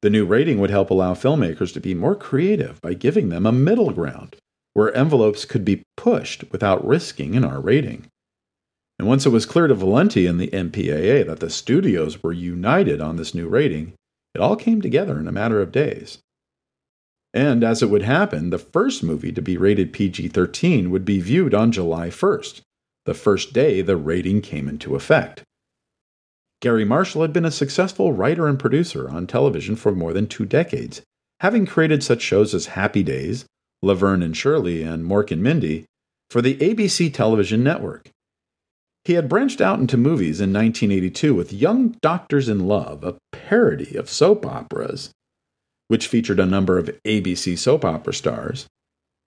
The 0.03 0.11
new 0.11 0.27
rating 0.27 0.61
would 0.61 0.71
help 0.71 0.91
allow 0.91 1.15
filmmakers 1.15 1.73
to 1.73 1.81
be 1.81 1.95
more 1.95 2.15
creative 2.15 2.81
by 2.81 2.95
giving 2.95 3.29
them 3.29 3.47
a 3.47 3.53
middle 3.53 3.91
ground 3.91 4.37
where 4.75 4.95
envelopes 4.95 5.47
could 5.47 5.65
be 5.65 5.83
pushed 5.97 6.45
without 6.53 6.87
risking 6.87 7.35
an 7.35 7.45
R 7.45 7.61
rating. 7.61 8.07
And 8.99 9.09
once 9.09 9.25
it 9.25 9.31
was 9.31 9.47
clear 9.47 9.67
to 9.67 9.75
Valenti 9.75 10.27
and 10.27 10.39
the 10.39 10.49
MPAA 10.49 11.27
that 11.27 11.41
the 11.41 11.51
studios 11.51 12.23
were 12.23 12.33
united 12.33 13.01
on 13.01 13.17
this 13.17 13.35
new 13.35 13.49
rating, 13.49 13.95
it 14.35 14.41
all 14.41 14.55
came 14.55 14.83
together 14.83 15.19
in 15.19 15.27
a 15.27 15.33
matter 15.33 15.63
of 15.63 15.73
days. 15.73 16.19
And 17.37 17.63
as 17.63 17.83
it 17.83 17.91
would 17.91 18.01
happen, 18.01 18.49
the 18.49 18.57
first 18.59 19.03
movie 19.03 19.31
to 19.31 19.43
be 19.43 19.59
rated 19.59 19.93
PG 19.93 20.29
13 20.29 20.91
would 20.91 21.05
be 21.05 21.21
viewed 21.21 21.53
on 21.53 21.71
July 21.71 22.09
1st, 22.09 22.63
the 23.05 23.13
first 23.13 23.53
day 23.53 23.83
the 23.83 23.99
rating 23.99 24.41
came 24.41 24.71
into 24.71 24.97
effect. 24.97 25.43
Garry 26.63 26.87
Marshall 26.87 27.21
had 27.21 27.35
been 27.35 27.45
a 27.45 27.51
successful 27.51 28.15
writer 28.15 28.49
and 28.49 28.59
producer 28.59 29.11
on 29.11 29.27
television 29.27 29.77
for 29.77 29.93
more 29.93 30.15
than 30.15 30.27
two 30.27 30.47
decades, 30.47 31.03
having 31.41 31.67
created 31.67 32.03
such 32.03 32.23
shows 32.23 32.55
as 32.55 32.69
Happy 32.69 33.03
Days, 33.03 33.45
Laverne 33.83 34.23
and 34.23 34.35
Shirley, 34.35 34.83
and 34.83 35.05
Mork 35.05 35.31
and 35.31 35.43
Mindy 35.43 35.85
for 36.31 36.41
the 36.41 36.57
ABC 36.57 37.13
television 37.13 37.63
network. 37.63 38.09
He 39.05 39.13
had 39.13 39.29
branched 39.29 39.61
out 39.61 39.79
into 39.79 39.99
movies 39.99 40.41
in 40.41 40.55
1982 40.55 41.35
with 41.35 41.53
Young 41.53 41.97
Doctors 42.01 42.49
in 42.49 42.67
Love, 42.67 43.05
a 43.05 43.19
parody 43.31 43.95
of 43.95 44.09
soap 44.09 44.47
operas, 44.47 45.11
which 45.89 46.09
featured 46.09 46.41
a 46.41 46.47
number 46.47 46.79
of 46.79 46.91
ABC 47.05 47.59
soap 47.59 47.85
opera 47.85 48.15
stars, 48.15 48.67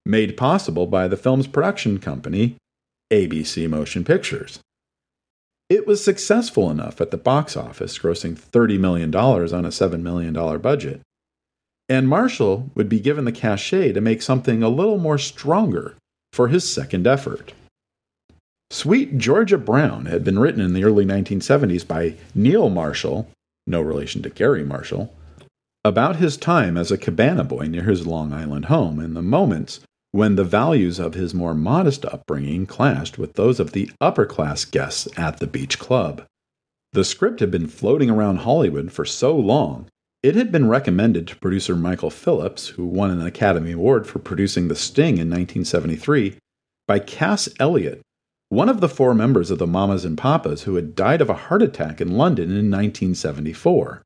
made 0.06 0.38
possible 0.38 0.88
by 0.88 1.08
the 1.08 1.18
film's 1.18 1.48
production 1.48 2.00
company, 2.00 2.56
ABC 3.12 3.70
Motion 3.70 4.04
Pictures. 4.04 4.60
It 5.70 5.86
was 5.86 6.04
successful 6.04 6.72
enough 6.72 7.00
at 7.00 7.12
the 7.12 7.18
box 7.18 7.56
office, 7.56 7.98
grossing 8.00 8.34
$30 8.36 8.80
million 8.80 9.14
on 9.16 9.66
a 9.66 9.70
$7 9.70 10.02
million 10.02 10.34
budget. 10.60 11.02
And 11.88 12.08
Marshall 12.08 12.70
would 12.76 12.90
be 12.90 13.00
given 13.00 13.26
the 13.26 13.32
cachet 13.32 13.94
to 13.94 14.02
make 14.02 14.22
something 14.22 14.64
a 14.64 14.70
little 14.70 14.98
more 14.98 15.18
stronger 15.18 15.96
for 16.34 16.48
his 16.48 16.72
second 16.72 17.08
effort. 17.08 17.54
Sweet 18.72 19.18
Georgia 19.18 19.58
Brown 19.58 20.06
had 20.06 20.24
been 20.24 20.38
written 20.38 20.62
in 20.62 20.74
the 20.74 20.84
early 20.84 21.06
1970s 21.06 21.88
by 21.88 22.16
Neal 22.36 22.70
Marshall, 22.70 23.28
no 23.66 23.82
relation 23.82 24.22
to 24.22 24.30
Garry 24.30 24.64
Marshall, 24.64 25.14
about 25.84 26.18
his 26.18 26.38
time 26.38 26.78
as 26.78 26.92
a 26.92 26.98
cabana 26.98 27.44
boy 27.44 27.66
near 27.66 27.84
his 27.84 28.06
Long 28.06 28.34
Island 28.34 28.66
home 28.66 29.00
and 29.00 29.16
the 29.16 29.22
moments 29.22 29.80
when 30.12 30.36
the 30.36 30.44
values 30.44 31.00
of 31.00 31.14
his 31.14 31.34
more 31.34 31.54
modest 31.54 32.06
upbringing 32.06 32.66
clashed 32.66 33.18
with 33.18 33.34
those 33.34 33.60
of 33.60 33.72
the 33.72 33.92
upper 34.02 34.26
class 34.26 34.66
guests 34.66 35.08
at 35.18 35.40
the 35.40 35.48
beach 35.48 35.80
club. 35.80 36.24
The 36.94 37.04
script 37.04 37.40
had 37.40 37.52
been 37.52 37.68
floating 37.68 38.10
around 38.10 38.38
Hollywood 38.38 38.92
for 38.92 39.06
so 39.06 39.36
long, 39.36 39.88
it 40.22 40.36
had 40.36 40.52
been 40.52 40.68
recommended 40.68 41.28
to 41.28 41.38
producer 41.38 41.78
Michael 41.78 42.10
Phillips, 42.10 42.68
who 42.70 42.86
won 42.86 43.10
an 43.10 43.26
Academy 43.26 43.72
Award 43.72 44.06
for 44.06 44.20
producing 44.20 44.68
The 44.68 44.76
Sting 44.76 45.18
in 45.18 45.30
1973, 45.30 46.36
by 46.88 47.00
Cass 47.00 47.48
Elliot, 47.58 48.02
one 48.50 48.68
of 48.68 48.82
the 48.82 48.90
four 48.90 49.14
members 49.14 49.50
of 49.50 49.60
the 49.60 49.68
Mamas 49.68 50.04
and 50.04 50.18
Papas 50.18 50.64
who 50.64 50.76
had 50.76 50.94
died 50.94 51.22
of 51.22 51.30
a 51.30 51.36
heart 51.36 51.62
attack 51.62 52.02
in 52.02 52.12
London 52.12 52.50
in 52.50 52.70
1974. 52.70 54.02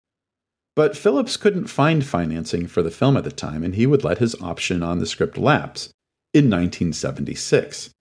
But 0.75 0.97
Phillips 0.97 1.37
couldn't 1.37 1.67
find 1.67 2.03
financing 2.03 2.67
for 2.67 2.81
the 2.81 2.91
film 2.91 3.15
at 3.15 3.23
the 3.23 3.31
time, 3.31 3.63
and 3.63 3.75
he 3.75 3.85
would 3.85 4.03
let 4.03 4.17
his 4.17 4.39
option 4.41 4.81
on 4.81 4.99
the 4.99 5.05
script 5.05 5.37
lapse 5.37 5.89
in 6.33 6.45
1976. 6.45 7.91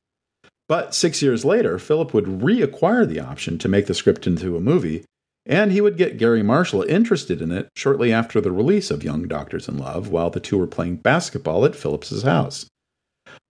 But 0.68 0.95
six 0.95 1.20
years 1.20 1.45
later, 1.45 1.79
Philip 1.79 2.14
would 2.14 2.25
reacquire 2.25 3.07
the 3.07 3.20
option 3.20 3.59
to 3.59 3.68
make 3.68 3.87
the 3.87 3.95
script 3.95 4.27
into 4.27 4.57
a 4.57 4.61
movie, 4.61 5.05
and 5.45 5.70
he 5.70 5.83
would 5.83 5.99
get 5.99 6.16
Garry 6.16 6.43
Marshall 6.43 6.83
interested 6.85 7.43
in 7.43 7.53
it 7.53 7.68
shortly 7.77 8.12
after 8.12 8.41
the 8.41 8.53
release 8.53 8.91
of 8.91 9.05
Young 9.05 9.29
Doctors 9.29 9.68
in 9.68 9.77
Love 9.77 10.09
while 10.09 10.31
the 10.31 10.41
two 10.41 10.57
were 10.57 10.66
playing 10.66 10.97
basketball 10.97 11.66
at 11.66 11.77
Phillips's 11.77 12.23
house. 12.23 12.66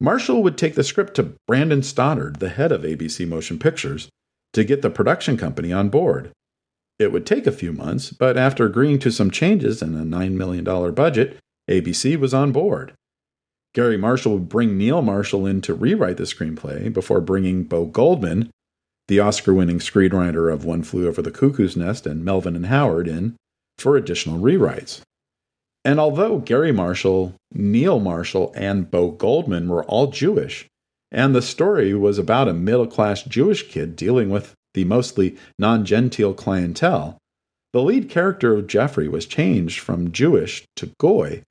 Marshall 0.00 0.42
would 0.42 0.58
take 0.58 0.74
the 0.74 0.82
script 0.82 1.14
to 1.14 1.34
Brandon 1.46 1.82
Stoddard, 1.82 2.40
the 2.40 2.48
head 2.48 2.72
of 2.72 2.82
ABC 2.82 3.28
Motion 3.28 3.58
Pictures, 3.58 4.08
to 4.52 4.64
get 4.64 4.82
the 4.82 4.90
production 4.90 5.36
company 5.36 5.72
on 5.72 5.90
board. 5.90 6.32
It 7.02 7.10
would 7.10 7.26
take 7.26 7.48
a 7.48 7.52
few 7.52 7.72
months, 7.72 8.10
but 8.10 8.36
after 8.36 8.64
agreeing 8.64 9.00
to 9.00 9.10
some 9.10 9.32
changes 9.32 9.82
and 9.82 9.96
a 9.96 10.16
$9 10.16 10.32
million 10.34 10.94
budget, 10.94 11.36
ABC 11.68 12.16
was 12.16 12.32
on 12.32 12.52
board. 12.52 12.92
Garry 13.74 13.96
Marshall 13.96 14.34
would 14.34 14.48
bring 14.48 14.78
Neal 14.78 15.02
Marshall 15.02 15.44
in 15.44 15.60
to 15.62 15.74
rewrite 15.74 16.16
the 16.16 16.24
screenplay 16.24 16.92
before 16.92 17.20
bringing 17.20 17.64
Bo 17.64 17.86
Goldman, 17.86 18.50
the 19.08 19.18
Oscar 19.18 19.52
winning 19.52 19.80
screenwriter 19.80 20.52
of 20.52 20.64
One 20.64 20.84
Flew 20.84 21.08
Over 21.08 21.22
the 21.22 21.32
Cuckoo's 21.32 21.76
Nest 21.76 22.06
and 22.06 22.24
Melvin 22.24 22.54
and 22.54 22.66
Howard, 22.66 23.08
in 23.08 23.34
for 23.78 23.96
additional 23.96 24.38
rewrites. 24.38 25.00
And 25.84 25.98
although 25.98 26.38
Garry 26.38 26.70
Marshall, 26.70 27.34
Neal 27.52 27.98
Marshall, 27.98 28.52
and 28.54 28.88
Bo 28.88 29.10
Goldman 29.10 29.68
were 29.68 29.84
all 29.84 30.06
Jewish, 30.06 30.68
and 31.10 31.34
the 31.34 31.42
story 31.42 31.94
was 31.94 32.16
about 32.16 32.46
a 32.46 32.54
middle 32.54 32.86
class 32.86 33.24
Jewish 33.24 33.68
kid 33.68 33.96
dealing 33.96 34.30
with 34.30 34.54
the 34.74 34.84
mostly 34.84 35.36
non 35.58 35.84
genteel 35.84 36.34
clientele, 36.34 37.18
the 37.72 37.82
lead 37.82 38.10
character 38.10 38.54
of 38.54 38.66
Jeffrey 38.66 39.08
was 39.08 39.26
changed 39.26 39.80
from 39.80 40.12
Jewish 40.12 40.64
to 40.76 40.90
Goy 40.98 41.42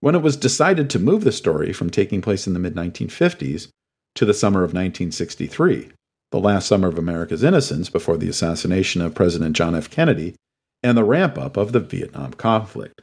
when 0.00 0.14
it 0.14 0.22
was 0.22 0.36
decided 0.36 0.88
to 0.90 0.98
move 0.98 1.24
the 1.24 1.32
story 1.32 1.72
from 1.72 1.90
taking 1.90 2.20
place 2.20 2.46
in 2.46 2.52
the 2.52 2.58
mid 2.58 2.74
1950s 2.74 3.68
to 4.14 4.24
the 4.24 4.34
summer 4.34 4.60
of 4.60 4.70
1963, 4.70 5.90
the 6.32 6.40
last 6.40 6.66
summer 6.66 6.88
of 6.88 6.98
America's 6.98 7.42
innocence 7.42 7.90
before 7.90 8.16
the 8.16 8.28
assassination 8.28 9.02
of 9.02 9.14
President 9.14 9.56
John 9.56 9.74
F. 9.74 9.90
Kennedy 9.90 10.34
and 10.82 10.96
the 10.96 11.04
ramp 11.04 11.36
up 11.36 11.56
of 11.56 11.72
the 11.72 11.80
Vietnam 11.80 12.32
conflict. 12.32 13.02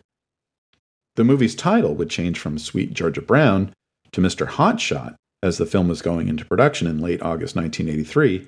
The 1.15 1.24
movie's 1.24 1.55
title 1.55 1.93
would 1.95 2.09
change 2.09 2.39
from 2.39 2.57
Sweet 2.57 2.93
Georgia 2.93 3.21
Brown 3.21 3.74
to 4.13 4.21
Mr. 4.21 4.47
Hotshot 4.47 5.15
as 5.43 5.57
the 5.57 5.65
film 5.65 5.88
was 5.88 6.01
going 6.01 6.28
into 6.28 6.45
production 6.45 6.88
in 6.88 7.01
late 7.01 7.21
August 7.21 7.55
1983, 7.55 8.47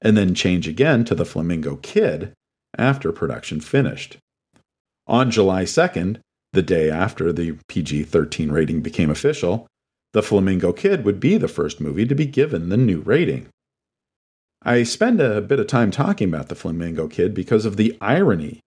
and 0.00 0.16
then 0.16 0.34
change 0.34 0.68
again 0.68 1.04
to 1.04 1.14
The 1.14 1.24
Flamingo 1.24 1.76
Kid 1.76 2.32
after 2.76 3.12
production 3.12 3.60
finished. 3.60 4.18
On 5.06 5.30
July 5.30 5.64
2nd, 5.64 6.18
the 6.52 6.62
day 6.62 6.90
after 6.90 7.32
the 7.32 7.58
PG 7.68 8.04
13 8.04 8.50
rating 8.50 8.80
became 8.80 9.10
official, 9.10 9.66
The 10.12 10.22
Flamingo 10.22 10.72
Kid 10.72 11.04
would 11.04 11.20
be 11.20 11.36
the 11.36 11.48
first 11.48 11.80
movie 11.80 12.06
to 12.06 12.14
be 12.14 12.26
given 12.26 12.68
the 12.68 12.76
new 12.76 13.00
rating. 13.00 13.48
I 14.62 14.82
spend 14.82 15.20
a 15.20 15.40
bit 15.40 15.60
of 15.60 15.66
time 15.66 15.90
talking 15.90 16.28
about 16.28 16.48
The 16.48 16.54
Flamingo 16.54 17.08
Kid 17.08 17.34
because 17.34 17.64
of 17.64 17.76
the 17.76 17.96
irony 18.00 18.60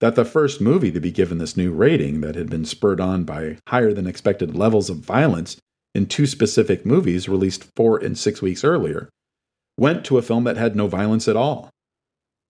that 0.00 0.14
the 0.14 0.24
first 0.24 0.60
movie 0.60 0.92
to 0.92 1.00
be 1.00 1.10
given 1.10 1.38
this 1.38 1.56
new 1.56 1.72
rating, 1.72 2.20
that 2.20 2.34
had 2.34 2.50
been 2.50 2.64
spurred 2.64 3.00
on 3.00 3.24
by 3.24 3.56
higher 3.68 3.92
than 3.92 4.06
expected 4.06 4.54
levels 4.54 4.90
of 4.90 4.98
violence 4.98 5.56
in 5.94 6.06
two 6.06 6.26
specific 6.26 6.84
movies 6.84 7.28
released 7.28 7.64
four 7.74 7.96
and 7.96 8.18
six 8.18 8.42
weeks 8.42 8.62
earlier, 8.62 9.08
went 9.76 10.04
to 10.04 10.18
a 10.18 10.22
film 10.22 10.44
that 10.44 10.56
had 10.56 10.74
no 10.74 10.86
violence 10.86 11.28
at 11.28 11.36
all. 11.36 11.70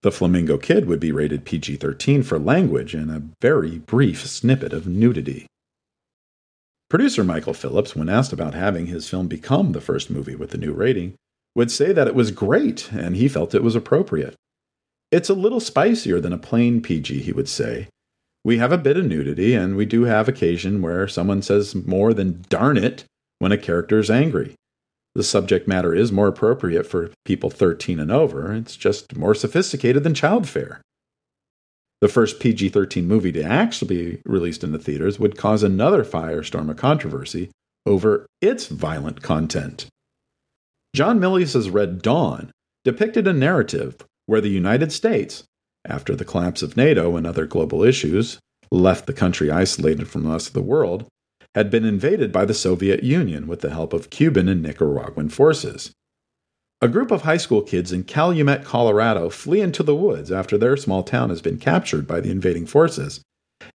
The 0.03 0.13
Flamingo 0.13 0.59
Kid 0.59 0.87
would 0.87 1.01
be 1.01 1.13
rated 1.13 1.45
PG 1.45 1.77
13 1.77 2.23
for 2.23 2.39
language 2.39 2.95
and 2.95 3.11
a 3.11 3.23
very 3.41 3.79
brief 3.79 4.27
snippet 4.27 4.73
of 4.73 4.87
nudity. 4.87 5.47
Producer 6.89 7.25
Michael 7.25 7.55
Phillips, 7.55 7.97
when 7.97 8.09
asked 8.09 8.33
about 8.33 8.55
having 8.55 8.87
his 8.87 9.09
film 9.09 9.27
become 9.27 9.73
the 9.73 9.81
first 9.81 10.09
movie 10.09 10.37
with 10.37 10.51
the 10.51 10.59
new 10.59 10.73
rating, 10.73 11.15
would 11.57 11.71
say 11.71 11.93
that 11.93 12.07
it 12.07 12.15
was 12.15 12.31
great 12.31 12.93
and 12.93 13.17
he 13.17 13.27
felt 13.27 13.55
it 13.55 13.65
was 13.65 13.75
appropriate. 13.75 14.37
It's 15.11 15.29
a 15.29 15.35
little 15.35 15.61
spicier 15.61 16.21
than 16.21 16.33
a 16.33 16.39
plain 16.39 16.81
PG, 16.81 17.23
he 17.23 17.33
would 17.33 17.49
say. 17.49 17.89
We 18.45 18.59
have 18.59 18.71
a 18.71 18.79
bit 18.79 18.97
of 18.97 19.05
nudity, 19.05 19.55
and 19.55 19.77
we 19.77 19.87
do 19.87 20.05
have 20.05 20.29
occasion 20.29 20.81
where 20.81 21.09
someone 21.09 21.43
says 21.43 21.75
more 21.75 22.15
than 22.15 22.45
darn 22.49 22.77
it 22.77 23.05
when 23.41 23.51
a 23.51 23.59
character 23.59 23.99
is 23.99 24.11
angry. 24.11 24.55
The 25.17 25.23
subject 25.23 25.67
matter 25.67 25.95
is 25.95 26.13
more 26.13 26.29
appropriate 26.29 26.87
for 26.87 27.11
people 27.25 27.49
13 27.49 27.99
and 27.99 28.13
over. 28.13 28.53
It's 28.53 28.77
just 28.77 29.17
more 29.17 29.35
sophisticated 29.35 30.05
than 30.05 30.13
child 30.13 30.47
fare. 30.47 30.83
The 32.03 32.09
first 32.09 32.39
PG 32.39 32.69
13 32.69 33.09
movie 33.09 33.33
to 33.33 33.43
actually 33.43 33.97
be 33.97 34.23
released 34.27 34.63
in 34.63 34.73
the 34.73 34.79
theaters 34.79 35.19
would 35.19 35.39
cause 35.39 35.63
another 35.63 36.05
firestorm 36.05 36.69
of 36.69 36.77
controversy 36.77 37.51
over 37.87 38.27
its 38.43 38.67
violent 38.67 39.23
content. 39.23 39.87
John 40.95 41.19
Milius's 41.19 41.71
Red 41.71 42.03
Dawn 42.03 42.51
depicted 42.85 43.27
a 43.27 43.33
narrative 43.33 43.97
where 44.27 44.43
the 44.43 44.51
United 44.51 44.93
States, 44.93 45.45
after 45.87 46.15
the 46.15 46.27
collapse 46.27 46.61
of 46.61 46.77
NATO 46.77 47.17
and 47.17 47.27
other 47.27 47.47
global 47.47 47.83
issues, 47.83 48.39
left 48.71 49.07
the 49.07 49.15
country 49.15 49.51
isolated 49.51 50.09
from 50.09 50.25
the 50.25 50.31
rest 50.31 50.49
of 50.49 50.53
the 50.53 50.61
world, 50.61 51.09
had 51.57 51.71
been 51.71 51.87
invaded 51.87 52.31
by 52.31 52.45
the 52.45 52.55
Soviet 52.55 53.03
Union 53.03 53.47
with 53.49 53.63
the 53.63 53.71
help 53.71 53.95
of 53.95 54.11
Cuban 54.11 54.47
and 54.47 54.63
Nicaraguan 54.63 55.31
forces. 55.31 55.91
A 56.83 56.89
group 56.89 57.11
of 57.11 57.23
high 57.23 57.39
school 57.39 57.63
kids 57.63 57.93
in 57.93 58.05
Calumet, 58.05 58.63
Colorado 58.63 59.31
flee 59.31 59.63
into 59.63 59.83
the 59.83 59.97
woods 59.97 60.31
after 60.31 60.59
their 60.59 60.77
small 60.77 61.03
town 61.03 61.31
has 61.31 61.41
been 61.41 61.57
captured 61.57 62.07
by 62.07 62.21
the 62.21 62.31
invading 62.31 62.67
forces, 62.67 63.23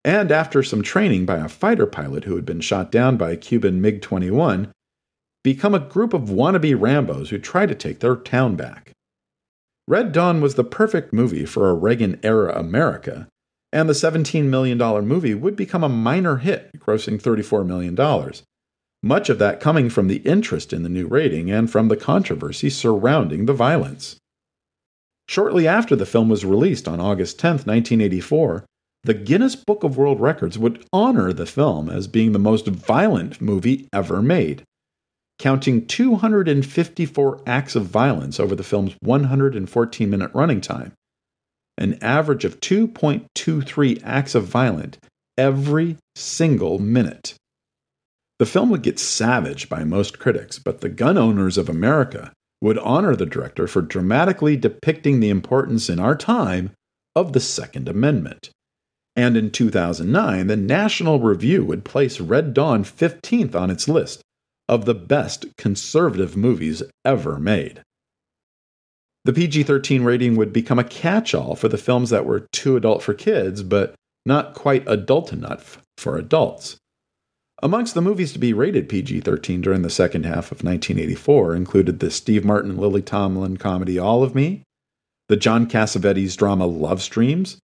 and 0.03 0.29
after 0.29 0.61
some 0.61 0.81
training 0.81 1.25
by 1.25 1.37
a 1.37 1.47
fighter 1.47 1.85
pilot 1.85 2.25
who 2.25 2.35
had 2.35 2.45
been 2.45 2.59
shot 2.59 2.91
down 2.91 3.15
by 3.15 3.31
a 3.31 3.37
Cuban 3.37 3.79
MiG 3.79 4.01
21, 4.01 4.73
become 5.41 5.73
a 5.73 5.79
group 5.79 6.13
of 6.13 6.23
wannabe 6.23 6.77
Rambos 6.77 7.29
who 7.29 7.37
try 7.37 7.65
to 7.65 7.73
take 7.73 8.01
their 8.01 8.17
town 8.17 8.57
back. 8.57 8.91
Red 9.87 10.11
Dawn 10.11 10.41
was 10.41 10.55
the 10.55 10.65
perfect 10.65 11.13
movie 11.13 11.45
for 11.45 11.69
a 11.69 11.73
Reagan 11.73 12.19
era 12.23 12.53
America, 12.59 13.29
and 13.71 13.87
the 13.87 13.93
$17 13.93 14.45
million 14.45 14.77
movie 15.05 15.33
would 15.33 15.55
become 15.55 15.83
a 15.83 15.89
minor 15.89 16.37
hit, 16.37 16.71
grossing 16.79 17.21
$34 17.21 17.65
million. 17.65 17.95
Much 19.01 19.29
of 19.29 19.39
that 19.39 19.59
coming 19.59 19.89
from 19.89 20.07
the 20.07 20.17
interest 20.17 20.73
in 20.73 20.83
the 20.83 20.89
new 20.89 21.07
rating 21.07 21.49
and 21.51 21.71
from 21.71 21.87
the 21.87 21.95
controversy 21.95 22.69
surrounding 22.69 23.45
the 23.45 23.53
violence. 23.53 24.17
Shortly 25.27 25.67
after 25.67 25.95
the 25.95 26.07
film 26.07 26.27
was 26.27 26.43
released 26.43 26.87
on 26.87 26.99
August 26.99 27.39
10, 27.39 27.51
1984, 27.51 28.65
the 29.03 29.13
Guinness 29.13 29.55
Book 29.55 29.83
of 29.83 29.95
World 29.95 30.19
Records 30.19 30.57
would 30.57 30.83
honor 30.91 31.31
the 31.31 31.45
film 31.45 31.89
as 31.89 32.07
being 32.07 32.33
the 32.33 32.39
most 32.39 32.67
violent 32.67 33.39
movie 33.39 33.87
ever 33.93 34.21
made, 34.21 34.63
counting 35.37 35.85
254 35.85 37.41
acts 37.45 37.75
of 37.75 37.85
violence 37.85 38.39
over 38.39 38.55
the 38.55 38.63
film's 38.63 38.95
114 39.01 40.09
minute 40.09 40.31
running 40.33 40.59
time 40.59 40.93
an 41.79 41.97
average 42.03 42.45
of 42.45 42.59
2.23 42.59 44.01
acts 44.03 44.35
of 44.35 44.45
violence 44.45 44.97
every 45.37 45.97
single 46.15 46.77
minute. 46.77 47.33
The 48.37 48.45
film 48.45 48.69
would 48.69 48.83
get 48.83 48.99
savage 48.99 49.69
by 49.69 49.83
most 49.83 50.19
critics, 50.19 50.59
but 50.59 50.81
the 50.81 50.89
gun 50.89 51.17
owners 51.17 51.57
of 51.57 51.69
America 51.69 52.31
would 52.61 52.77
honor 52.79 53.15
the 53.15 53.25
director 53.25 53.67
for 53.67 53.81
dramatically 53.81 54.57
depicting 54.57 55.19
the 55.19 55.29
importance 55.29 55.89
in 55.89 55.99
our 55.99 56.15
time 56.15 56.71
of 57.15 57.33
the 57.33 57.39
Second 57.39 57.87
Amendment. 57.87 58.49
And 59.15 59.35
in 59.35 59.49
2009, 59.49 60.47
the 60.47 60.57
National 60.57 61.19
Review 61.19 61.65
would 61.65 61.83
place 61.85 62.19
Red 62.19 62.53
Dawn 62.53 62.83
15th 62.83 63.55
on 63.55 63.69
its 63.69 63.87
list 63.87 64.21
of 64.67 64.85
the 64.85 64.93
best 64.93 65.45
conservative 65.57 66.37
movies 66.37 66.83
ever 67.03 67.39
made. 67.39 67.81
The 69.25 69.33
PG 69.33 69.63
13 69.63 70.03
rating 70.03 70.35
would 70.37 70.53
become 70.53 70.79
a 70.79 70.83
catch 70.83 71.35
all 71.35 71.55
for 71.55 71.67
the 71.67 71.77
films 71.77 72.09
that 72.09 72.25
were 72.25 72.47
too 72.51 72.77
adult 72.77 73.03
for 73.03 73.13
kids, 73.13 73.63
but 73.63 73.93
not 74.25 74.53
quite 74.53 74.87
adult 74.87 75.33
enough 75.33 75.81
for 75.97 76.17
adults. 76.17 76.77
Amongst 77.61 77.93
the 77.93 78.01
movies 78.01 78.31
to 78.33 78.39
be 78.39 78.53
rated 78.53 78.87
PG 78.87 79.21
13 79.21 79.59
during 79.59 79.81
the 79.81 79.89
second 79.89 80.25
half 80.25 80.51
of 80.51 80.63
1984 80.63 81.55
included 81.55 81.99
the 81.99 82.09
Steve 82.09 82.45
Martin 82.45 82.77
Lily 82.77 83.01
Tomlin 83.01 83.57
comedy 83.57 83.99
All 83.99 84.23
of 84.23 84.33
Me, 84.33 84.63
the 85.27 85.35
John 85.35 85.67
Cassavetes 85.67 86.37
drama 86.37 86.65
Love 86.65 87.01
Streams, 87.01 87.59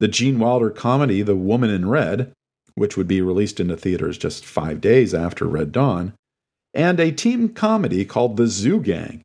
the 0.00 0.08
Gene 0.08 0.40
Wilder 0.40 0.70
comedy 0.70 1.22
The 1.22 1.36
Woman 1.36 1.70
in 1.70 1.88
Red, 1.88 2.32
which 2.74 2.96
would 2.96 3.08
be 3.08 3.22
released 3.22 3.60
into 3.60 3.76
theaters 3.76 4.18
just 4.18 4.44
five 4.44 4.80
days 4.80 5.14
after 5.14 5.46
Red 5.46 5.70
Dawn, 5.70 6.14
and 6.74 6.98
a 6.98 7.12
team 7.12 7.48
comedy 7.48 8.04
called 8.04 8.36
The 8.36 8.46
Zoo 8.48 8.80
Gang, 8.80 9.22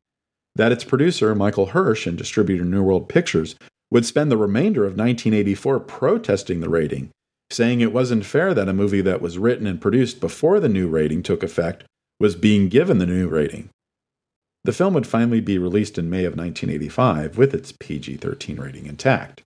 that 0.56 0.72
its 0.72 0.84
producer, 0.84 1.34
Michael 1.34 1.66
Hirsch, 1.66 2.06
and 2.06 2.16
distributor 2.16 2.64
New 2.64 2.82
World 2.82 3.08
Pictures, 3.08 3.56
would 3.90 4.06
spend 4.06 4.30
the 4.30 4.36
remainder 4.36 4.82
of 4.84 4.92
1984 4.92 5.80
protesting 5.80 6.60
the 6.60 6.68
rating, 6.68 7.10
saying 7.50 7.80
it 7.80 7.92
wasn't 7.92 8.24
fair 8.24 8.54
that 8.54 8.68
a 8.68 8.72
movie 8.72 9.00
that 9.00 9.20
was 9.20 9.38
written 9.38 9.66
and 9.66 9.80
produced 9.80 10.20
before 10.20 10.60
the 10.60 10.68
new 10.68 10.88
rating 10.88 11.22
took 11.22 11.42
effect 11.42 11.84
was 12.20 12.36
being 12.36 12.68
given 12.68 12.98
the 12.98 13.06
new 13.06 13.28
rating. 13.28 13.68
The 14.64 14.72
film 14.72 14.94
would 14.94 15.06
finally 15.06 15.40
be 15.40 15.58
released 15.58 15.98
in 15.98 16.08
May 16.08 16.24
of 16.24 16.36
1985 16.36 17.36
with 17.36 17.52
its 17.54 17.72
PG 17.72 18.16
13 18.16 18.56
rating 18.56 18.86
intact. 18.86 19.42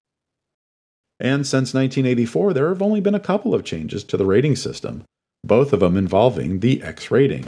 And 1.19 1.45
since 1.45 1.75
1984, 1.75 2.53
there 2.53 2.69
have 2.69 2.83
only 2.83 3.01
been 3.01 3.17
a 3.17 3.21
couple 3.21 3.53
of 3.53 3.65
changes 3.65 4.05
to 4.05 4.17
the 4.17 4.25
rating 4.25 4.55
system, 4.55 5.03
both 5.43 5.73
of 5.73 5.81
them 5.81 5.97
involving 5.97 6.61
the 6.61 6.83
X 6.83 7.11
rating. 7.11 7.45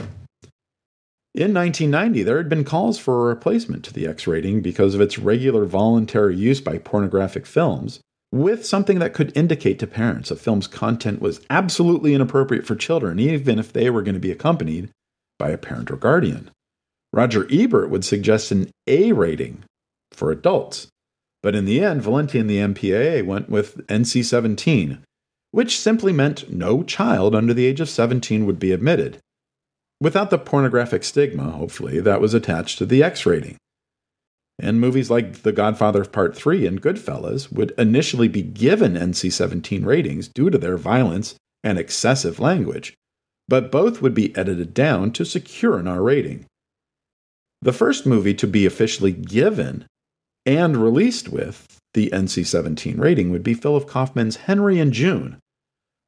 In 1.33 1.53
1990, 1.53 2.23
there 2.23 2.35
had 2.35 2.49
been 2.49 2.65
calls 2.65 2.99
for 2.99 3.21
a 3.21 3.29
replacement 3.29 3.85
to 3.85 3.93
the 3.93 4.05
X 4.05 4.27
rating 4.27 4.61
because 4.61 4.93
of 4.93 4.99
its 4.99 5.17
regular 5.17 5.63
voluntary 5.63 6.35
use 6.35 6.59
by 6.59 6.77
pornographic 6.77 7.45
films, 7.45 8.01
with 8.33 8.65
something 8.65 8.99
that 8.99 9.13
could 9.13 9.35
indicate 9.35 9.79
to 9.79 9.87
parents 9.87 10.29
a 10.29 10.35
film's 10.35 10.67
content 10.67 11.21
was 11.21 11.39
absolutely 11.49 12.13
inappropriate 12.13 12.65
for 12.65 12.75
children, 12.75 13.17
even 13.17 13.59
if 13.59 13.71
they 13.71 13.89
were 13.89 14.01
going 14.01 14.13
to 14.13 14.19
be 14.19 14.31
accompanied 14.31 14.89
by 15.39 15.51
a 15.51 15.57
parent 15.57 15.89
or 15.89 15.95
guardian. 15.95 16.51
Roger 17.13 17.47
Ebert 17.49 17.89
would 17.89 18.03
suggest 18.03 18.51
an 18.51 18.69
A 18.87 19.13
rating 19.13 19.63
for 20.11 20.31
adults, 20.31 20.87
but 21.41 21.55
in 21.55 21.63
the 21.63 21.81
end, 21.81 22.01
Valenti 22.01 22.39
and 22.39 22.49
the 22.49 22.57
MPAA 22.57 23.25
went 23.25 23.49
with 23.49 23.87
NC 23.87 24.25
17, 24.25 24.99
which 25.51 25.79
simply 25.79 26.11
meant 26.11 26.51
no 26.51 26.83
child 26.83 27.33
under 27.33 27.53
the 27.53 27.65
age 27.65 27.79
of 27.79 27.89
17 27.89 28.45
would 28.45 28.59
be 28.59 28.73
admitted 28.73 29.17
without 30.01 30.31
the 30.31 30.37
pornographic 30.37 31.03
stigma, 31.05 31.51
hopefully, 31.51 32.01
that 32.01 32.19
was 32.19 32.33
attached 32.33 32.77
to 32.79 32.85
the 32.85 33.01
X 33.01 33.25
rating. 33.25 33.55
And 34.59 34.81
movies 34.81 35.09
like 35.09 35.43
The 35.43 35.53
Godfather 35.53 36.03
Part 36.03 36.35
3 36.35 36.67
and 36.67 36.81
Goodfellas 36.81 37.51
would 37.51 37.71
initially 37.77 38.27
be 38.27 38.41
given 38.41 38.93
NC 38.93 39.31
17 39.31 39.85
ratings 39.85 40.27
due 40.27 40.49
to 40.49 40.57
their 40.57 40.77
violence 40.77 41.35
and 41.63 41.77
excessive 41.77 42.39
language, 42.39 42.93
but 43.47 43.71
both 43.71 44.01
would 44.01 44.13
be 44.13 44.35
edited 44.35 44.73
down 44.73 45.11
to 45.13 45.23
secure 45.23 45.77
an 45.77 45.87
R 45.87 46.01
rating. 46.01 46.45
The 47.61 47.73
first 47.73 48.05
movie 48.05 48.33
to 48.35 48.47
be 48.47 48.65
officially 48.65 49.11
given 49.11 49.85
and 50.45 50.77
released 50.77 51.29
with 51.29 51.77
the 51.93 52.09
NC 52.09 52.45
17 52.45 52.97
rating 52.97 53.29
would 53.29 53.43
be 53.43 53.53
Philip 53.53 53.87
Kaufman's 53.87 54.37
Henry 54.37 54.79
and 54.79 54.91
June, 54.91 55.37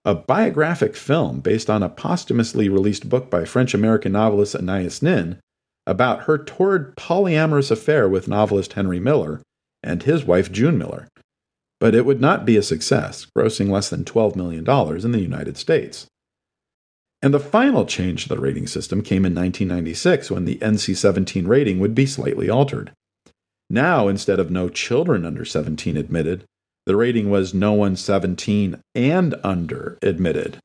a 0.05 0.13
biographic 0.13 0.95
film 0.95 1.39
based 1.39 1.69
on 1.69 1.81
a 1.81 1.89
posthumously 1.89 2.67
released 2.67 3.07
book 3.07 3.29
by 3.29 3.45
French 3.45 3.73
American 3.73 4.11
novelist 4.11 4.55
Anais 4.55 4.99
Nin 5.01 5.39
about 5.87 6.23
her 6.23 6.37
torrid 6.37 6.95
polyamorous 6.95 7.71
affair 7.71 8.07
with 8.09 8.27
novelist 8.27 8.73
Henry 8.73 8.99
Miller 8.99 9.41
and 9.81 10.03
his 10.03 10.23
wife 10.23 10.51
June 10.51 10.77
Miller. 10.77 11.07
But 11.79 11.95
it 11.95 12.05
would 12.05 12.21
not 12.21 12.45
be 12.45 12.55
a 12.57 12.63
success, 12.63 13.27
grossing 13.37 13.69
less 13.69 13.89
than 13.89 14.05
$12 14.05 14.35
million 14.35 14.67
in 15.05 15.11
the 15.11 15.19
United 15.19 15.57
States. 15.57 16.05
And 17.21 17.33
the 17.33 17.39
final 17.39 17.85
change 17.85 18.23
to 18.23 18.29
the 18.29 18.39
rating 18.39 18.67
system 18.67 19.01
came 19.01 19.25
in 19.25 19.33
1996 19.33 20.29
when 20.29 20.45
the 20.45 20.57
NC 20.57 20.95
17 20.95 21.47
rating 21.47 21.79
would 21.79 21.95
be 21.95 22.05
slightly 22.05 22.49
altered. 22.49 22.91
Now, 23.69 24.07
instead 24.09 24.39
of 24.39 24.51
no 24.51 24.67
children 24.69 25.25
under 25.25 25.45
17 25.45 25.95
admitted, 25.95 26.43
the 26.85 26.95
rating 26.95 27.29
was 27.29 27.53
no 27.53 27.73
one 27.73 27.95
17 27.95 28.79
and 28.95 29.35
under 29.43 29.97
admitted. 30.01 30.57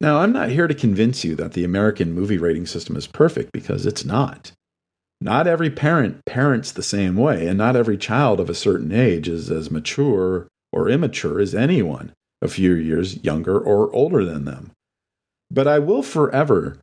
Now, 0.00 0.18
I'm 0.18 0.32
not 0.32 0.50
here 0.50 0.66
to 0.66 0.74
convince 0.74 1.24
you 1.24 1.34
that 1.36 1.52
the 1.52 1.64
American 1.64 2.12
movie 2.12 2.36
rating 2.36 2.66
system 2.66 2.96
is 2.96 3.06
perfect 3.06 3.52
because 3.52 3.86
it's 3.86 4.04
not. 4.04 4.52
Not 5.20 5.46
every 5.46 5.70
parent 5.70 6.24
parents 6.26 6.72
the 6.72 6.82
same 6.82 7.16
way, 7.16 7.46
and 7.46 7.56
not 7.56 7.76
every 7.76 7.96
child 7.96 8.40
of 8.40 8.50
a 8.50 8.54
certain 8.54 8.92
age 8.92 9.28
is 9.28 9.50
as 9.50 9.70
mature 9.70 10.48
or 10.72 10.90
immature 10.90 11.40
as 11.40 11.54
anyone 11.54 12.12
a 12.42 12.48
few 12.48 12.74
years 12.74 13.22
younger 13.24 13.58
or 13.58 13.90
older 13.94 14.24
than 14.24 14.44
them. 14.44 14.72
But 15.50 15.66
I 15.66 15.78
will 15.78 16.02
forever 16.02 16.78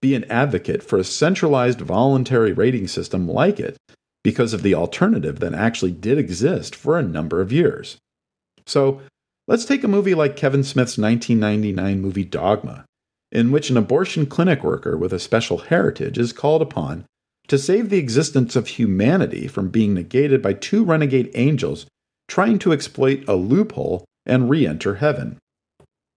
be 0.00 0.14
an 0.14 0.24
advocate 0.24 0.82
for 0.82 0.98
a 0.98 1.04
centralized 1.04 1.80
voluntary 1.80 2.52
rating 2.52 2.88
system 2.88 3.28
like 3.28 3.60
it 3.60 3.76
because 4.22 4.52
of 4.52 4.62
the 4.62 4.74
alternative 4.74 5.40
that 5.40 5.54
actually 5.54 5.92
did 5.92 6.18
exist 6.18 6.74
for 6.74 6.98
a 6.98 7.02
number 7.02 7.40
of 7.40 7.52
years. 7.52 7.96
So, 8.66 9.00
let's 9.48 9.64
take 9.64 9.82
a 9.82 9.88
movie 9.88 10.14
like 10.14 10.36
Kevin 10.36 10.62
Smith's 10.62 10.98
1999 10.98 12.00
movie 12.00 12.24
Dogma, 12.24 12.84
in 13.32 13.50
which 13.50 13.70
an 13.70 13.76
abortion 13.76 14.26
clinic 14.26 14.62
worker 14.62 14.96
with 14.96 15.12
a 15.12 15.18
special 15.18 15.58
heritage 15.58 16.18
is 16.18 16.32
called 16.32 16.62
upon 16.62 17.04
to 17.48 17.58
save 17.58 17.90
the 17.90 17.98
existence 17.98 18.54
of 18.54 18.68
humanity 18.68 19.48
from 19.48 19.70
being 19.70 19.94
negated 19.94 20.40
by 20.40 20.52
two 20.52 20.84
renegade 20.84 21.30
angels 21.34 21.86
trying 22.28 22.58
to 22.60 22.72
exploit 22.72 23.24
a 23.26 23.34
loophole 23.34 24.04
and 24.24 24.48
re 24.48 24.66
enter 24.66 24.96
heaven. 24.96 25.36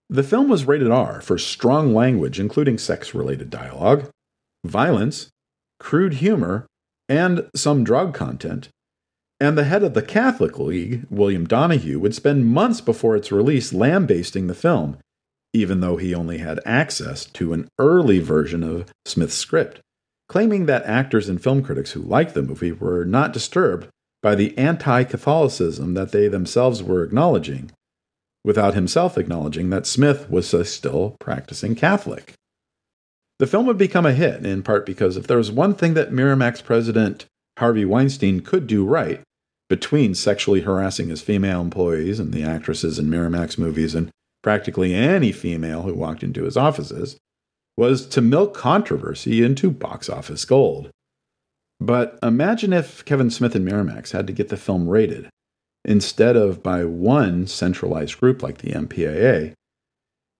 The 0.09 0.21
film 0.21 0.47
was 0.47 0.65
rated 0.65 0.91
R 0.91 1.21
for 1.21 1.39
strong 1.39 1.95
language, 1.95 2.39
including 2.39 2.77
sex 2.77 3.15
related 3.15 3.49
dialogue, 3.49 4.09
violence, 4.63 5.29
crude 5.79 6.15
humor, 6.15 6.67
and 7.07 7.49
some 7.55 7.83
drug 7.83 8.13
content. 8.13 8.69
And 9.39 9.57
the 9.57 9.65
head 9.65 9.83
of 9.83 9.93
the 9.93 10.01
Catholic 10.01 10.57
League, 10.57 11.05
William 11.09 11.45
Donohue, 11.45 11.99
would 11.99 12.15
spend 12.15 12.45
months 12.45 12.81
before 12.81 13.15
its 13.15 13.31
release 13.31 13.73
lambasting 13.73 14.47
the 14.47 14.55
film, 14.55 14.97
even 15.53 15.81
though 15.81 15.97
he 15.97 16.15
only 16.15 16.37
had 16.37 16.59
access 16.65 17.25
to 17.25 17.53
an 17.53 17.67
early 17.77 18.19
version 18.19 18.63
of 18.63 18.85
Smith's 19.05 19.35
script, 19.35 19.81
claiming 20.29 20.65
that 20.65 20.85
actors 20.85 21.27
and 21.27 21.43
film 21.43 21.61
critics 21.61 21.91
who 21.91 22.01
liked 22.01 22.33
the 22.33 22.41
movie 22.41 22.71
were 22.71 23.03
not 23.03 23.33
disturbed 23.33 23.87
by 24.21 24.33
the 24.33 24.57
anti 24.57 25.03
Catholicism 25.03 25.93
that 25.95 26.11
they 26.11 26.27
themselves 26.27 26.81
were 26.81 27.03
acknowledging, 27.03 27.71
without 28.45 28.73
himself 28.73 29.17
acknowledging 29.17 29.69
that 29.69 29.85
Smith 29.85 30.29
was 30.29 30.53
a 30.53 30.63
still 30.63 31.17
practicing 31.19 31.75
Catholic. 31.75 32.33
The 33.43 33.47
film 33.47 33.65
would 33.65 33.77
become 33.77 34.05
a 34.05 34.13
hit, 34.13 34.45
in 34.45 34.63
part 34.63 34.85
because 34.85 35.17
if 35.17 35.27
there 35.27 35.35
was 35.35 35.51
one 35.51 35.73
thing 35.75 35.95
that 35.95 36.13
Miramax 36.13 36.63
president 36.63 37.25
Harvey 37.59 37.83
Weinstein 37.83 38.39
could 38.39 38.67
do 38.67 38.85
right, 38.85 39.19
between 39.67 40.15
sexually 40.15 40.61
harassing 40.61 41.09
his 41.09 41.21
female 41.21 41.59
employees 41.59 42.21
and 42.21 42.31
the 42.31 42.41
actresses 42.41 42.97
in 42.97 43.07
Miramax 43.07 43.57
movies 43.57 43.95
and 43.95 44.11
practically 44.43 44.93
any 44.93 45.33
female 45.33 45.81
who 45.81 45.93
walked 45.93 46.23
into 46.23 46.45
his 46.45 46.55
offices, 46.55 47.17
was 47.75 48.07
to 48.07 48.21
milk 48.21 48.53
controversy 48.53 49.43
into 49.43 49.69
box 49.69 50.07
office 50.07 50.45
gold. 50.45 50.89
But 51.81 52.17
imagine 52.23 52.71
if 52.71 53.03
Kevin 53.03 53.29
Smith 53.29 53.55
and 53.55 53.67
Miramax 53.67 54.13
had 54.13 54.25
to 54.27 54.31
get 54.31 54.47
the 54.47 54.55
film 54.55 54.87
rated, 54.87 55.27
instead 55.83 56.37
of 56.37 56.63
by 56.63 56.85
one 56.85 57.47
centralized 57.47 58.21
group 58.21 58.41
like 58.41 58.59
the 58.59 58.71
MPAA, 58.71 59.53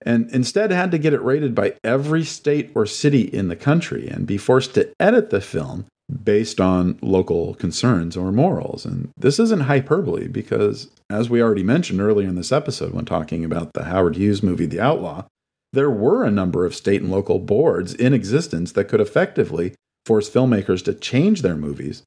and 0.06 0.30
instead 0.32 0.72
had 0.72 0.92
to 0.92 0.98
get 0.98 1.14
it 1.14 1.22
rated 1.22 1.56
by 1.56 1.76
every 1.84 2.24
state 2.24 2.72
or 2.76 2.86
city 2.86 3.22
in 3.22 3.48
the 3.48 3.56
country 3.56 4.08
and 4.08 4.28
be 4.28 4.38
forced 4.38 4.74
to 4.76 4.90
edit 5.00 5.30
the 5.30 5.42
film 5.42 5.86
based 6.24 6.60
on 6.60 7.00
local 7.02 7.56
concerns 7.56 8.18
or 8.18 8.32
morals. 8.32 8.86
And 8.86 9.10
this 9.18 9.40
isn't 9.40 9.62
hyperbole 9.62 10.28
because, 10.28 10.90
as 11.10 11.30
we 11.30 11.42
already 11.42 11.64
mentioned 11.64 12.02
earlier 12.02 12.28
in 12.28 12.36
this 12.36 12.52
episode 12.52 12.94
when 12.94 13.06
talking 13.06 13.46
about 13.46 13.74
the 13.74 13.86
Howard 13.86 14.18
Hughes 14.18 14.44
movie 14.44 14.66
The 14.66 14.82
Outlaw, 14.82 15.26
there 15.72 15.90
were 15.90 16.24
a 16.24 16.32
number 16.32 16.66
of 16.66 16.76
state 16.76 17.02
and 17.02 17.10
local 17.10 17.40
boards 17.40 17.94
in 17.94 18.14
existence 18.14 18.74
that 18.74 18.90
could 18.90 19.02
effectively 19.02 19.74
force 20.06 20.30
filmmakers 20.30 20.84
to 20.86 20.94
change 20.94 21.42
their 21.42 21.56
movies 21.56 22.04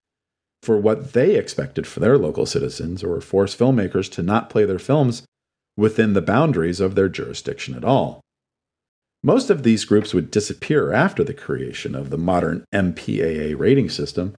for 0.62 0.76
what 0.76 1.12
they 1.12 1.34
expected 1.34 1.86
for 1.86 2.00
their 2.00 2.18
local 2.18 2.46
citizens 2.46 3.02
or 3.02 3.20
force 3.20 3.56
filmmakers 3.56 4.10
to 4.10 4.22
not 4.22 4.50
play 4.50 4.64
their 4.64 4.78
films 4.78 5.22
within 5.76 6.12
the 6.12 6.22
boundaries 6.22 6.80
of 6.80 6.94
their 6.94 7.08
jurisdiction 7.08 7.74
at 7.74 7.84
all. 7.84 8.20
Most 9.22 9.50
of 9.50 9.62
these 9.62 9.84
groups 9.84 10.14
would 10.14 10.30
disappear 10.30 10.92
after 10.92 11.24
the 11.24 11.34
creation 11.34 11.94
of 11.94 12.10
the 12.10 12.18
modern 12.18 12.64
MPAA 12.72 13.58
rating 13.58 13.88
system, 13.88 14.34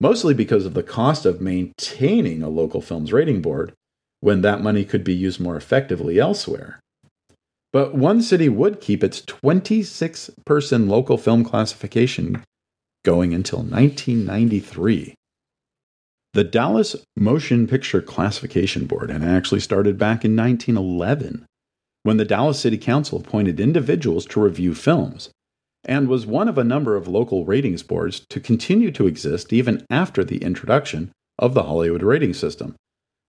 mostly 0.00 0.34
because 0.34 0.64
of 0.64 0.74
the 0.74 0.82
cost 0.82 1.26
of 1.26 1.40
maintaining 1.40 2.42
a 2.42 2.48
local 2.48 2.80
film's 2.80 3.12
rating 3.12 3.42
board 3.42 3.72
when 4.20 4.40
that 4.42 4.62
money 4.62 4.84
could 4.84 5.04
be 5.04 5.14
used 5.14 5.40
more 5.40 5.56
effectively 5.56 6.18
elsewhere. 6.18 6.80
But 7.72 7.94
one 7.94 8.20
city 8.22 8.48
would 8.48 8.80
keep 8.80 9.04
its 9.04 9.20
26 9.20 10.30
person 10.44 10.88
local 10.88 11.16
film 11.16 11.44
classification 11.44 12.42
going 13.04 13.32
until 13.32 13.60
1993. 13.60 15.14
The 16.32 16.44
Dallas 16.44 16.94
Motion 17.16 17.66
Picture 17.66 18.00
Classification 18.00 18.86
Board 18.86 19.10
had 19.10 19.24
actually 19.24 19.60
started 19.60 19.98
back 19.98 20.24
in 20.24 20.36
1911 20.36 21.44
when 22.04 22.18
the 22.18 22.24
Dallas 22.24 22.60
City 22.60 22.78
Council 22.78 23.18
appointed 23.18 23.58
individuals 23.58 24.26
to 24.26 24.40
review 24.40 24.74
films 24.74 25.30
and 25.84 26.08
was 26.08 26.26
one 26.26 26.48
of 26.48 26.56
a 26.56 26.64
number 26.64 26.94
of 26.94 27.08
local 27.08 27.44
ratings 27.44 27.82
boards 27.82 28.24
to 28.28 28.38
continue 28.38 28.92
to 28.92 29.08
exist 29.08 29.52
even 29.52 29.84
after 29.90 30.22
the 30.22 30.38
introduction 30.38 31.10
of 31.38 31.54
the 31.54 31.64
Hollywood 31.64 32.02
rating 32.02 32.34
system, 32.34 32.76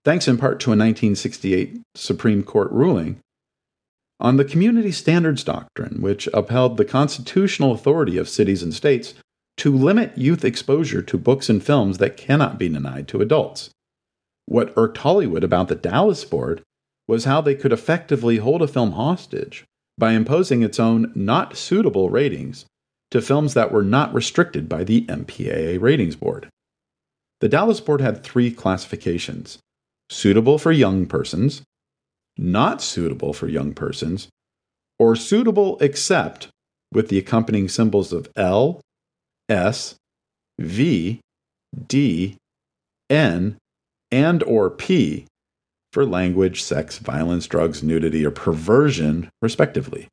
thanks 0.05 0.27
in 0.27 0.37
part 0.37 0.59
to 0.59 0.69
a 0.69 0.77
1968 0.77 1.81
Supreme 1.95 2.43
Court 2.43 2.71
ruling 2.71 3.19
on 4.19 4.37
the 4.37 4.45
Community 4.45 4.91
Standards 4.91 5.43
Doctrine, 5.43 6.01
which 6.01 6.29
upheld 6.33 6.77
the 6.77 6.85
constitutional 6.85 7.71
authority 7.71 8.17
of 8.17 8.29
cities 8.29 8.61
and 8.61 8.73
states 8.73 9.15
to 9.57 9.75
limit 9.75 10.17
youth 10.17 10.43
exposure 10.43 11.01
to 11.01 11.17
books 11.17 11.49
and 11.49 11.63
films 11.63 11.97
that 11.97 12.17
cannot 12.17 12.57
be 12.57 12.69
denied 12.69 13.07
to 13.09 13.21
adults. 13.21 13.69
What 14.45 14.73
irked 14.75 14.97
Hollywood 14.99 15.43
about 15.43 15.67
the 15.67 15.75
Dallas 15.75 16.25
Board 16.25 16.61
was 17.07 17.25
how 17.25 17.41
they 17.41 17.55
could 17.55 17.71
effectively 17.71 18.37
hold 18.37 18.61
a 18.61 18.67
film 18.67 18.93
hostage 18.93 19.65
by 19.97 20.13
imposing 20.13 20.63
its 20.63 20.79
own 20.79 21.11
not 21.15 21.55
suitable 21.57 22.09
ratings 22.09 22.65
to 23.11 23.21
films 23.21 23.53
that 23.53 23.71
were 23.71 23.83
not 23.83 24.13
restricted 24.13 24.67
by 24.67 24.83
the 24.83 25.05
MPAA 25.05 25.79
Ratings 25.79 26.15
Board. 26.15 26.49
The 27.41 27.49
Dallas 27.49 27.81
Board 27.81 28.01
had 28.01 28.23
three 28.23 28.51
classifications 28.51 29.59
suitable 30.09 30.57
for 30.57 30.71
young 30.71 31.05
persons, 31.05 31.61
not 32.37 32.81
suitable 32.81 33.33
for 33.33 33.47
young 33.47 33.73
persons, 33.73 34.27
or 34.99 35.15
suitable 35.15 35.77
except 35.79 36.49
with 36.93 37.09
the 37.09 37.17
accompanying 37.17 37.69
symbols 37.69 38.13
of 38.13 38.29
L, 38.35 38.81
S, 39.51 39.95
V, 40.57 41.19
D, 41.87 42.37
N, 43.09 43.57
and 44.09 44.43
or 44.43 44.69
P 44.69 45.25
for 45.91 46.05
language, 46.05 46.63
sex, 46.63 46.97
violence, 46.97 47.47
drugs, 47.47 47.83
nudity, 47.83 48.25
or 48.25 48.31
perversion, 48.31 49.29
respectively. 49.41 50.07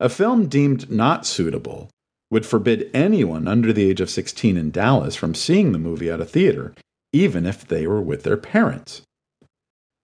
A 0.00 0.08
film 0.08 0.48
deemed 0.48 0.90
not 0.90 1.26
suitable 1.26 1.90
would 2.30 2.44
forbid 2.44 2.90
anyone 2.92 3.46
under 3.46 3.72
the 3.72 3.88
age 3.88 4.00
of 4.00 4.10
16 4.10 4.56
in 4.56 4.70
Dallas 4.70 5.14
from 5.14 5.34
seeing 5.34 5.72
the 5.72 5.78
movie 5.78 6.10
at 6.10 6.20
a 6.20 6.24
theater, 6.24 6.72
even 7.12 7.46
if 7.46 7.66
they 7.66 7.86
were 7.86 8.00
with 8.00 8.22
their 8.24 8.36
parents. 8.36 9.02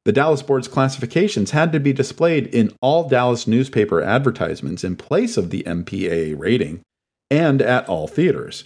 The 0.05 0.13
Dallas 0.13 0.43
Board's 0.43 0.69
classifications 0.69 1.51
had 1.51 1.73
to 1.73 1.81
be 1.81 1.93
displayed 1.93 2.47
in 2.49 2.73
all 2.81 3.09
Dallas 3.09 3.49
newspaper 3.49 4.01
advertisements 4.03 4.85
in 4.85 4.95
place 4.95 5.37
of 5.37 5.51
the 5.51 5.65
MPAA 5.65 6.39
rating 6.39 6.83
and 7.31 7.61
at 7.63 7.89
all 7.89 8.07
theaters. 8.07 8.65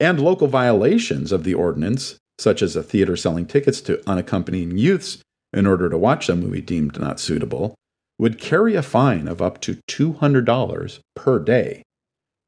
And 0.00 0.20
local 0.20 0.48
violations 0.48 1.32
of 1.32 1.44
the 1.44 1.54
ordinance, 1.54 2.16
such 2.38 2.62
as 2.62 2.76
a 2.76 2.82
theater 2.82 3.16
selling 3.16 3.46
tickets 3.46 3.80
to 3.82 4.02
unaccompanied 4.08 4.72
youths 4.72 5.18
in 5.52 5.66
order 5.66 5.88
to 5.88 5.98
watch 5.98 6.28
a 6.28 6.36
movie 6.36 6.60
deemed 6.60 6.98
not 6.98 7.20
suitable, 7.20 7.74
would 8.18 8.40
carry 8.40 8.74
a 8.74 8.82
fine 8.82 9.28
of 9.28 9.42
up 9.42 9.60
to 9.60 9.78
$200 9.88 11.00
per 11.16 11.38
day. 11.38 11.82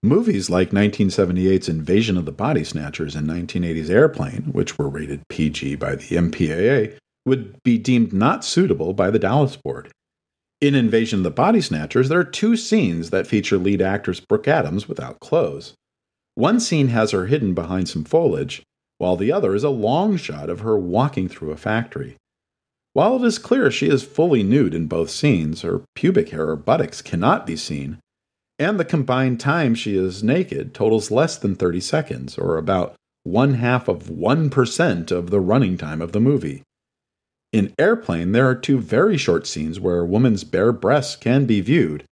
Movies 0.03 0.51
like 0.51 0.71
1978's 0.71 1.69
Invasion 1.69 2.17
of 2.17 2.25
the 2.25 2.33
Body 2.33 2.63
Snatchers 2.63 3.17
and 3.17 3.29
1980's 3.29 3.91
Airplane, 3.91 4.51
which 4.53 4.79
were 4.79 4.89
rated 4.89 5.27
PG 5.29 5.77
by 5.77 5.97
the 5.97 6.17
MPAA, 6.17 6.97
would 7.25 7.57
be 7.65 7.79
deemed 7.79 8.13
not 8.13 8.45
suitable 8.45 8.93
by 8.93 9.11
the 9.11 9.19
Dallas 9.19 9.57
Board. 9.57 9.91
In 10.59 10.75
Invasion 10.75 11.21
of 11.21 11.25
the 11.25 11.31
Body 11.31 11.61
Snatchers, 11.61 12.09
there 12.09 12.19
are 12.19 12.25
two 12.25 12.57
scenes 12.57 13.11
that 13.11 13.27
feature 13.27 13.59
lead 13.59 13.83
actress 13.83 14.21
Brooke 14.21 14.49
Adams 14.49 14.89
without 14.89 15.21
clothes. 15.21 15.75
One 16.35 16.61
scene 16.61 16.89
has 16.89 17.11
her 17.11 17.27
hidden 17.27 17.53
behind 17.53 17.91
some 17.91 18.05
foliage, 18.05 18.63
while 18.97 19.17
the 19.17 19.31
other 19.31 19.55
is 19.55 19.65
a 19.65 19.69
long 19.69 20.17
shot 20.17 20.49
of 20.49 20.61
her 20.61 20.79
walking 20.79 21.29
through 21.29 21.51
a 21.51 21.59
factory. 21.59 22.17
While 22.95 23.23
it 23.23 23.27
is 23.27 23.39
clear 23.39 23.71
she 23.71 23.91
is 23.91 24.03
fully 24.03 24.43
nude 24.43 24.73
in 24.73 24.87
both 24.87 25.11
scenes, 25.11 25.61
her 25.61 25.83
pubic 25.95 26.31
hair 26.31 26.49
or 26.49 26.57
buttocks 26.57 27.03
cannot 27.03 27.47
be 27.47 27.57
seen, 27.57 27.99
and 28.59 28.81
the 28.81 28.85
combined 28.87 29.39
time 29.39 29.75
she 29.75 29.95
is 29.95 30.23
naked 30.23 30.73
totals 30.73 31.11
less 31.11 31.37
than 31.37 31.55
30 31.55 31.81
seconds, 31.81 32.39
or 32.39 32.57
about 32.57 32.95
one 33.25 33.55
half 33.55 33.89
of 33.89 34.05
1% 34.05 35.11
of 35.11 35.31
the 35.31 35.41
running 35.41 35.77
time 35.77 36.01
of 36.01 36.13
the 36.13 36.21
movie. 36.21 36.63
In 37.53 37.73
Airplane, 37.79 38.33
there 38.33 38.49
are 38.49 38.55
two 38.55 38.79
very 38.79 39.17
short 39.17 39.47
scenes 39.47 39.81
where 39.81 40.01
a 40.01 40.07
woman's 40.07 40.45
bare 40.45 40.73
breasts 40.73 41.17
can 41.17 41.47
be 41.47 41.61
viewed, 41.61 42.05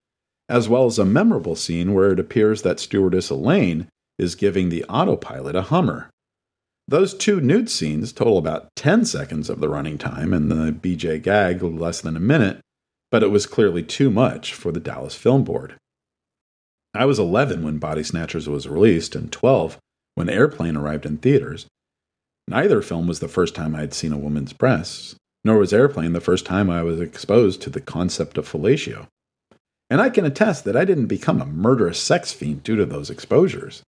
as 0.49 0.69
well 0.69 0.87
as 0.87 0.99
a 0.99 1.05
memorable 1.05 1.57
scene 1.57 1.93
where 1.93 2.13
it 2.13 2.21
appears 2.21 2.63
that 2.63 2.81
stewardess 2.81 3.31
Elaine 3.31 3.89
is 4.19 4.35
giving 4.35 4.69
the 4.69 4.85
autopilot 4.85 5.57
a 5.57 5.63
Hummer. 5.63 6.09
Those 6.87 7.15
two 7.15 7.41
nude 7.41 7.71
scenes 7.71 8.13
total 8.13 8.39
about 8.39 8.69
10 8.77 9.05
seconds 9.07 9.49
of 9.49 9.61
the 9.61 9.69
running 9.69 9.99
time, 9.99 10.33
and 10.33 10.51
the 10.51 10.71
BJ 10.73 11.23
gag 11.23 11.63
less 11.63 12.01
than 12.01 12.17
a 12.17 12.21
minute, 12.21 12.61
but 13.11 13.23
it 13.23 13.31
was 13.31 13.47
clearly 13.47 13.83
too 13.83 14.11
much 14.11 14.53
for 14.53 14.71
the 14.71 14.81
Dallas 14.81 15.15
Film 15.15 15.45
Board. 15.45 15.77
I 16.95 17.07
was 17.07 17.19
11 17.19 17.65
when 17.65 17.79
Body 17.79 18.03
Snatchers 18.03 18.49
was 18.49 18.69
released, 18.69 19.17
and 19.17 19.33
12 19.33 19.79
when 20.15 20.29
Airplane 20.29 20.77
arrived 20.77 21.07
in 21.07 21.17
theaters. 21.17 21.67
Neither 22.47 22.83
film 22.83 23.07
was 23.07 23.21
the 23.21 23.29
first 23.29 23.55
time 23.55 23.75
I 23.75 23.81
had 23.81 23.95
seen 23.95 24.13
a 24.13 24.19
woman's 24.19 24.53
breasts, 24.53 25.17
nor 25.45 25.59
was 25.59 25.73
Airplane 25.73 26.15
the 26.15 26.21
first 26.21 26.47
time 26.47 26.71
I 26.71 26.83
was 26.83 27.01
exposed 27.01 27.61
to 27.63 27.71
the 27.71 27.81
concept 27.81 28.39
of 28.39 28.51
fellatio. 28.51 29.07
And 29.91 30.01
I 30.01 30.09
can 30.09 30.25
attest 30.25 30.65
that 30.65 30.77
I 30.77 30.85
didn't 30.85 31.07
become 31.07 31.41
a 31.41 31.47
murderous 31.47 32.01
sex 32.01 32.33
fiend 32.33 32.63
due 32.63 32.77
to 32.77 32.87
those 32.87 33.11
exposures. 33.11 33.83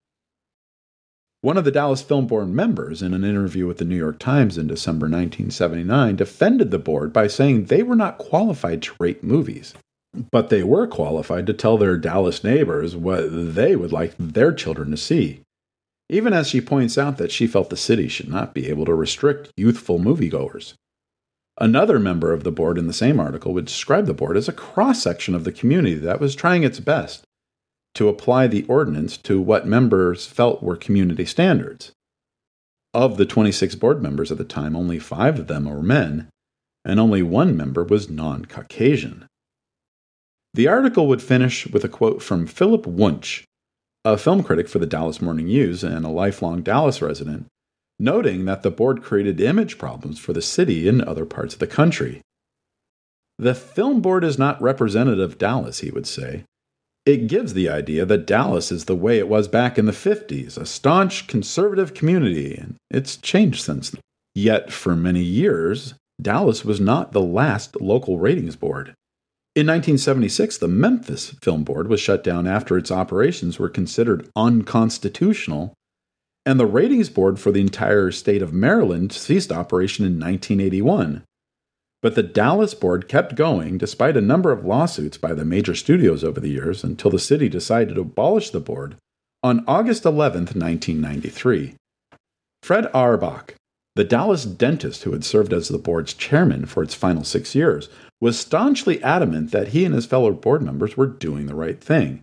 One 1.41 1.57
of 1.57 1.65
the 1.65 1.71
Dallas 1.71 2.03
Film 2.03 2.27
Board 2.27 2.49
members, 2.49 3.03
in 3.03 3.13
an 3.13 3.23
interview 3.23 3.67
with 3.67 3.77
the 3.77 3.85
New 3.85 3.97
York 3.97 4.19
Times 4.19 4.57
in 4.57 4.67
December 4.67 5.05
1979, 5.05 6.17
defended 6.17 6.71
the 6.71 6.79
board 6.79 7.13
by 7.13 7.27
saying 7.27 7.67
they 7.67 7.83
were 7.83 7.95
not 7.95 8.19
qualified 8.19 8.83
to 8.83 8.95
rate 8.99 9.23
movies, 9.23 9.75
but 10.31 10.49
they 10.49 10.63
were 10.63 10.87
qualified 10.87 11.47
to 11.47 11.53
tell 11.53 11.77
their 11.77 11.99
Dallas 11.99 12.43
neighbors 12.43 12.97
what 12.97 13.29
they 13.29 13.77
would 13.77 13.93
like 13.93 14.15
their 14.19 14.53
children 14.53 14.91
to 14.91 14.97
see. 14.97 15.43
Even 16.09 16.33
as 16.33 16.49
she 16.49 16.61
points 16.61 16.97
out 16.97 17.19
that 17.19 17.31
she 17.31 17.47
felt 17.47 17.71
the 17.71 17.77
city 17.77 18.09
should 18.09 18.29
not 18.29 18.55
be 18.55 18.69
able 18.69 18.87
to 18.87 18.95
restrict 18.95 19.53
youthful 19.57 19.99
moviegoers. 19.99 20.75
Another 21.59 22.01
member 22.01 22.33
of 22.33 22.43
the 22.43 22.51
board 22.51 22.79
in 22.79 22.89
the 22.89 22.93
same 22.93 23.21
article 23.21 23.55
would 23.55 23.67
describe 23.67 24.07
the 24.07 24.15
board 24.15 24.37
as 24.37 24.49
a 24.49 24.53
cross 24.53 25.03
section 25.03 25.35
of 25.35 25.45
the 25.45 25.53
community 25.53 25.95
that 25.95 26.21
was 26.21 26.35
trying 26.35 26.65
its 26.65 26.81
best 26.81 27.25
to 27.95 28.09
apply 28.09 28.49
the 28.49 28.65
ordinance 28.65 29.17
to 29.19 29.41
what 29.41 29.67
members 29.67 30.27
felt 30.27 30.63
were 30.63 30.77
community 30.77 31.25
standards. 31.25 31.93
Of 32.93 33.17
the 33.17 33.27
26 33.27 33.77
board 33.77 34.03
members 34.03 34.33
at 34.33 34.39
the 34.39 34.45
time, 34.45 34.75
only 34.75 34.99
five 34.99 35.39
of 35.39 35.47
them 35.47 35.67
were 35.67 35.83
men, 35.83 36.29
and 36.85 36.99
only 36.99 37.23
one 37.23 37.57
member 37.57 37.85
was 37.85 38.11
non 38.11 38.45
Caucasian. 38.45 39.27
The 40.55 40.69
article 40.69 41.09
would 41.09 41.23
finish 41.23 41.67
with 41.67 41.85
a 41.85 41.89
quote 41.89 42.23
from 42.23 42.47
Philip 42.47 42.85
Wuntch, 42.85 43.45
a 44.05 44.17
film 44.17 44.43
critic 44.43 44.69
for 44.69 44.79
the 44.79 44.87
Dallas 44.87 45.23
Morning 45.23 45.47
News 45.47 45.83
and 45.83 46.05
a 46.05 46.11
lifelong 46.11 46.63
Dallas 46.63 47.01
resident, 47.01 47.47
noting 47.99 48.45
that 48.45 48.63
the 48.63 48.71
board 48.71 49.03
created 49.03 49.41
image 49.41 49.79
problems 49.79 50.19
for 50.19 50.33
the 50.33 50.43
city 50.43 50.89
in 50.89 51.03
other 51.03 51.25
parts 51.25 51.55
of 51.55 51.61
the 51.61 51.67
country. 51.67 52.21
The 53.39 53.55
film 53.55 54.01
board 54.01 54.25
is 54.25 54.39
not 54.39 54.61
representative 54.63 55.33
of 55.33 55.39
Dallas, 55.39 55.81
he 55.81 55.91
would 55.91 56.07
say, 56.07 56.45
it 57.07 57.27
gives 57.27 57.53
the 57.53 57.69
idea 57.69 58.07
that 58.07 58.27
Dallas 58.27 58.73
is 58.73 58.87
the 58.87 58.97
way 58.97 59.19
it 59.19 59.29
was 59.29 59.47
back 59.47 59.79
in 59.79 59.85
the 59.85 59.93
50s, 59.93 60.57
a 60.57 60.65
staunch 60.65 61.27
conservative 61.27 61.93
community, 61.93 62.57
and 62.57 62.77
it's 62.91 63.19
changed 63.19 63.63
since 63.63 63.91
then. 63.91 64.01
Yet, 64.35 64.73
for 64.73 64.97
many 64.97 65.23
years, 65.23 65.95
Dallas 66.21 66.65
was 66.65 66.81
not 66.81 67.13
the 67.13 67.21
last 67.21 67.81
local 67.81 68.19
ratings 68.19 68.57
board. 68.57 68.95
In 69.55 69.67
1976, 69.67 70.59
the 70.59 70.67
Memphis 70.67 71.31
Film 71.43 71.63
Board 71.63 71.89
was 71.89 72.01
shut 72.01 72.25
down 72.25 72.47
after 72.47 72.77
its 72.77 72.91
operations 72.91 73.59
were 73.59 73.69
considered 73.69 74.29
unconstitutional, 74.35 75.75
and 76.47 76.61
the 76.61 76.67
ratings 76.67 77.09
board 77.09 77.39
for 77.39 77.51
the 77.51 77.61
entire 77.61 78.11
state 78.11 78.43
of 78.43 78.53
Maryland 78.53 79.13
ceased 79.13 79.51
operation 79.51 80.05
in 80.05 80.13
1981. 80.13 81.25
But 82.03 82.15
the 82.15 82.23
Dallas 82.23 82.75
board 82.75 83.09
kept 83.09 83.35
going 83.35 83.79
despite 83.79 84.17
a 84.17 84.21
number 84.21 84.53
of 84.53 84.65
lawsuits 84.65 85.17
by 85.17 85.33
the 85.33 85.45
major 85.45 85.75
studios 85.75 86.23
over 86.23 86.39
the 86.39 86.51
years 86.51 86.85
until 86.85 87.11
the 87.11 87.19
city 87.19 87.49
decided 87.49 87.95
to 87.95 88.03
abolish 88.03 88.51
the 88.51 88.61
board 88.61 88.97
on 89.43 89.65
August 89.67 90.05
11, 90.05 90.41
1993. 90.41 91.77
Fred 92.63 92.91
Auerbach, 92.93 93.55
the 93.95 94.05
Dallas 94.05 94.45
dentist 94.45 95.05
who 95.05 95.13
had 95.13 95.25
served 95.25 95.53
as 95.53 95.69
the 95.69 95.79
board's 95.79 96.13
chairman 96.13 96.67
for 96.67 96.83
its 96.83 96.95
final 96.95 97.25
six 97.25 97.55
years, 97.55 97.89
was 98.21 98.39
staunchly 98.39 99.03
adamant 99.03 99.51
that 99.53 99.69
he 99.69 99.85
and 99.85 99.95
his 99.95 100.07
fellow 100.07 100.33
board 100.33 100.63
members 100.63 100.97
were 100.97 101.07
doing 101.07 101.47
the 101.47 101.55
right 101.55 101.81
thing, 101.81 102.21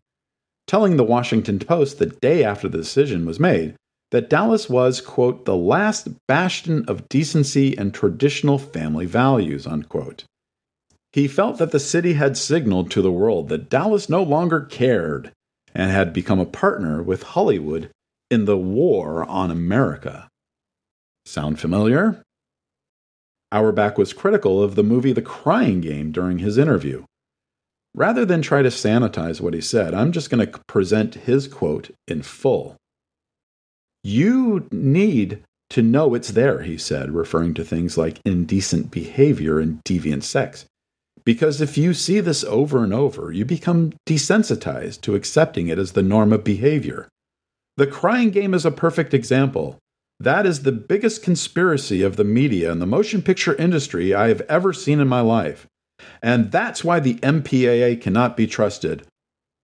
telling 0.67 0.97
the 0.97 1.03
Washington 1.03 1.57
Post 1.57 1.97
the 1.97 2.07
day 2.07 2.43
after 2.43 2.67
the 2.67 2.77
decision 2.77 3.25
was 3.25 3.39
made 3.39 3.75
that 4.11 4.29
Dallas 4.29 4.69
was, 4.69 5.01
quote, 5.01 5.45
the 5.45 5.55
last 5.55 6.09
bastion 6.27 6.85
of 6.87 7.07
decency 7.09 7.77
and 7.77 7.93
traditional 7.93 8.57
family 8.57 9.05
values, 9.05 9.65
unquote. 9.65 10.25
He 11.13 11.27
felt 11.27 11.57
that 11.57 11.71
the 11.71 11.79
city 11.79 12.13
had 12.13 12.37
signaled 12.37 12.91
to 12.91 13.01
the 13.01 13.11
world 13.11 13.49
that 13.49 13.69
Dallas 13.69 14.09
no 14.09 14.21
longer 14.21 14.61
cared 14.61 15.31
and 15.73 15.91
had 15.91 16.13
become 16.13 16.39
a 16.39 16.45
partner 16.45 17.01
with 17.01 17.23
Hollywood 17.23 17.89
in 18.29 18.45
the 18.45 18.57
war 18.57 19.25
on 19.25 19.51
America. 19.51 20.29
Sound 21.25 21.59
familiar? 21.59 22.23
Auerbach 23.51 23.97
was 23.97 24.13
critical 24.13 24.63
of 24.63 24.75
the 24.75 24.83
movie 24.83 25.11
The 25.11 25.21
Crying 25.21 25.81
Game 25.81 26.11
during 26.11 26.39
his 26.39 26.57
interview. 26.57 27.03
Rather 27.93 28.25
than 28.25 28.41
try 28.41 28.61
to 28.61 28.69
sanitize 28.69 29.41
what 29.41 29.53
he 29.53 29.59
said, 29.59 29.93
I'm 29.93 30.13
just 30.13 30.29
going 30.29 30.45
to 30.45 30.59
present 30.67 31.15
his 31.15 31.47
quote 31.49 31.91
in 32.07 32.21
full. 32.21 32.77
You 34.03 34.67
need 34.71 35.43
to 35.69 35.81
know 35.81 36.13
it's 36.13 36.31
there, 36.31 36.63
he 36.63 36.77
said, 36.77 37.11
referring 37.11 37.53
to 37.55 37.63
things 37.63 37.97
like 37.97 38.19
indecent 38.25 38.91
behavior 38.91 39.59
and 39.59 39.83
deviant 39.83 40.23
sex. 40.23 40.65
Because 41.23 41.61
if 41.61 41.77
you 41.77 41.93
see 41.93 42.19
this 42.19 42.43
over 42.43 42.83
and 42.83 42.93
over, 42.93 43.31
you 43.31 43.45
become 43.45 43.93
desensitized 44.07 45.01
to 45.01 45.15
accepting 45.15 45.67
it 45.67 45.77
as 45.77 45.91
the 45.91 46.01
norm 46.01 46.33
of 46.33 46.43
behavior. 46.43 47.07
The 47.77 47.87
crying 47.87 48.31
game 48.31 48.53
is 48.53 48.65
a 48.65 48.71
perfect 48.71 49.13
example. 49.13 49.77
That 50.19 50.45
is 50.45 50.63
the 50.63 50.71
biggest 50.71 51.23
conspiracy 51.23 52.01
of 52.01 52.15
the 52.15 52.23
media 52.23 52.71
and 52.71 52.81
the 52.81 52.87
motion 52.87 53.21
picture 53.21 53.55
industry 53.55 54.13
I 54.13 54.27
have 54.27 54.41
ever 54.41 54.73
seen 54.73 54.99
in 54.99 55.07
my 55.07 55.21
life. 55.21 55.67
And 56.21 56.51
that's 56.51 56.83
why 56.83 56.99
the 56.99 57.15
MPAA 57.15 58.01
cannot 58.01 58.35
be 58.35 58.47
trusted. 58.47 59.03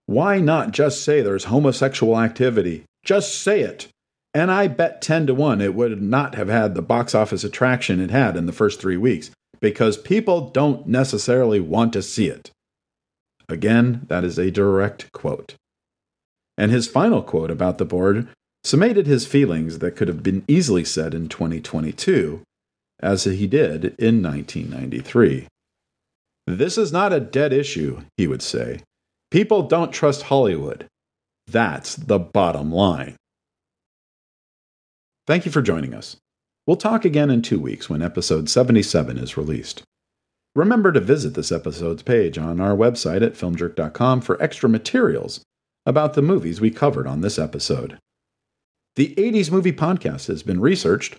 Why 0.06 0.40
not 0.40 0.70
just 0.70 1.04
say 1.04 1.20
there's 1.20 1.44
homosexual 1.44 2.18
activity? 2.18 2.84
Just 3.04 3.42
say 3.42 3.60
it. 3.60 3.88
And 4.38 4.52
I 4.52 4.68
bet 4.68 5.02
10 5.02 5.26
to 5.26 5.34
1 5.34 5.60
it 5.60 5.74
would 5.74 6.00
not 6.00 6.36
have 6.36 6.46
had 6.46 6.76
the 6.76 6.80
box 6.80 7.12
office 7.12 7.42
attraction 7.42 7.98
it 7.98 8.12
had 8.12 8.36
in 8.36 8.46
the 8.46 8.52
first 8.52 8.80
three 8.80 8.96
weeks 8.96 9.32
because 9.58 9.96
people 9.96 10.50
don't 10.50 10.86
necessarily 10.86 11.58
want 11.58 11.92
to 11.94 12.02
see 12.02 12.28
it. 12.28 12.52
Again, 13.48 14.02
that 14.06 14.22
is 14.22 14.38
a 14.38 14.52
direct 14.52 15.10
quote. 15.10 15.56
And 16.56 16.70
his 16.70 16.86
final 16.86 17.20
quote 17.20 17.50
about 17.50 17.78
the 17.78 17.84
board 17.84 18.28
summated 18.62 19.08
his 19.08 19.26
feelings 19.26 19.80
that 19.80 19.96
could 19.96 20.06
have 20.06 20.22
been 20.22 20.44
easily 20.46 20.84
said 20.84 21.14
in 21.14 21.28
2022, 21.28 22.40
as 23.00 23.24
he 23.24 23.48
did 23.48 23.86
in 23.98 24.22
1993. 24.22 25.48
This 26.46 26.78
is 26.78 26.92
not 26.92 27.12
a 27.12 27.18
dead 27.18 27.52
issue, 27.52 28.02
he 28.16 28.28
would 28.28 28.42
say. 28.42 28.82
People 29.32 29.62
don't 29.62 29.90
trust 29.90 30.22
Hollywood. 30.22 30.86
That's 31.48 31.96
the 31.96 32.20
bottom 32.20 32.70
line. 32.70 33.16
Thank 35.28 35.44
you 35.44 35.52
for 35.52 35.60
joining 35.60 35.92
us. 35.92 36.16
We'll 36.66 36.78
talk 36.78 37.04
again 37.04 37.28
in 37.28 37.42
two 37.42 37.60
weeks 37.60 37.90
when 37.90 38.00
episode 38.00 38.48
77 38.48 39.18
is 39.18 39.36
released. 39.36 39.82
Remember 40.56 40.90
to 40.90 41.00
visit 41.00 41.34
this 41.34 41.52
episode's 41.52 42.02
page 42.02 42.38
on 42.38 42.60
our 42.60 42.74
website 42.74 43.20
at 43.20 43.34
filmjerk.com 43.34 44.22
for 44.22 44.42
extra 44.42 44.70
materials 44.70 45.42
about 45.84 46.14
the 46.14 46.22
movies 46.22 46.62
we 46.62 46.70
covered 46.70 47.06
on 47.06 47.20
this 47.20 47.38
episode. 47.38 47.98
The 48.96 49.14
80s 49.16 49.50
Movie 49.50 49.70
Podcast 49.70 50.28
has 50.28 50.42
been 50.42 50.62
researched, 50.62 51.18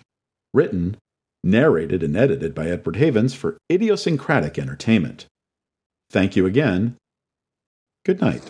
written, 0.56 0.98
narrated, 1.44 2.02
and 2.02 2.18
edited 2.18 2.56
by 2.56 2.66
Edward 2.66 2.96
Havens 2.96 3.36
for 3.36 3.60
idiosyncratic 3.72 4.58
entertainment. 4.58 5.28
Thank 6.10 6.36
you 6.36 6.48
again. 6.48 6.96
Good 8.04 8.22
night. 8.22 8.42